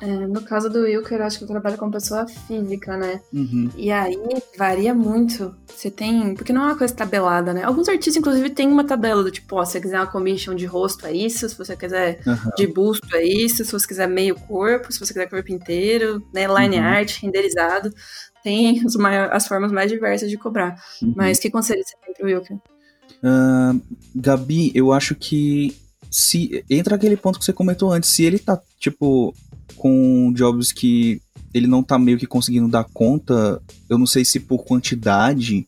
[0.00, 3.20] É, no caso do Wilker, eu acho que eu trabalho com pessoa física, né?
[3.32, 3.70] Uhum.
[3.76, 4.18] E aí
[4.58, 5.54] varia muito.
[5.68, 6.34] Você tem.
[6.34, 7.62] Porque não é uma coisa tabelada, né?
[7.62, 10.66] Alguns artistas, inclusive, têm uma tabela do tipo, ó, se você quiser uma commission de
[10.66, 12.50] rosto é isso, se você quiser Uhum.
[12.56, 16.48] de busto é isso, se você quiser meio corpo, se você quiser corpo inteiro, né?
[16.48, 16.84] Line Uhum.
[16.84, 17.94] art, renderizado.
[18.42, 18.82] Tem
[19.30, 20.76] as formas mais diversas de cobrar.
[21.00, 21.14] Uhum.
[21.16, 22.58] Mas que conselho você tem pro Wilker?
[23.22, 23.74] Ah,
[24.14, 25.76] Gabi, eu acho que
[26.10, 29.34] se entra aquele ponto que você comentou antes, se ele tá, tipo,
[29.76, 31.20] com jobs que
[31.54, 35.66] ele não tá meio que conseguindo dar conta, eu não sei se por quantidade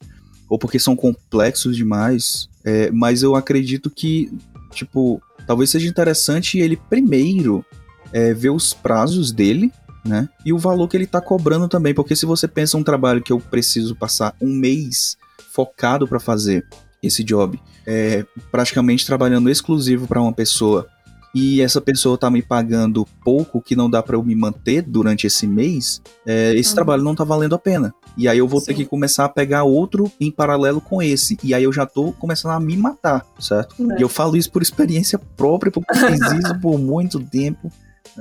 [0.49, 4.31] ou porque são complexos demais, é, mas eu acredito que,
[4.73, 7.65] tipo, talvez seja interessante ele primeiro
[8.13, 9.73] é, ver os prazos dele,
[10.05, 10.29] né?
[10.45, 13.33] E o valor que ele tá cobrando também, porque se você pensa um trabalho que
[13.33, 15.17] eu preciso passar um mês
[15.53, 16.67] focado para fazer
[17.03, 20.87] esse job, é, praticamente trabalhando exclusivo para uma pessoa
[21.35, 25.27] e essa pessoa tá me pagando pouco que não dá para eu me manter durante
[25.27, 26.75] esse mês, é, esse Uhum.
[26.77, 27.93] trabalho não tá valendo a pena.
[28.17, 28.77] E aí eu vou ter Sim.
[28.77, 31.37] que começar a pegar outro em paralelo com esse.
[31.43, 33.75] E aí eu já tô começando a me matar, certo?
[33.93, 33.99] É.
[33.99, 37.71] E eu falo isso por experiência própria, porque eu fiz isso por muito tempo.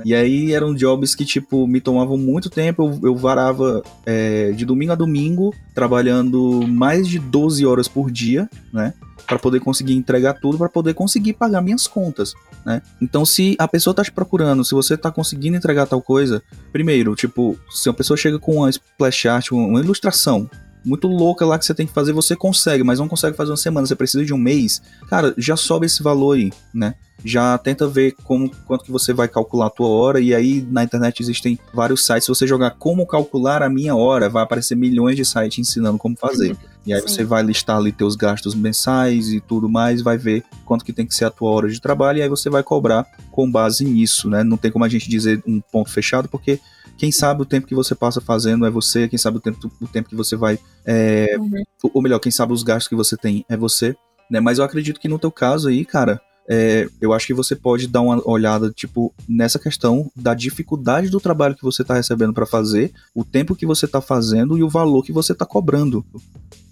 [0.04, 2.82] E aí eram jobs que, tipo, me tomavam muito tempo.
[3.02, 8.48] Eu, eu varava é, de domingo a domingo, trabalhando mais de 12 horas por dia,
[8.72, 8.94] né?
[9.26, 12.34] Pra poder conseguir entregar tudo, pra poder conseguir pagar minhas contas,
[12.64, 12.82] né?
[13.00, 16.42] Então, se a pessoa tá te procurando, se você tá conseguindo entregar tal coisa,
[16.72, 20.48] primeiro, tipo, se uma pessoa chega com uma splash art, uma ilustração
[20.84, 23.56] muito louca lá que você tem que fazer, você consegue, mas não consegue fazer uma
[23.56, 26.94] semana, você precisa de um mês, cara, já sobe esse valor aí, né?
[27.24, 30.84] Já tenta ver como quanto que você vai calcular a tua hora e aí na
[30.84, 35.16] internet existem vários sites, se você jogar como calcular a minha hora, vai aparecer milhões
[35.16, 36.56] de sites ensinando como fazer.
[36.86, 37.08] E aí Sim.
[37.08, 41.06] você vai listar ali teus gastos mensais e tudo mais, vai ver quanto que tem
[41.06, 44.28] que ser a tua hora de trabalho e aí você vai cobrar com base nisso,
[44.28, 44.44] né?
[44.44, 46.60] Não tem como a gente dizer um ponto fechado, porque
[46.96, 49.86] quem sabe o tempo que você passa fazendo é você, quem sabe o tempo, o
[49.86, 51.62] tempo que você vai é, Uhum.
[51.92, 53.94] ou- melhor, quem sabe os gastos que você tem é você,
[54.30, 54.40] né?
[54.40, 57.86] Mas eu acredito que no teu caso aí, cara, é, eu acho que você pode
[57.88, 62.44] dar uma olhada, tipo, nessa questão da dificuldade do trabalho que você tá recebendo para
[62.44, 66.04] fazer, o tempo que você tá fazendo e o valor que você tá cobrando.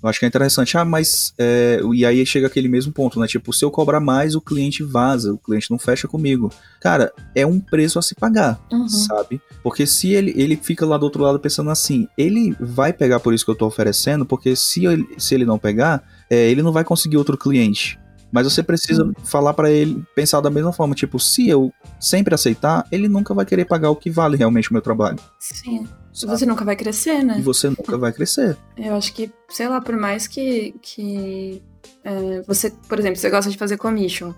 [0.03, 0.77] Eu acho que é interessante.
[0.77, 1.33] Ah, mas.
[1.39, 3.27] é, e aí chega aquele mesmo ponto, né?
[3.27, 6.51] Tipo, se eu cobrar mais, o cliente vaza, o cliente não fecha comigo.
[6.81, 8.89] Cara, é um preço a se pagar Uhum.
[8.89, 9.41] sabe?
[9.63, 13.33] Porque se ele, ele fica lá do outro lado pensando assim, ele vai pegar por
[13.33, 16.73] isso que eu tô oferecendo, porque se ele, se ele não pegar, é, ele não
[16.73, 17.99] vai conseguir outro cliente.
[18.33, 19.13] Mas você precisa Uhum.
[19.25, 21.71] falar pra ele, pensar da mesma forma, tipo, se eu
[22.01, 25.19] sempre aceitar, ele nunca vai querer pagar o que vale realmente o meu trabalho.
[25.39, 25.87] Sim.
[26.13, 26.33] Sabe?
[26.33, 27.37] Você nunca vai crescer, né?
[27.39, 28.57] E você nunca vai crescer.
[28.77, 31.63] Eu acho que, sei lá, por mais que, que
[32.05, 34.33] é, você, por exemplo, você gosta de fazer commission,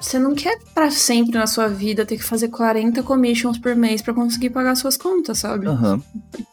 [0.00, 4.00] você não quer pra sempre na sua vida ter que fazer 40 commissions por mês
[4.00, 5.66] pra conseguir pagar suas contas, sabe?
[5.66, 6.02] Aham.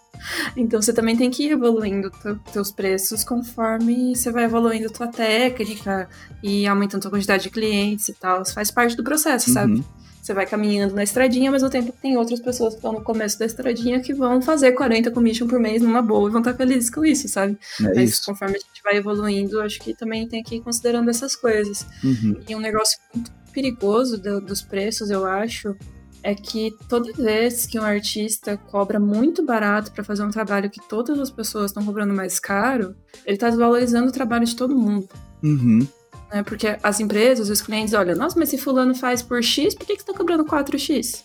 [0.58, 2.12] Então você também tem que ir evoluindo
[2.52, 6.10] teus preços conforme você vai evoluindo tua técnica
[6.42, 8.42] e aumentando tua quantidade de clientes e tal.
[8.42, 9.84] Isso faz parte do processo, sabe?
[10.26, 13.38] Você vai caminhando na estradinha, ao mesmo tempo tem outras pessoas que estão no começo
[13.38, 16.90] da estradinha que vão fazer 40 commission por mês numa boa e vão estar felizes
[16.90, 17.56] com isso, sabe?
[17.80, 18.26] É Mas isso.
[18.26, 21.86] conforme a gente vai evoluindo, acho que também tem que ir considerando essas coisas.
[22.04, 22.40] Uhum.
[22.50, 25.76] E um negócio muito perigoso do- dos preços, eu acho,
[26.24, 30.82] é que toda vez que um artista cobra muito barato pra fazer um trabalho que
[30.90, 32.96] todas as pessoas estão cobrando mais caro,
[33.28, 35.08] ele tá desvalorizando o trabalho de todo mundo.
[35.44, 35.88] Uhum.
[36.36, 36.44] Né?
[36.44, 39.96] Porque as empresas, os clientes, olha, nossa, mas se fulano faz por X, por que,
[39.96, 41.24] que você tá cobrando 4X?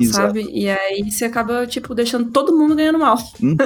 [0.00, 0.26] Exato.
[0.28, 0.48] Sabe?
[0.50, 3.18] E aí você acaba, tipo, deixando todo mundo ganhando mal.
[3.42, 3.56] Uhum.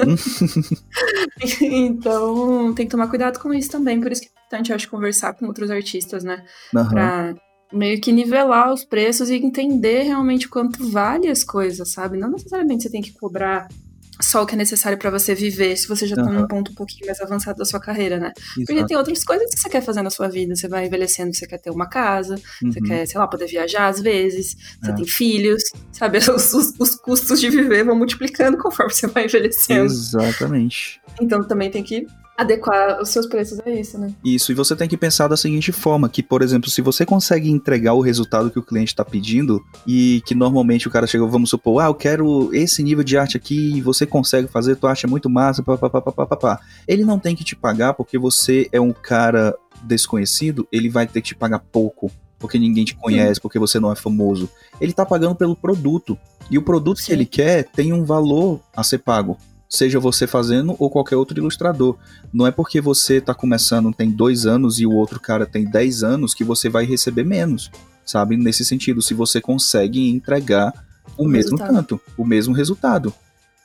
[1.61, 4.01] então, tem que tomar cuidado com isso também.
[4.01, 6.43] Por isso que é importante, eu acho, conversar com outros artistas, né?
[6.73, 6.89] Uhum.
[6.89, 7.35] Pra
[7.71, 12.17] meio que nivelar os preços e entender realmente quanto vale as coisas, sabe?
[12.17, 13.69] Não necessariamente você tem que cobrar
[14.21, 16.23] só o que é necessário para você viver, se você já uhum.
[16.23, 18.33] tá num ponto um pouquinho mais avançado da sua carreira, né?
[18.37, 18.65] Exato.
[18.65, 20.55] Porque tem outras coisas que você quer fazer na sua vida.
[20.55, 22.71] Você vai envelhecendo, você quer ter uma casa, uhum.
[22.71, 24.95] você quer, sei lá, poder viajar às vezes, você é.
[24.95, 26.19] tem filhos, sabe?
[26.31, 29.85] Os, os, os, custos de viver vão multiplicando conforme você vai envelhecendo.
[29.85, 31.01] Exatamente.
[31.19, 32.05] Então também tem que
[32.41, 34.11] adequar os seus preços a isso, né?
[34.23, 37.49] Isso, e você tem que pensar da seguinte forma, que, por exemplo, se você consegue
[37.49, 41.49] entregar o resultado que o cliente está pedindo, e que normalmente o cara chega, vamos
[41.49, 45.07] supor, ah, eu quero esse nível de arte aqui, e você consegue fazer, tu acha
[45.07, 46.59] muito massa, papapá.
[46.87, 51.21] Ele não tem que te pagar porque você é um cara desconhecido, ele vai ter
[51.21, 53.41] que te pagar pouco, porque ninguém te conhece, Sim.
[53.41, 54.49] porque você não é famoso.
[54.79, 56.17] Ele tá pagando pelo produto.
[56.49, 57.05] E o produto Sim.
[57.05, 59.37] que ele quer tem um valor a ser pago
[59.71, 61.97] seja você fazendo ou qualquer outro ilustrador.
[62.31, 66.03] Não é porque você está começando tem dois anos e o outro cara tem dez
[66.03, 67.71] anos que você vai receber menos,
[68.05, 68.35] sabe?
[68.35, 70.73] Nesse sentido, se você consegue entregar
[71.17, 71.73] o, o mesmo resultado.
[71.73, 73.13] tanto, o mesmo resultado.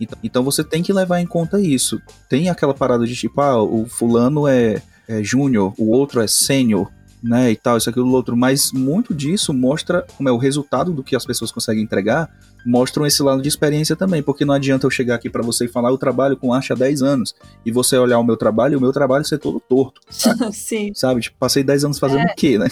[0.00, 2.00] Então, então, você tem que levar em conta isso.
[2.28, 6.90] Tem aquela parada de tipo, ah, o fulano é, é júnior, o outro é sênior,
[7.22, 11.02] né, e tal, isso, aquilo, outro, mas muito disso mostra como é o resultado do
[11.02, 12.30] que as pessoas conseguem entregar,
[12.64, 15.68] mostram esse lado de experiência também, porque não adianta eu chegar aqui para você e
[15.68, 17.34] falar, eu trabalho com arte há 10 anos,
[17.64, 20.00] e você olhar o meu trabalho e o meu trabalho ser todo torto.
[20.52, 20.92] Sim.
[20.94, 22.32] Sabe, tipo, passei 10 anos fazendo é.
[22.32, 22.68] o quê, né?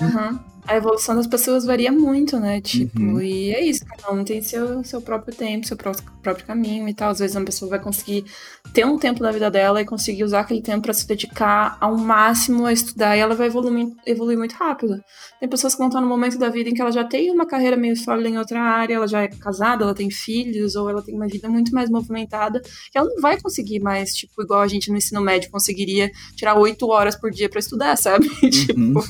[0.00, 2.60] Uhum a evolução das pessoas varia muito, né?
[2.60, 3.20] Tipo, uhum.
[3.20, 6.94] e é isso, cada um tem seu, seu próprio tempo, seu próprio, próprio caminho e
[6.94, 7.10] tal.
[7.10, 8.24] Às vezes uma pessoa vai conseguir
[8.72, 11.96] ter um tempo da vida dela e conseguir usar aquele tempo para se dedicar ao
[11.96, 15.02] máximo a estudar e ela vai evoluir, evoluir muito rápido.
[15.38, 17.46] Tem pessoas que vão estar no momento da vida em que ela já tem uma
[17.46, 21.02] carreira meio sólida em outra área, ela já é casada, ela tem filhos, ou ela
[21.02, 22.60] tem uma vida muito mais movimentada,
[22.90, 26.54] que ela não vai conseguir mais, tipo, igual a gente no ensino médio conseguiria tirar
[26.58, 28.30] oito horas por dia para estudar, sabe?
[28.42, 28.50] Uhum.
[28.50, 29.04] tipo,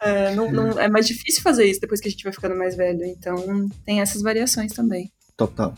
[0.00, 2.76] é, não não, é mais difícil fazer isso depois que a gente vai ficando mais
[2.76, 3.04] velho.
[3.04, 5.10] Então tem essas variações também.
[5.36, 5.74] Total.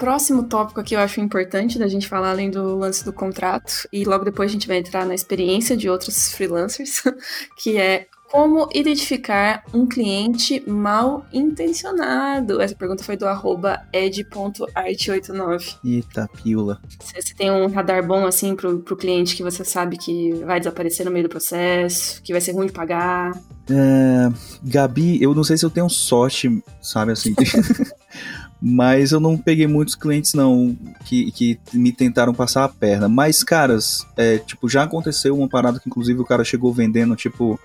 [0.00, 4.02] Próximo tópico aqui eu acho importante da gente falar além do lance do contrato e
[4.02, 7.02] logo depois a gente vai entrar na experiência de outros freelancers,
[7.54, 12.62] que é como identificar um cliente mal intencionado?
[12.62, 15.76] Essa pergunta foi do arroba ed.art89.
[15.84, 16.80] Eita, pílula.
[16.98, 21.04] Você tem um radar bom, assim, pro, pro cliente que você sabe que vai desaparecer
[21.04, 23.32] no meio do processo, que vai ser ruim de pagar?
[23.68, 24.30] É,
[24.62, 27.34] Gabi, eu não sei se eu tenho sorte, sabe, assim...
[28.60, 33.08] mas eu não peguei muitos clientes não que, que me tentaram passar a perna.
[33.08, 37.58] Mas, caras, é, tipo, já aconteceu uma parada que inclusive o cara chegou vendendo, tipo,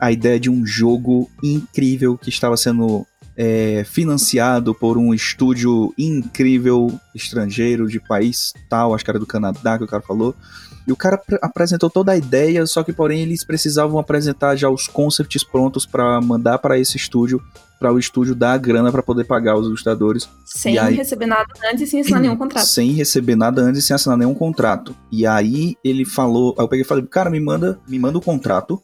[0.00, 3.06] a ideia de um jogo incrível que estava sendo
[3.36, 9.78] é, financiado por um estúdio incrível estrangeiro de país tal, acho que era do Canadá
[9.78, 10.34] que o cara falou.
[10.86, 14.86] E o cara apresentou toda a ideia, só que porém eles precisavam apresentar já os
[14.86, 17.42] concepts prontos para mandar para esse estúdio,
[17.78, 20.28] para o estúdio dar a grana para poder pagar os ilustradores.
[20.44, 22.66] Sem aí, receber nada antes e sem assinar nenhum contrato.
[22.68, 24.94] Sem receber nada antes e sem assinar nenhum contrato.
[25.10, 28.22] E aí ele falou, aí eu peguei e falei, cara, me manda, me manda o
[28.22, 28.82] contrato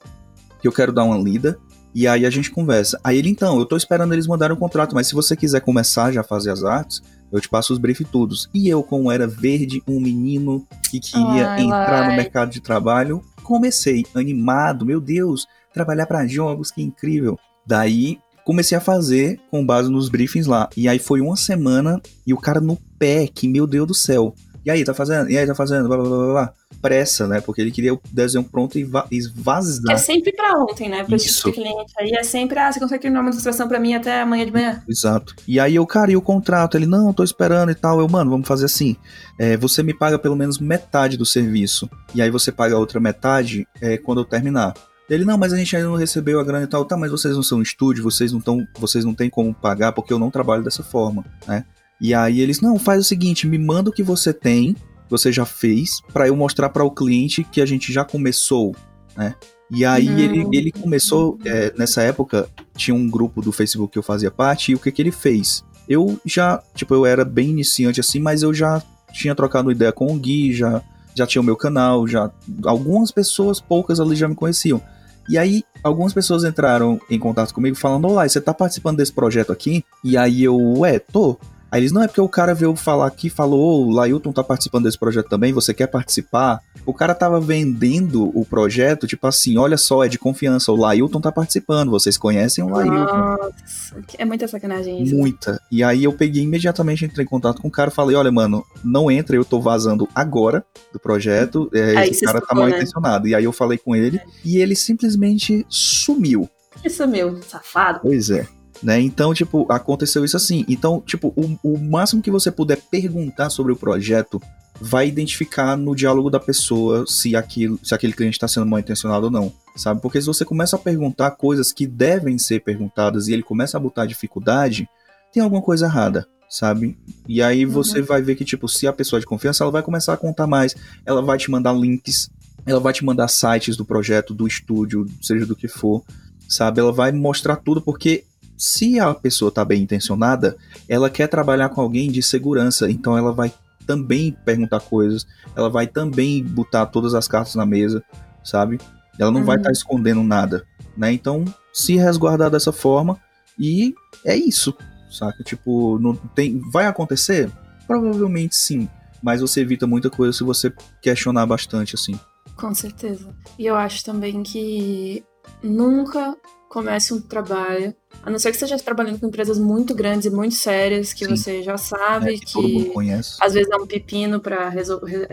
[0.61, 1.59] que eu quero dar uma lida.
[1.95, 2.99] E aí a gente conversa.
[3.05, 5.61] Aí ele, então, eu tô esperando eles mandarem o um contrato, mas se você quiser
[5.61, 7.01] começar já a fazer as artes,
[7.31, 8.51] eu te passo os briefs todos.
[8.53, 12.11] E eu, como era verde, um menino que queria ai, entrar ai.
[12.11, 17.39] no mercado de trabalho, comecei animado, meu Deus, trabalhar para jogos, que incrível.
[17.67, 20.69] Daí comecei a fazer com base nos briefings lá.
[20.77, 24.35] E aí foi uma semana e o cara no pé, que meu Deus do céu.
[24.65, 25.31] E aí, tá fazendo?
[25.31, 25.87] E aí, tá fazendo?
[25.89, 26.55] Blá, blá, blá, blá
[26.85, 27.41] pressa, né?
[27.41, 29.95] Porque ele queria o desenho pronto e, va vazar.
[29.95, 31.03] É sempre pra ontem, né?
[31.03, 31.49] Pra Isso.
[31.49, 32.11] esse cliente aí.
[32.13, 34.83] É sempre, ah, você consegue terminar uma ilustração pra mim até amanhã de manhã.
[34.87, 35.35] Exato.
[35.49, 36.77] E aí eu, cara, e o contrato?
[36.77, 38.01] Ele, não, tô esperando e tal.
[38.01, 38.97] Eu, mano, vamos fazer assim.
[39.39, 41.89] É, você me paga pelo menos metade do serviço.
[42.15, 44.75] E aí você paga a outra metade é, quando eu terminar.
[45.09, 46.85] Ele, não, mas a gente ainda não recebeu a grana e tal.
[46.85, 48.67] Tá, mas vocês não são estúdio, vocês não estão.
[48.79, 51.65] Vocês não têm como pagar porque eu não trabalho dessa forma, né?
[52.01, 54.77] E aí eles, não, faz o seguinte, me manda o que você tem
[55.09, 58.75] você já fez para eu mostrar para o cliente que a gente já começou,
[59.17, 59.35] né?
[59.71, 64.03] E aí ele, ele começou, é, nessa época, tinha um grupo do Facebook que eu
[64.03, 65.65] fazia parte, e o que que ele fez?
[65.89, 68.83] Eu já, tipo, eu era bem iniciante assim, mas eu já
[69.13, 70.83] tinha trocado ideia com o Gui, já,
[71.15, 72.31] já tinha o meu canal, já
[72.65, 74.81] algumas pessoas, poucas ali já me conheciam.
[75.29, 79.53] E aí, algumas pessoas entraram em contato comigo falando: Olá, você tá participando desse projeto
[79.53, 79.85] aqui?
[80.03, 81.39] E aí eu, ué, tô.
[81.75, 84.45] Aí eles, não, é porque o cara veio falar aqui, falou, ô, o Lailton tá
[84.45, 86.61] participando desse projeto também, você quer participar?
[86.87, 91.21] O cara tava vendendo o projeto, tipo assim, olha só, é de confiança, o Lailton
[91.21, 92.95] tá participando, vocês conhecem o Lailton.
[92.95, 95.17] Nossa, é muita sacanagem isso.
[95.17, 95.61] Muita.
[95.69, 99.11] E aí eu peguei imediatamente, entrei em contato com o cara, falei, olha, mano, não
[99.11, 102.77] entra, eu tô vazando agora do projeto, é, Aí esse cara tá mal né?
[102.77, 103.27] intencionado.
[103.27, 106.49] E aí eu falei com ele, e ele simplesmente sumiu.
[106.85, 107.99] Isso, meu, safado.
[108.01, 108.47] Pois é.
[108.83, 109.01] Né?
[109.01, 110.65] Então, tipo, aconteceu isso assim.
[110.69, 114.41] Então, tipo, o, o máximo que você puder perguntar sobre o projeto
[114.81, 119.27] vai identificar no diálogo da pessoa se, aquilo, se aquele cliente está sendo mal intencionado
[119.27, 120.01] ou não, sabe?
[120.01, 123.81] Porque se você começa a perguntar coisas que devem ser perguntadas e ele começa a
[123.81, 124.89] botar dificuldade,
[125.33, 126.99] tem alguma coisa errada, sabe?
[127.29, 129.83] E aí você vai ver que, tipo, se a pessoa é de confiança, ela vai
[129.83, 130.75] começar a contar mais,
[131.07, 132.29] ela vai te mandar links,
[132.67, 136.03] ela vai te mandar sites do projeto, do estúdio, seja do que for,
[136.49, 136.81] sabe?
[136.81, 138.25] Ela vai mostrar tudo porque
[138.57, 140.57] se a pessoa tá bem intencionada,
[140.89, 143.53] ela quer trabalhar com alguém de segurança, então ela vai
[143.87, 148.03] também perguntar coisas, ela vai também botar todas as cartas na mesa,
[148.43, 148.79] sabe?
[149.19, 149.61] Ela não vai Uhum.
[149.61, 150.65] estar escondendo nada,
[150.97, 151.13] né?
[151.13, 153.19] Então, se resguardar dessa forma
[153.59, 153.95] e
[154.25, 154.75] é isso,
[155.11, 155.43] saca?
[155.45, 157.51] Tipo, não tem, vai acontecer?
[157.87, 158.89] Provavelmente sim,
[159.23, 160.73] mas você evita muita coisa se você
[161.03, 162.19] questionar bastante assim.
[162.57, 163.35] Com certeza.
[163.59, 165.25] E eu acho também que
[165.63, 166.35] nunca
[166.75, 170.31] comece um trabalho, a não ser que você esteja trabalhando com empresas muito grandes e
[170.31, 171.37] muito sérias, que Sim.
[171.37, 173.37] você já sabe É, que que conhece.
[173.41, 174.69] às vezes dá um pepino para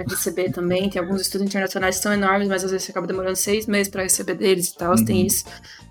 [0.08, 0.90] receber também.
[0.90, 3.90] Tem alguns estudos internacionais que são enormes, mas às vezes você acaba demorando seis meses
[3.92, 5.04] para receber deles e tal, Uhum.
[5.06, 5.44] tem isso.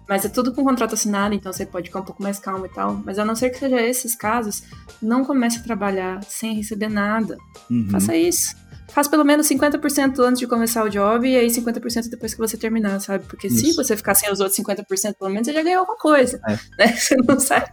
[0.09, 2.69] Mas é tudo com contrato assinado, então você pode ficar um pouco mais calmo e
[2.69, 3.01] tal.
[3.05, 4.63] Mas a não ser que seja esses casos,
[5.01, 7.37] não comece a trabalhar sem receber nada.
[7.71, 7.89] Uhum.
[7.91, 8.55] Faça isso.
[8.93, 12.57] Faz pelo menos 50% antes de começar o job e aí 50% depois que você
[12.57, 13.25] terminar, sabe?
[13.27, 13.77] Porque se Isso.
[13.83, 16.41] você ficar sem os outros 50%, pelo menos você já ganhou alguma coisa.
[16.49, 16.59] É.
[16.79, 16.91] Né?
[17.01, 17.65] Você não sai,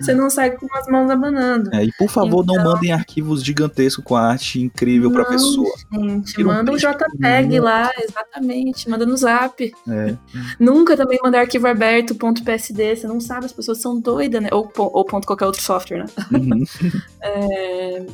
[0.00, 1.74] você não sai com as mãos abanando.
[1.74, 5.74] É, e por favor, não Então- mandem arquivos gigantescos com arte incrível Não, pessoa.
[5.92, 8.88] Gente, Tira um manda um print JPEG lá, exatamente.
[8.88, 9.72] Manda no zap.
[9.88, 10.14] É.
[10.58, 12.96] Nunca também mandar arquivo aberto, ponto .psd.
[12.96, 14.48] Você não sabe, as pessoas são doidas, né?
[14.52, 16.06] Ou, ou ponto qualquer outro software, né?
[16.32, 16.64] Uhum.
[17.22, 18.06] É,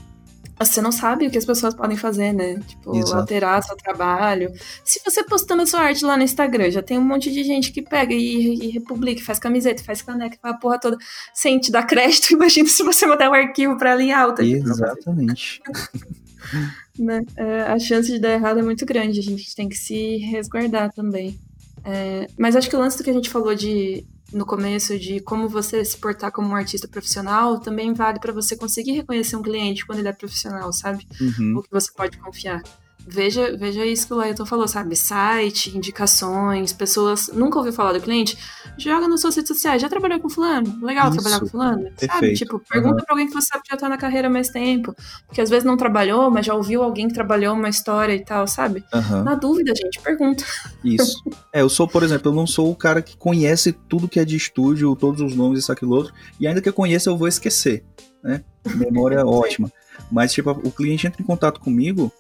[0.65, 2.61] Você não sabe o que as pessoas podem fazer, né?
[2.67, 3.17] Tipo, Exato.
[3.17, 4.53] alterar seu trabalho.
[4.85, 7.73] Se você postando a sua arte lá no Instagram, já tem um monte de gente
[7.73, 10.99] que pega e, e republica, faz camiseta, faz caneca, faz a porra toda,
[11.35, 12.33] sem te dar crédito.
[12.35, 14.45] Imagina se você mandar um arquivo pra ela em alta.
[14.45, 15.63] tipo, Exatamente.
[16.99, 17.25] né?
[17.37, 20.93] É, a chance de dar errado é muito grande, a gente tem que se resguardar
[20.93, 21.39] também.
[21.85, 25.21] É, mas acho que o lance do que a gente falou de no começo de
[25.21, 29.43] como você se portar como um artista profissional também vale para você conseguir reconhecer um
[29.43, 31.07] cliente quando ele é profissional, sabe?
[31.21, 31.57] Uhum.
[31.59, 32.63] O que você pode confiar.
[33.07, 34.97] Veja, veja isso que o Lailton falou, sabe?
[34.97, 38.39] Site, indicações, pessoas nunca ouviu falar do cliente,
[38.79, 39.83] joga nas suas redes sociais.
[39.83, 40.79] Já trabalhou com fulano?
[40.83, 41.17] Legal Isso.
[41.19, 41.83] trabalhar com fulano?
[41.83, 41.95] Sabe?
[41.97, 42.39] Perfeito.
[42.39, 44.95] Tipo, pergunta pra alguém que você sabe que já tá na carreira há mais tempo.
[45.27, 48.47] Porque às vezes não trabalhou, mas já ouviu alguém que trabalhou uma história e tal,
[48.47, 48.85] sabe?
[48.93, 49.23] Aham.
[49.25, 50.45] Na dúvida, gente, pergunta.
[50.85, 51.23] Isso.
[51.53, 54.25] É, eu sou, por exemplo, eu não sou o cara que conhece tudo que é
[54.25, 56.13] de estúdio, todos os nomes, isso, aquilo, outro.
[56.39, 57.85] E ainda que eu conheça, eu vou esquecer,
[58.23, 58.43] né?
[58.77, 59.71] Memória ótima.
[60.11, 62.13] Mas, tipo, o cliente entra em contato comigo,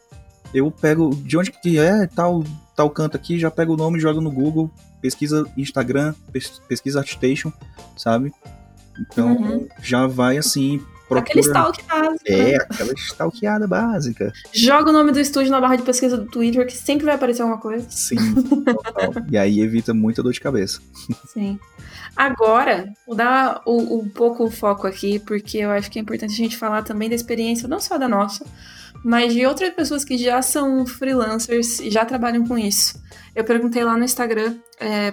[0.55, 2.45] eu pego de onde que é, tal,
[2.77, 4.71] tal canto aqui, já pego o nome, jogo no Google,
[5.01, 7.53] pesquisa Instagram, pes- pesquisa Artstation,
[7.97, 8.33] sabe?
[9.01, 9.69] Então, Uhum.
[9.83, 11.21] já vai assim, procura...
[11.21, 12.31] Aquele stalk básico.
[12.31, 12.51] né?
[12.53, 14.33] É, aquela stalkeada básica.
[14.53, 17.41] Joga o nome do estúdio na barra de pesquisa do Twitter, que sempre vai aparecer
[17.43, 17.87] alguma coisa.
[17.91, 19.13] Sim, total.
[19.31, 20.81] E aí evita muita dor de cabeça.
[21.33, 21.59] Sim.
[22.15, 26.33] Agora, vou dar o- um pouco o foco aqui, porque eu acho que é importante
[26.35, 28.45] a gente falar também da experiência, não só da nossa,
[29.05, 33.01] mas de outras pessoas que já são freelancers e já trabalham com isso.
[33.35, 34.59] Eu perguntei lá no Instagram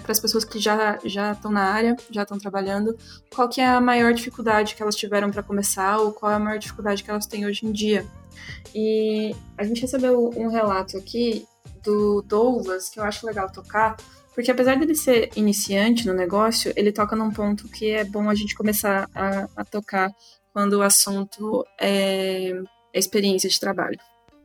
[0.03, 2.97] para as pessoas que já já estão na área, já estão trabalhando,
[3.33, 6.39] qual que é a maior dificuldade que elas tiveram para começar ou qual é a
[6.39, 8.05] maior dificuldade que elas têm hoje em dia.
[8.75, 11.45] E a gente recebeu um relato aqui
[11.83, 13.95] do Douglas que eu acho legal tocar,
[14.35, 18.35] porque apesar dele ser iniciante no negócio, ele toca num ponto que é bom a
[18.35, 20.11] gente começar a, a tocar
[20.51, 22.61] quando o assunto é
[22.93, 23.99] experiência de trabalho.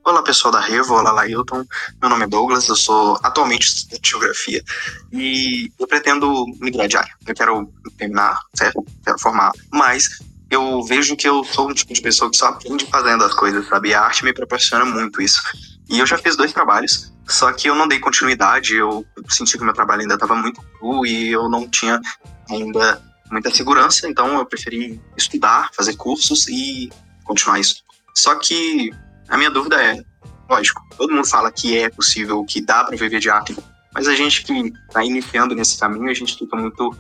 [0.04, 1.64] Olá pessoal da Revo, olá Lailton,
[2.00, 4.62] meu nome é Douglas, eu sou atualmente estudante de geografia
[5.10, 7.12] e eu pretendo migrar de área.
[7.26, 8.84] Eu quero terminar, certo?
[9.02, 12.84] Quero formar, mas eu vejo que eu sou um tipo de pessoa que só aprende
[12.86, 13.88] fazendo as coisas, sabe?
[13.88, 15.40] E a arte me proporciona muito isso.
[15.88, 19.64] E eu já fiz dois trabalhos, só que eu não dei continuidade, eu senti que
[19.64, 21.98] meu trabalho ainda estava muito cru e eu não tinha
[22.50, 26.92] ainda muita segurança, então eu preferi estudar, fazer cursos e
[27.24, 27.82] continuar isso.
[28.16, 28.90] Só que
[29.28, 30.02] a minha dúvida é,
[30.48, 33.56] lógico, todo mundo fala que é possível, que dá para viver de arte,
[33.92, 34.52] mas a gente que
[34.88, 36.96] está iniciando nesse caminho, a gente fica muito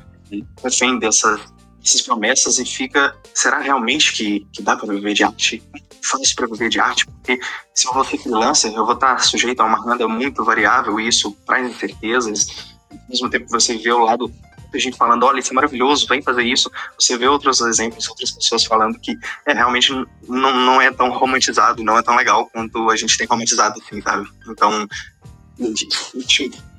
[0.62, 1.40] refém dessas
[1.84, 5.62] essas promessas e fica, será realmente que, que dá para viver de arte?
[6.02, 7.04] Faz para viver de arte?
[7.04, 7.38] Porque
[7.74, 11.08] se eu vou ser freelancer, eu vou estar sujeito a uma renda muito variável e
[11.08, 12.74] isso traz incertezas.
[12.90, 14.32] Ao mesmo tempo, você vê o lado
[14.74, 16.70] muita gente falando, olha, isso é maravilhoso, vem fazer isso.
[16.98, 19.92] Você vê outros exemplos, outras pessoas falando que é, realmente
[20.28, 24.00] não, não é tão romantizado, não é tão legal quanto a gente tem romantizado, assim,
[24.02, 24.28] sabe?
[24.48, 24.86] Então,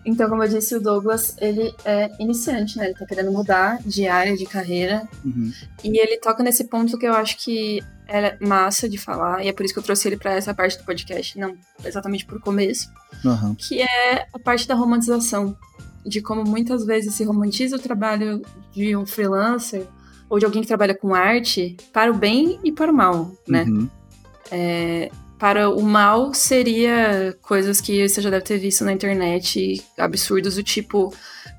[0.05, 2.85] então, como eu disse, o Douglas, ele é iniciante, né?
[2.85, 5.07] Ele tá querendo mudar de área de carreira.
[5.23, 5.51] Uhum.
[5.83, 9.53] E ele toca nesse ponto que eu acho que é massa de falar, e é
[9.53, 12.87] por isso que eu trouxe ele para essa parte do podcast, não exatamente por começo,
[13.23, 13.55] uhum.
[13.55, 15.57] que é a parte da romantização
[16.05, 18.41] de como muitas vezes se romantiza o trabalho
[18.71, 19.87] de um freelancer
[20.29, 23.63] ou de alguém que trabalha com arte para o bem e para o mal, né?
[23.63, 23.89] Uhum.
[24.51, 30.55] É, para o mal seria coisas que você já deve ter visto na internet, absurdos
[30.55, 31.13] do tipo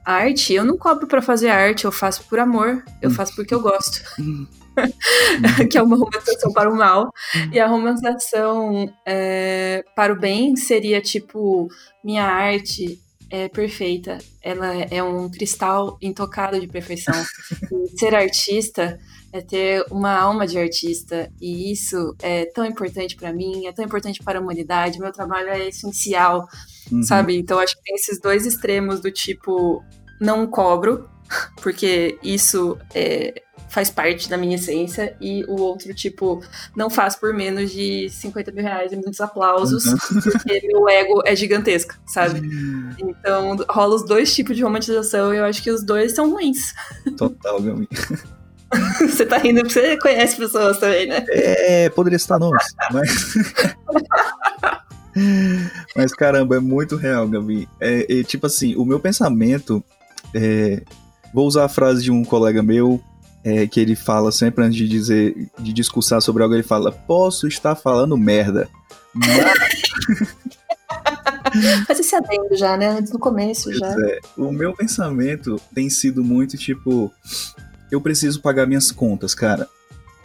[0.04, 0.54] arte.
[0.54, 4.02] Eu não cobro para fazer arte, eu faço por amor, eu faço porque eu gosto.
[5.70, 7.10] que é uma romantização para o mal.
[7.52, 11.68] E a romantização é, para o bem seria tipo:
[12.04, 13.00] minha arte
[13.36, 17.14] é perfeita, ela é um cristal intocado de perfeição.
[17.98, 18.98] ser artista
[19.32, 23.84] é ter uma alma de artista e isso é tão importante para mim, é tão
[23.84, 24.98] importante para a humanidade.
[24.98, 26.48] Meu trabalho é essencial,
[26.90, 27.02] uhum.
[27.02, 27.36] sabe?
[27.36, 29.84] Então acho que tem esses dois extremos do tipo
[30.18, 31.08] não cobro
[31.62, 36.42] porque isso é, faz parte da minha essência, e o outro, tipo,
[36.74, 40.20] não faz por menos de 50 mil reais e muitos aplausos, uhum.
[40.22, 42.40] porque meu ego é gigantesco, sabe?
[42.98, 46.74] Então rola os dois tipos de romantização e eu acho que os dois são ruins.
[47.16, 47.90] Total, meu amigo.
[49.00, 51.24] Você tá rindo porque você conhece pessoas também, né?
[51.28, 53.34] É, poderia estar nomes, mas.
[55.96, 57.68] mas caramba, é muito real, Gabi.
[57.80, 59.82] É, é tipo assim, o meu pensamento.
[60.34, 60.82] É,
[61.32, 63.00] vou usar a frase de um colega meu,
[63.46, 67.46] é, que ele fala sempre antes de dizer, de discursar sobre algo, ele fala: Posso
[67.46, 68.68] estar falando merda.
[69.14, 69.86] Mas.
[71.86, 72.88] Faz esse adendo já, né?
[72.88, 73.86] Antes do começo já.
[73.86, 77.12] É, o meu pensamento tem sido muito tipo
[77.90, 79.68] eu preciso pagar minhas contas, cara.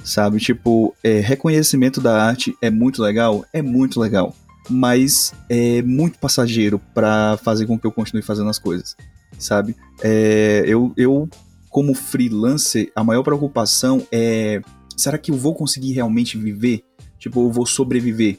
[0.03, 0.39] Sabe?
[0.39, 3.45] Tipo, é, reconhecimento da arte é muito legal?
[3.53, 4.35] É muito legal.
[4.67, 8.97] Mas é muito passageiro para fazer com que eu continue fazendo as coisas.
[9.37, 9.75] Sabe?
[10.01, 11.29] É, eu, eu,
[11.71, 14.61] como freelancer, a maior preocupação é:
[14.95, 16.83] será que eu vou conseguir realmente viver?
[17.17, 18.37] Tipo, eu vou sobreviver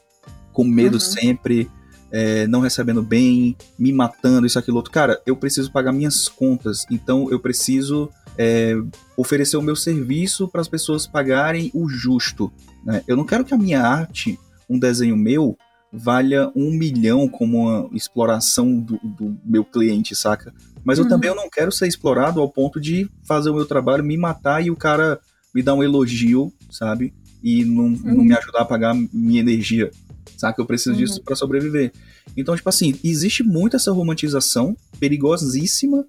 [0.52, 1.00] com medo uhum.
[1.00, 1.70] sempre,
[2.10, 4.92] é, não recebendo bem, me matando, isso, aquilo, outro.
[4.92, 8.74] Cara, eu preciso pagar minhas contas, então eu preciso é,
[9.16, 12.52] oferecer o meu serviço para as pessoas pagarem o justo.
[12.84, 13.02] Né?
[13.08, 14.38] Eu não quero que a minha arte,
[14.68, 15.56] um desenho meu,
[15.90, 20.52] valha um milhão como uma exploração do, do meu cliente, saca?
[20.84, 21.10] Mas eu uhum.
[21.10, 24.64] também eu não quero ser explorado ao ponto de fazer o meu trabalho, me matar
[24.64, 25.20] e o cara
[25.54, 27.12] me dar um elogio, sabe?
[27.42, 28.00] E não, uhum.
[28.04, 29.90] não me ajudar a pagar minha energia,
[30.36, 30.60] saca?
[30.60, 30.96] Eu preciso uhum.
[30.96, 31.92] disso para sobreviver.
[32.36, 36.04] Então, tipo assim, existe muito essa romantização perigosíssima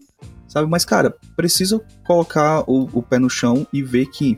[0.54, 0.70] sabe?
[0.70, 4.38] Mas, cara, precisa colocar o, o pé no chão e ver que,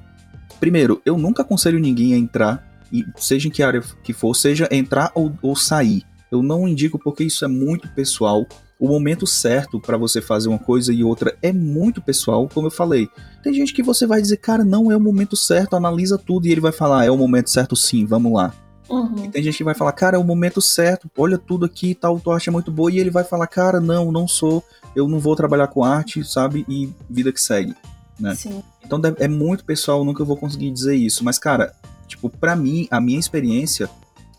[0.62, 4.70] primeiro, eu nunca aconselho ninguém a entrar, e seja em que área que for, seja
[4.72, 6.04] entrar ou, ou sair.
[6.32, 8.46] Eu não indico porque isso é muito pessoal.
[8.80, 12.72] O momento certo para você fazer uma coisa e outra é muito pessoal, como eu
[12.72, 13.08] falei.
[13.42, 16.52] Tem gente que você vai dizer, cara, não é o momento certo, analisa tudo, e
[16.52, 18.54] ele vai falar, é o momento certo sim, vamos lá.
[18.88, 19.32] Uhum.
[19.32, 22.22] tem gente que vai falar, cara, é o momento certo, olha tudo aqui e tal,
[22.28, 24.64] arte é muito boa, e ele vai falar, cara, não, não sou,
[24.96, 26.64] eu não vou trabalhar com arte, sabe?
[26.70, 27.76] E vida que segue,
[28.20, 28.36] né?
[28.36, 28.62] Sim.
[28.86, 31.24] Então é muito pessoal, nunca vou conseguir dizer isso.
[31.24, 31.74] Mas, cara,
[32.08, 33.90] tipo, pra mim, a minha experiência,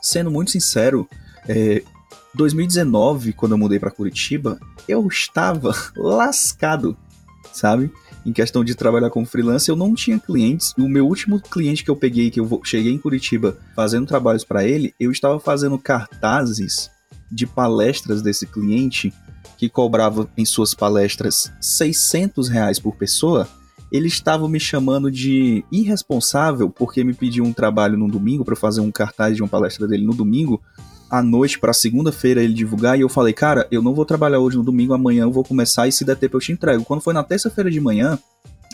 [0.00, 1.08] sendo muito sincero,
[1.48, 1.82] é,
[2.36, 6.96] 2019, quando eu mudei para Curitiba, eu estava lascado,
[7.52, 7.90] sabe?
[8.24, 10.74] Em questão de trabalhar como freelancer, eu não tinha clientes.
[10.78, 14.64] O meu último cliente que eu peguei, que eu cheguei em Curitiba fazendo trabalhos para
[14.64, 16.90] ele, eu estava fazendo cartazes
[17.30, 19.12] de palestras desse cliente
[19.56, 23.48] que cobrava em suas palestras 600 reais por pessoa,
[23.90, 28.80] ele estava me chamando de irresponsável porque me pediu um trabalho no domingo para fazer
[28.80, 30.60] um cartaz de uma palestra dele no domingo
[31.10, 34.56] à noite para segunda-feira ele divulgar e eu falei, cara, eu não vou trabalhar hoje
[34.56, 36.84] no domingo, amanhã eu vou começar e se der tempo eu te entrego.
[36.84, 38.18] Quando foi na terça-feira de manhã,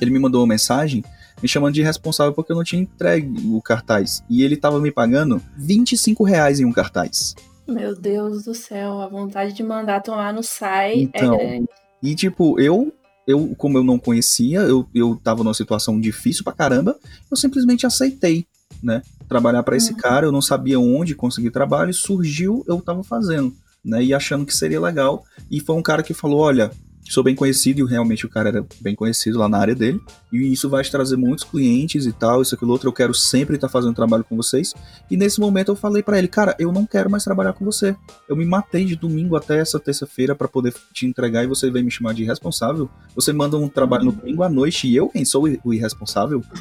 [0.00, 1.04] ele me mandou uma mensagem
[1.42, 4.90] me chamando de irresponsável porque eu não tinha entregue o cartaz e ele estava me
[4.90, 7.34] pagando 25 reais em um cartaz.
[7.66, 11.68] Meu Deus do céu, a vontade de mandar tomar no sai é então, é grande.
[12.02, 12.92] E tipo, eu,
[13.26, 16.98] eu como eu não conhecia, eu, eu tava numa situação difícil pra caramba,
[17.30, 18.46] eu simplesmente aceitei,
[18.82, 19.02] né?
[19.32, 19.96] Trabalhar para esse uhum.
[19.96, 23.50] cara, eu não sabia onde conseguir trabalho, surgiu, eu tava fazendo,
[23.82, 24.04] né?
[24.04, 25.24] E achando que seria legal.
[25.50, 26.70] E foi um cara que falou: olha,
[27.08, 30.00] sou bem conhecido e realmente o cara era bem conhecido lá na área dele.
[30.32, 32.88] E isso vai te trazer muitos clientes e tal, isso, aquilo outro.
[32.88, 34.72] Eu quero sempre estar fazendo trabalho com vocês.
[35.10, 37.96] E nesse momento eu falei para ele, cara, eu não quero mais trabalhar com você.
[38.28, 41.82] Eu me matei de domingo até essa terça-feira para poder te entregar e você vem
[41.82, 42.88] me chamar de irresponsável.
[43.14, 46.42] Você manda um trabalho no domingo à noite e eu quem sou o irresponsável?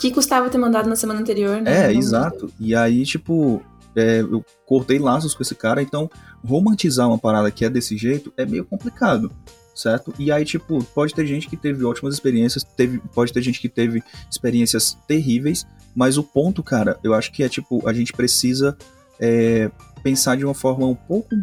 [0.00, 1.86] Que custava ter mandado na semana anterior, né?
[1.86, 2.50] É, exato.
[2.58, 3.62] E aí, tipo,
[3.96, 6.10] é, eu cortei laços com esse cara, então
[6.44, 9.30] romantizar uma parada que é desse jeito é meio complicado
[9.74, 10.14] certo?
[10.18, 13.68] E aí, tipo, pode ter gente que teve ótimas experiências, teve, pode ter gente que
[13.68, 18.76] teve experiências terríveis, mas o ponto, cara, eu acho que é, tipo, a gente precisa
[19.18, 19.70] é,
[20.02, 21.34] pensar de uma forma um pouco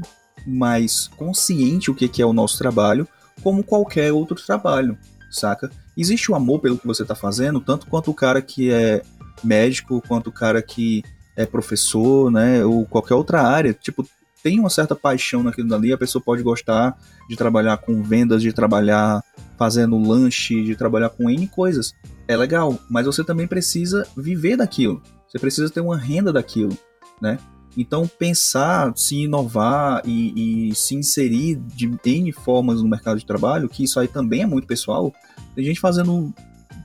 [0.46, 3.08] mais consciente o que, que é o nosso trabalho,
[3.44, 4.98] como qualquer outro trabalho,
[5.30, 5.70] saca?
[5.98, 9.02] Existe o amor pelo que você tá fazendo, tanto quanto o cara que é
[9.44, 11.04] médico, quanto o cara que
[11.36, 14.08] é professor, né, ou qualquer outra área, tipo,
[14.44, 16.98] tem uma certa paixão naquilo dali, a pessoa pode gostar
[17.30, 19.24] de trabalhar com vendas, de trabalhar
[19.58, 21.94] fazendo lanche, de trabalhar com N coisas.
[22.28, 25.02] É legal, mas você também precisa viver daquilo.
[25.28, 26.78] Você precisa ter uma renda daquilo,
[27.22, 27.38] né?
[27.78, 33.70] Então, pensar, se inovar e, e, se inserir de N formas no mercado de trabalho,
[33.70, 35.14] que isso aí também é muito pessoal.
[35.56, 36.34] Tem gente fazendo,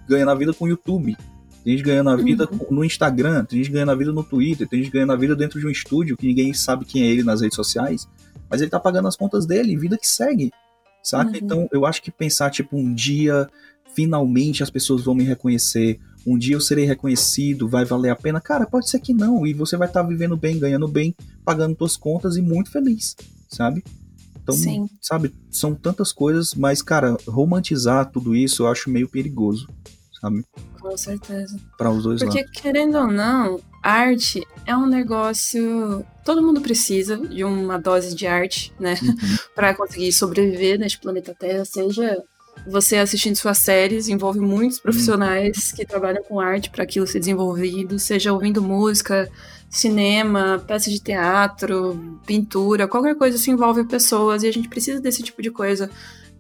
[0.09, 1.17] ganhando a vida com o YouTube,
[1.67, 2.77] tem gente ganhando a vida uhum.
[2.77, 5.59] no Instagram, tem gente ganhando a vida no Twitter, tem gente ganhando a vida dentro
[5.59, 8.07] de um estúdio que ninguém sabe quem é ele nas redes sociais,
[8.49, 10.53] mas ele tá pagando as contas dele, vida que segue,
[11.03, 11.33] saca?
[11.33, 11.37] Uhum.
[11.37, 13.51] Então eu acho que pensar, tipo, um dia
[13.97, 18.41] finalmente as pessoas vão me reconhecer, um dia eu serei reconhecido, vai valer a pena,
[18.41, 21.77] cara, pode ser que não, e você vai estar tá vivendo bem, ganhando bem, pagando
[21.77, 23.17] suas contas e muito feliz,
[23.49, 23.83] sabe?
[24.41, 24.89] Então, Sim.
[25.01, 29.69] sabe, são tantas coisas, mas, cara, romantizar tudo isso eu acho meio perigoso,
[30.21, 30.45] sabe?
[30.81, 31.57] Com certeza.
[31.77, 32.61] Para os dois Porque, lados.
[32.61, 36.05] querendo ou não, arte é um negócio.
[36.25, 38.97] Todo mundo precisa de uma dose de arte, né?
[39.03, 39.17] Uhum.
[39.55, 42.23] para conseguir sobreviver neste planeta Terra, seja
[42.67, 45.77] você assistindo suas séries, envolve muitos profissionais uhum.
[45.77, 49.31] que trabalham com arte para aquilo ser desenvolvido, seja ouvindo música,
[49.69, 55.23] cinema, peças de teatro, pintura, qualquer coisa isso envolve pessoas e a gente precisa desse
[55.23, 55.91] tipo de coisa,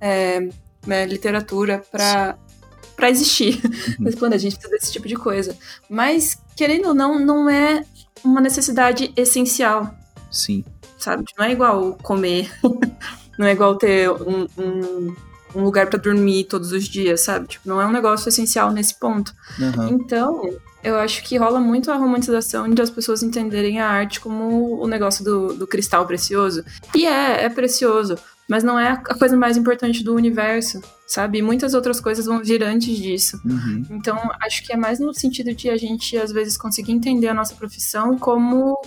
[0.00, 0.48] é,
[0.86, 2.38] né, literatura, para
[2.96, 3.60] para existir
[4.00, 4.10] uhum.
[4.18, 5.56] quando a gente precisa desse tipo de coisa.
[5.88, 7.84] Mas, querendo ou não, não é
[8.24, 9.94] uma necessidade essencial.
[10.30, 10.64] Sim.
[10.98, 11.24] Sabe?
[11.38, 12.50] Não é igual comer,
[13.38, 15.14] não é igual ter um, um,
[15.56, 17.48] um lugar para dormir todos os dias, sabe?
[17.48, 19.34] Tipo, não é um negócio essencial nesse ponto.
[19.58, 19.88] Uhum.
[19.88, 20.50] Então,
[20.82, 24.86] eu acho que rola muito a romantização de as pessoas entenderem a arte como o
[24.86, 26.64] negócio do, do cristal precioso.
[26.94, 28.16] E é, é precioso
[28.48, 31.42] mas não é a coisa mais importante do universo, sabe?
[31.42, 33.40] Muitas outras coisas vão vir antes disso.
[33.44, 33.84] Uhum.
[33.90, 37.34] Então, acho que é mais no sentido de a gente, às vezes, conseguir entender a
[37.34, 38.80] nossa profissão como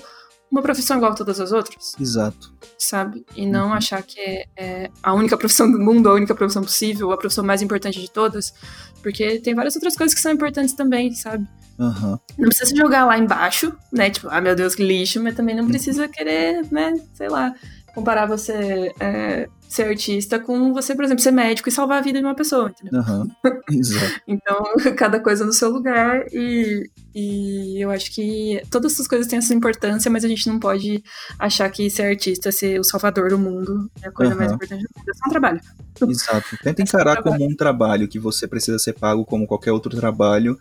[0.51, 1.95] uma profissão igual a todas as outras.
[1.99, 2.51] Exato.
[2.77, 3.25] Sabe?
[3.35, 3.73] E não uhum.
[3.73, 7.43] achar que é, é, a única profissão do mundo, a única profissão possível, a profissão
[7.43, 8.53] mais importante de todas.
[9.01, 11.47] Porque tem várias outras coisas que são importantes também, sabe?
[11.77, 12.19] Uhum.
[12.37, 14.09] Não precisa jogar lá embaixo, né?
[14.09, 15.69] Tipo, ah, meu Deus, que lixo, mas também não uhum.
[15.69, 16.93] precisa querer, né?
[17.13, 17.53] Sei lá,
[17.93, 22.17] comparar você é, ser artista com você, por exemplo, ser médico e salvar a vida
[22.17, 23.01] de uma pessoa, entendeu?
[23.01, 23.29] Uhum.
[23.71, 24.21] Exato.
[24.27, 24.63] então,
[24.97, 29.53] cada coisa no seu lugar e, e eu acho que todas essas coisas têm essa
[29.53, 31.03] importância, mas a gente não pode
[31.37, 34.39] achar que ser artista, ser o salvador do mundo é a coisa uhum.
[34.39, 35.09] mais importante do mundo.
[35.09, 35.61] É só um trabalho.
[36.09, 36.57] Exato.
[36.63, 40.57] Tenta é encarar como um trabalho que você precisa ser pago como qualquer outro trabalho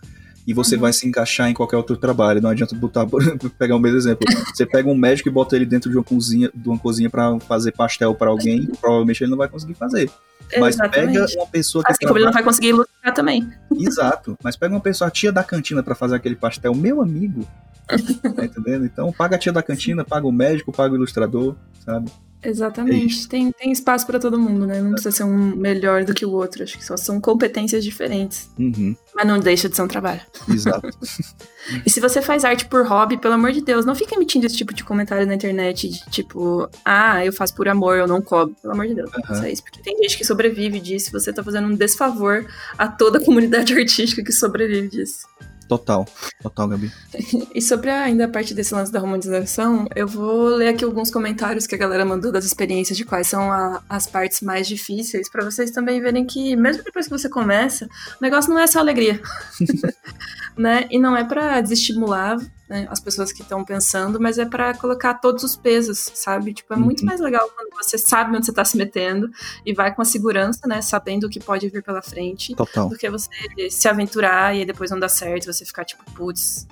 [0.47, 0.81] e você uhum.
[0.81, 2.41] vai se encaixar em qualquer outro trabalho.
[2.41, 3.05] Não adianta botar,
[3.57, 4.25] pegar um mesmo exemplo.
[4.53, 7.39] Você pega um médico e bota ele dentro de uma cozinha, de uma cozinha para
[7.41, 10.09] fazer pastel para alguém, provavelmente ele não vai conseguir fazer.
[10.57, 11.91] Mas pega uma pessoa que.
[11.91, 13.47] Assim como ele não vai conseguir lucrar também.
[13.77, 14.37] Exato.
[14.43, 17.47] Mas pega uma pessoa, a tia da cantina, para fazer aquele pastel, meu amigo.
[17.89, 18.85] tá entendendo?
[18.85, 22.11] Então, paga a tia da cantina, paga o médico, paga o ilustrador, sabe?
[22.41, 23.25] Exatamente.
[23.25, 24.81] É tem, tem espaço para todo mundo, né?
[24.81, 26.63] Não precisa ser um melhor do que o outro.
[26.63, 28.49] Acho que só são competências diferentes.
[28.57, 28.95] Uhum.
[29.13, 30.21] Mas não deixa de ser um trabalho.
[30.49, 30.89] Exato.
[31.85, 34.55] e se você faz arte por hobby, pelo amor de Deus, não fique emitindo esse
[34.55, 38.55] tipo de comentário na internet de tipo, ah, eu faço por amor, eu não cobro.
[38.61, 39.35] Pelo amor de Deus, uhum.
[39.35, 39.63] não isso.
[39.63, 41.11] Porque tem gente que sobrevive disso.
[41.11, 42.45] Você tá fazendo um desfavor
[42.77, 45.27] a toda a comunidade artística que sobrevive disso.
[45.69, 46.03] Total,
[46.41, 46.91] total, Gabi.
[47.53, 51.67] e sobre ainda a parte desse lance da romantização, eu vou ler aqui alguns comentários
[51.67, 55.45] que a galera mandou das experiências de quais são a, as partes mais difíceis, para
[55.45, 59.21] vocês também verem que, mesmo depois que você começa, o negócio não é só alegria.
[60.57, 60.87] né?
[60.89, 62.37] E não é para desestimular
[62.69, 66.53] né, as pessoas que estão pensando, mas é para colocar todos os pesos, sabe?
[66.53, 66.83] Tipo, é uhum.
[66.83, 69.29] muito mais legal quando você sabe onde você tá se metendo
[69.65, 70.81] e vai com a segurança, né?
[70.81, 72.55] Sabendo o que pode vir pela frente.
[72.55, 72.87] Total.
[72.87, 73.29] Do que você
[73.69, 76.67] se aventurar e aí depois não dá certo, você ficar tipo, putz,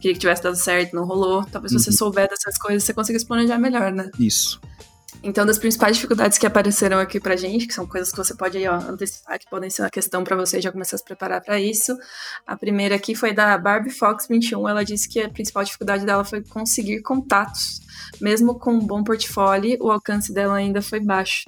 [0.00, 1.44] queria que tivesse dado certo, não rolou.
[1.44, 1.78] Talvez uhum.
[1.78, 4.10] você souber dessas coisas, você consiga se planejar melhor, né?
[4.18, 4.60] Isso.
[5.22, 8.58] Então, das principais dificuldades que apareceram aqui pra gente, que são coisas que você pode
[8.58, 11.40] aí, ó, antecipar, que podem ser uma questão para você já começar a se preparar
[11.40, 11.96] para isso.
[12.44, 14.68] A primeira aqui foi da Barbie Fox 21.
[14.68, 17.80] Ela disse que a principal dificuldade dela foi conseguir contatos.
[18.20, 21.44] Mesmo com um bom portfólio, o alcance dela ainda foi baixo.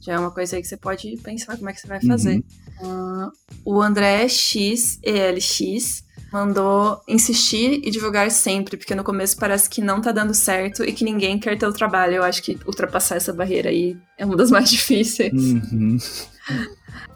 [0.00, 2.44] Já é uma coisa aí que você pode pensar como é que você vai fazer.
[2.80, 3.26] Uhum.
[3.26, 3.32] Uh,
[3.64, 10.00] o André X, ELX, mandou insistir e divulgar sempre, porque no começo parece que não
[10.00, 12.16] tá dando certo e que ninguém quer ter o trabalho.
[12.16, 15.32] Eu acho que ultrapassar essa barreira aí é uma das mais difíceis.
[15.32, 15.98] Uhum.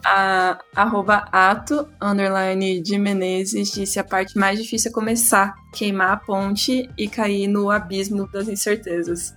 [0.05, 6.17] A, arroba ato, underline de Menezes, disse a parte mais difícil é começar, queimar a
[6.17, 9.33] ponte e cair no abismo das incertezas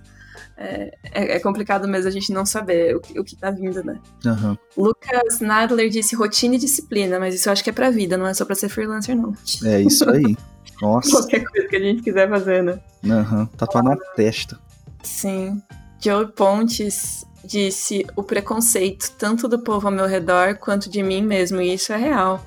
[0.57, 3.99] é, é, complicado mesmo a gente não saber o, o que tá vindo, né?
[4.25, 4.57] Uhum.
[4.77, 8.27] Lucas Nadler disse rotina e disciplina, mas isso eu acho que é pra vida, não
[8.27, 9.33] é só pra ser freelancer, não.
[9.65, 10.35] É isso aí.
[10.81, 11.11] Nossa.
[11.11, 12.79] Qualquer coisa que a gente quiser fazer, né?
[13.03, 13.45] Uhum.
[13.45, 14.59] Tatuar na testa.
[15.03, 15.61] Sim.
[15.99, 21.61] Joe Pontes disse o preconceito, tanto do povo ao meu redor quanto de mim mesmo,
[21.61, 22.43] e isso é real.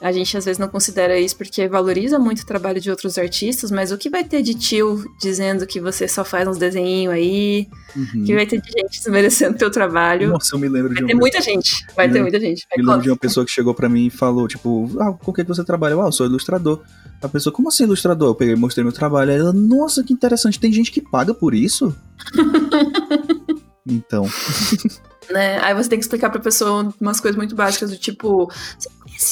[0.00, 3.70] A gente às vezes não considera isso porque valoriza muito o trabalho de outros artistas,
[3.70, 7.68] mas o que vai ter de tio dizendo que você só faz uns desenhinhos aí?
[7.94, 8.24] Uhum.
[8.24, 10.30] que vai ter de gente desmerecendo teu trabalho?
[10.30, 11.86] Nossa, eu me lembro vai de ter muita gente.
[11.94, 12.66] Vai ter muita gente.
[12.70, 15.32] Vai me lembro de uma pessoa que chegou para mim e falou, tipo, ah, com
[15.32, 15.96] que você trabalha?
[15.96, 16.80] Ah, eu sou ilustrador.
[17.22, 18.30] A pessoa, como assim ilustrador?
[18.30, 19.32] Eu peguei mostrei meu trabalho.
[19.32, 21.94] Aí ela, nossa, que interessante, tem gente que paga por isso?
[23.86, 24.26] então.
[25.30, 25.58] né?
[25.62, 28.88] Aí você tem que explicar pra pessoa umas coisas muito básicas do tipo, você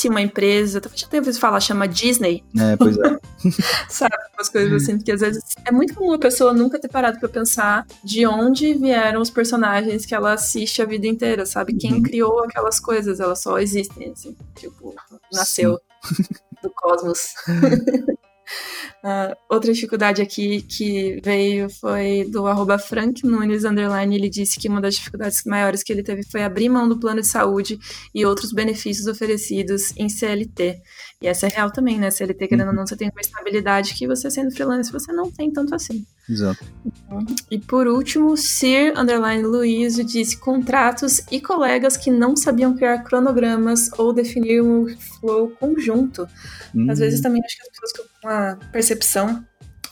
[0.08, 2.44] uma empresa, talvez já tenha ouvido falar, chama Disney.
[2.58, 3.18] É, pois é.
[3.88, 7.18] Sabe, umas coisas assim, porque às vezes é muito comum a pessoa nunca ter parado
[7.18, 11.74] pra pensar de onde vieram os personagens que ela assiste a vida inteira, sabe?
[11.74, 12.02] Quem uhum.
[12.02, 14.94] criou aquelas coisas, elas só existem, assim, tipo,
[15.32, 16.24] nasceu Sim.
[16.62, 17.34] do cosmos.
[19.02, 24.14] Uh, outra dificuldade aqui que veio foi do arroba Frank Nunes Underline.
[24.14, 27.20] Ele disse que uma das dificuldades maiores que ele teve foi abrir mão do plano
[27.20, 27.78] de saúde
[28.14, 30.80] e outros benefícios oferecidos em CLT.
[31.20, 32.12] E essa é real também, né?
[32.12, 32.76] CLT, querendo ou uhum.
[32.76, 36.06] não, você tem uma estabilidade que você sendo freelance, você não tem tanto assim.
[36.28, 36.64] Exato.
[37.50, 43.90] E por último, Sir Underline Luiz disse contratos e colegas que não sabiam criar cronogramas
[43.98, 46.28] ou definir um flow conjunto.
[46.72, 46.88] Hum.
[46.88, 49.44] Às vezes também acho que as pessoas com uma percepção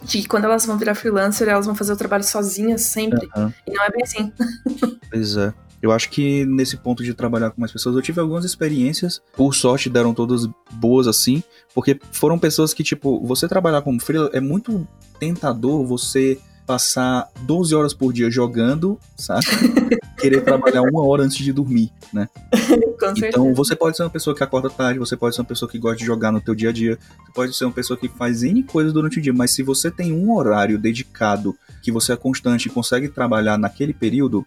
[0.02, 3.28] de que quando elas vão virar freelancer, elas vão fazer o trabalho sozinhas sempre.
[3.36, 3.52] Uhum.
[3.66, 4.32] E não é bem assim.
[5.10, 5.52] Pois é.
[5.86, 9.54] Eu acho que nesse ponto de trabalhar com mais pessoas, eu tive algumas experiências, por
[9.54, 11.42] sorte deram todas boas assim,
[11.72, 14.86] porque foram pessoas que, tipo, você trabalhar como freelancer é muito
[15.20, 19.46] tentador você passar 12 horas por dia jogando, sabe?
[20.18, 22.28] Querer trabalhar uma hora antes de dormir, né?
[23.28, 25.78] então você pode ser uma pessoa que acorda tarde, você pode ser uma pessoa que
[25.78, 28.42] gosta de jogar no teu dia a dia, você pode ser uma pessoa que faz
[28.42, 32.16] N coisas durante o dia, mas se você tem um horário dedicado, que você é
[32.16, 34.44] constante e consegue trabalhar naquele período,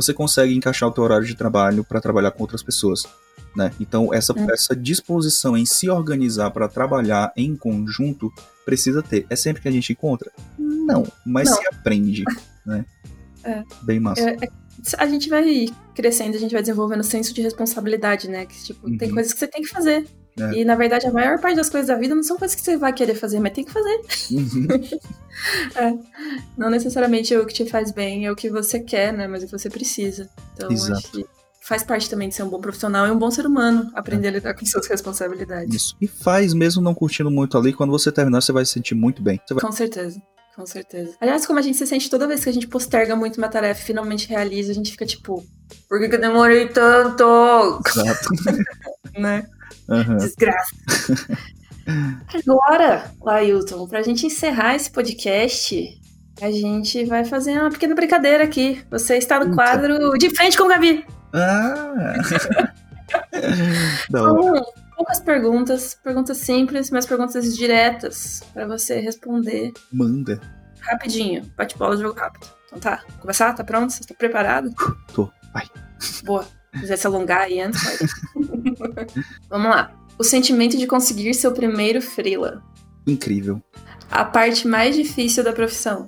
[0.00, 3.02] você consegue encaixar o teu horário de trabalho para trabalhar com outras pessoas.
[3.56, 3.72] Né?
[3.80, 4.52] Então, essa, é.
[4.52, 8.32] essa disposição em se organizar para trabalhar em conjunto
[8.64, 9.26] precisa ter.
[9.28, 10.30] É sempre que a gente encontra?
[10.56, 11.56] Não, mas Não.
[11.56, 12.24] se aprende.
[12.66, 12.84] Né?
[13.44, 13.64] É.
[13.80, 14.28] Bem massa.
[14.28, 14.48] É, é,
[14.98, 18.44] a gente vai crescendo, a gente vai desenvolvendo senso de responsabilidade, né?
[18.44, 18.98] Que, tipo, uhum.
[18.98, 20.06] tem coisas que você tem que fazer.
[20.40, 20.60] É.
[20.60, 22.76] E, na verdade, a maior parte das coisas da vida não são coisas que você
[22.76, 24.00] vai querer fazer, mas tem que fazer.
[24.30, 24.68] Uhum.
[25.76, 25.98] é.
[26.56, 29.26] Não necessariamente é o que te faz bem, é o que você quer, né?
[29.26, 30.28] Mas é o que você precisa.
[30.54, 30.98] Então, Exato.
[30.98, 31.26] acho que
[31.60, 34.30] faz parte também de ser um bom profissional e um bom ser humano, aprender é.
[34.30, 35.74] a lidar com suas responsabilidades.
[35.74, 35.96] Isso.
[36.00, 39.22] E faz, mesmo não curtindo muito ali, quando você terminar, você vai se sentir muito
[39.22, 39.38] bem.
[39.50, 39.60] Vai...
[39.60, 40.20] Com certeza.
[40.56, 41.14] Com certeza.
[41.20, 43.80] Aliás, como a gente se sente toda vez que a gente posterga muito uma tarefa
[43.80, 45.46] e finalmente realiza, a gente fica tipo,
[45.88, 47.80] por que, que eu demorei tanto?
[47.86, 48.28] Exato.
[49.16, 49.46] né?
[49.88, 50.16] Uhum.
[50.16, 50.76] Desgraça.
[52.46, 55.98] Agora, Lailton, pra gente encerrar esse podcast,
[56.40, 58.84] a gente vai fazer uma pequena brincadeira aqui.
[58.90, 61.06] Você está no quadro De Frente com o Gabi.
[61.32, 62.14] Ah!
[64.10, 64.62] São
[64.96, 69.72] poucas perguntas, perguntas simples, mas perguntas diretas para você responder.
[69.92, 70.40] Manda.
[70.80, 72.46] Rapidinho, bate bola, jogo rápido.
[72.66, 73.54] Então tá, começar?
[73.54, 73.92] Tá pronto?
[73.92, 74.72] Você tá preparado?
[75.14, 75.66] Tô, vai.
[76.24, 76.46] Boa.
[76.74, 78.10] Se quiser se alongar aí antes, pode.
[79.48, 79.92] Vamos lá.
[80.18, 82.62] O sentimento de conseguir seu primeiro freela.
[83.06, 83.62] Incrível.
[84.10, 86.06] A parte mais difícil da profissão.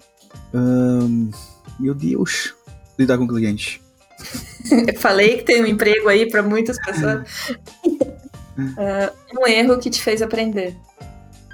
[0.53, 1.31] Um,
[1.79, 2.55] meu Deus.
[2.99, 3.81] Lidar com cliente.
[4.89, 7.27] Eu falei que tem um emprego aí para muitas pessoas.
[7.87, 10.77] uh, um erro que te fez aprender.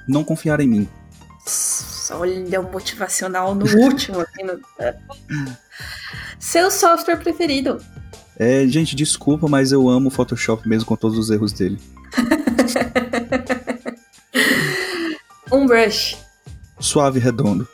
[0.08, 0.88] Não confiar em mim.
[2.10, 4.20] Olha o motivacional no último.
[4.20, 4.60] Aqui no...
[6.38, 7.80] Seu software preferido?
[8.38, 11.78] É, gente, desculpa, mas eu amo o Photoshop mesmo com todos os erros dele.
[15.50, 16.18] um brush.
[16.78, 17.66] Suave redondo.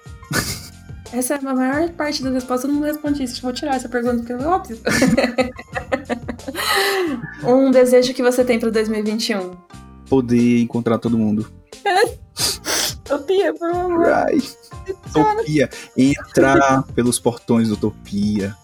[1.13, 3.43] Essa é a maior parte da resposta, eu não respondi isso.
[3.43, 4.79] Vou tirar essa pergunta, porque é óbvio.
[7.45, 9.55] um desejo que você tem para 2021?
[10.09, 11.53] Poder encontrar todo mundo.
[13.05, 14.07] Utopia, por favor.
[14.07, 14.57] Right.
[15.11, 15.69] Utopia.
[15.97, 18.57] Entrar pelos portões da Utopia.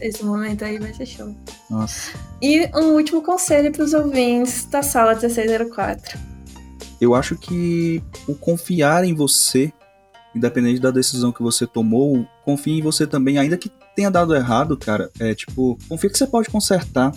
[0.00, 1.34] Esse momento aí vai ser show.
[1.70, 2.12] Nossa.
[2.42, 6.18] E um último conselho para os ouvintes da sala 1604.
[7.00, 9.72] Eu acho que o confiar em você,
[10.34, 14.76] independente da decisão que você tomou, confie em você também, ainda que tenha dado errado,
[14.76, 15.10] cara.
[15.18, 17.12] É tipo, confia que você pode consertar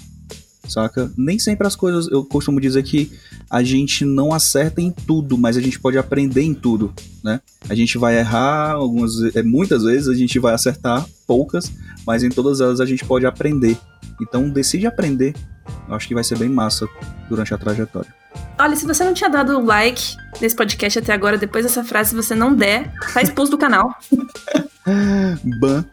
[0.67, 1.11] saca?
[1.17, 3.11] Nem sempre as coisas, eu costumo dizer que
[3.49, 7.39] a gente não acerta em tudo, mas a gente pode aprender em tudo, né?
[7.69, 11.71] A gente vai errar algumas, é, muitas vezes a gente vai acertar poucas,
[12.05, 13.77] mas em todas elas a gente pode aprender.
[14.21, 15.33] Então decide aprender.
[15.87, 16.87] Eu acho que vai ser bem massa
[17.29, 18.13] durante a trajetória.
[18.59, 22.15] Olha, se você não tinha dado like nesse podcast até agora, depois dessa frase, se
[22.15, 23.95] você não der, tá expulso do canal.
[25.59, 25.85] Ban.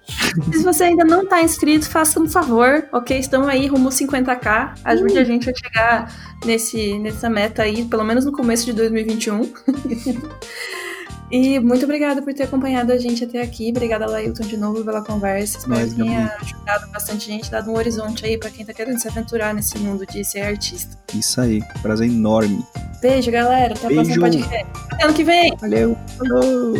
[0.52, 3.18] Se você ainda não tá inscrito, faça um favor, ok?
[3.18, 4.78] Estamos aí rumo 50k.
[4.84, 5.20] Ajude uh.
[5.20, 6.14] a gente a chegar
[6.44, 9.52] nesse, nessa meta aí, pelo menos no começo de 2021.
[11.30, 13.70] E muito obrigada por ter acompanhado a gente até aqui.
[13.70, 15.58] Obrigada, Lailton, de novo pela conversa.
[15.58, 19.08] Espero que tenha ajudado bastante gente, dado um horizonte aí para quem tá querendo se
[19.08, 20.96] aventurar nesse mundo de ser artista.
[21.14, 22.64] Isso aí, prazer enorme.
[23.00, 23.74] Beijo, galera.
[23.74, 24.02] Até Beijo.
[24.02, 24.66] o próximo podcast.
[24.92, 25.56] Até ano que vem.
[25.60, 25.96] Valeu.
[26.18, 26.74] Falou.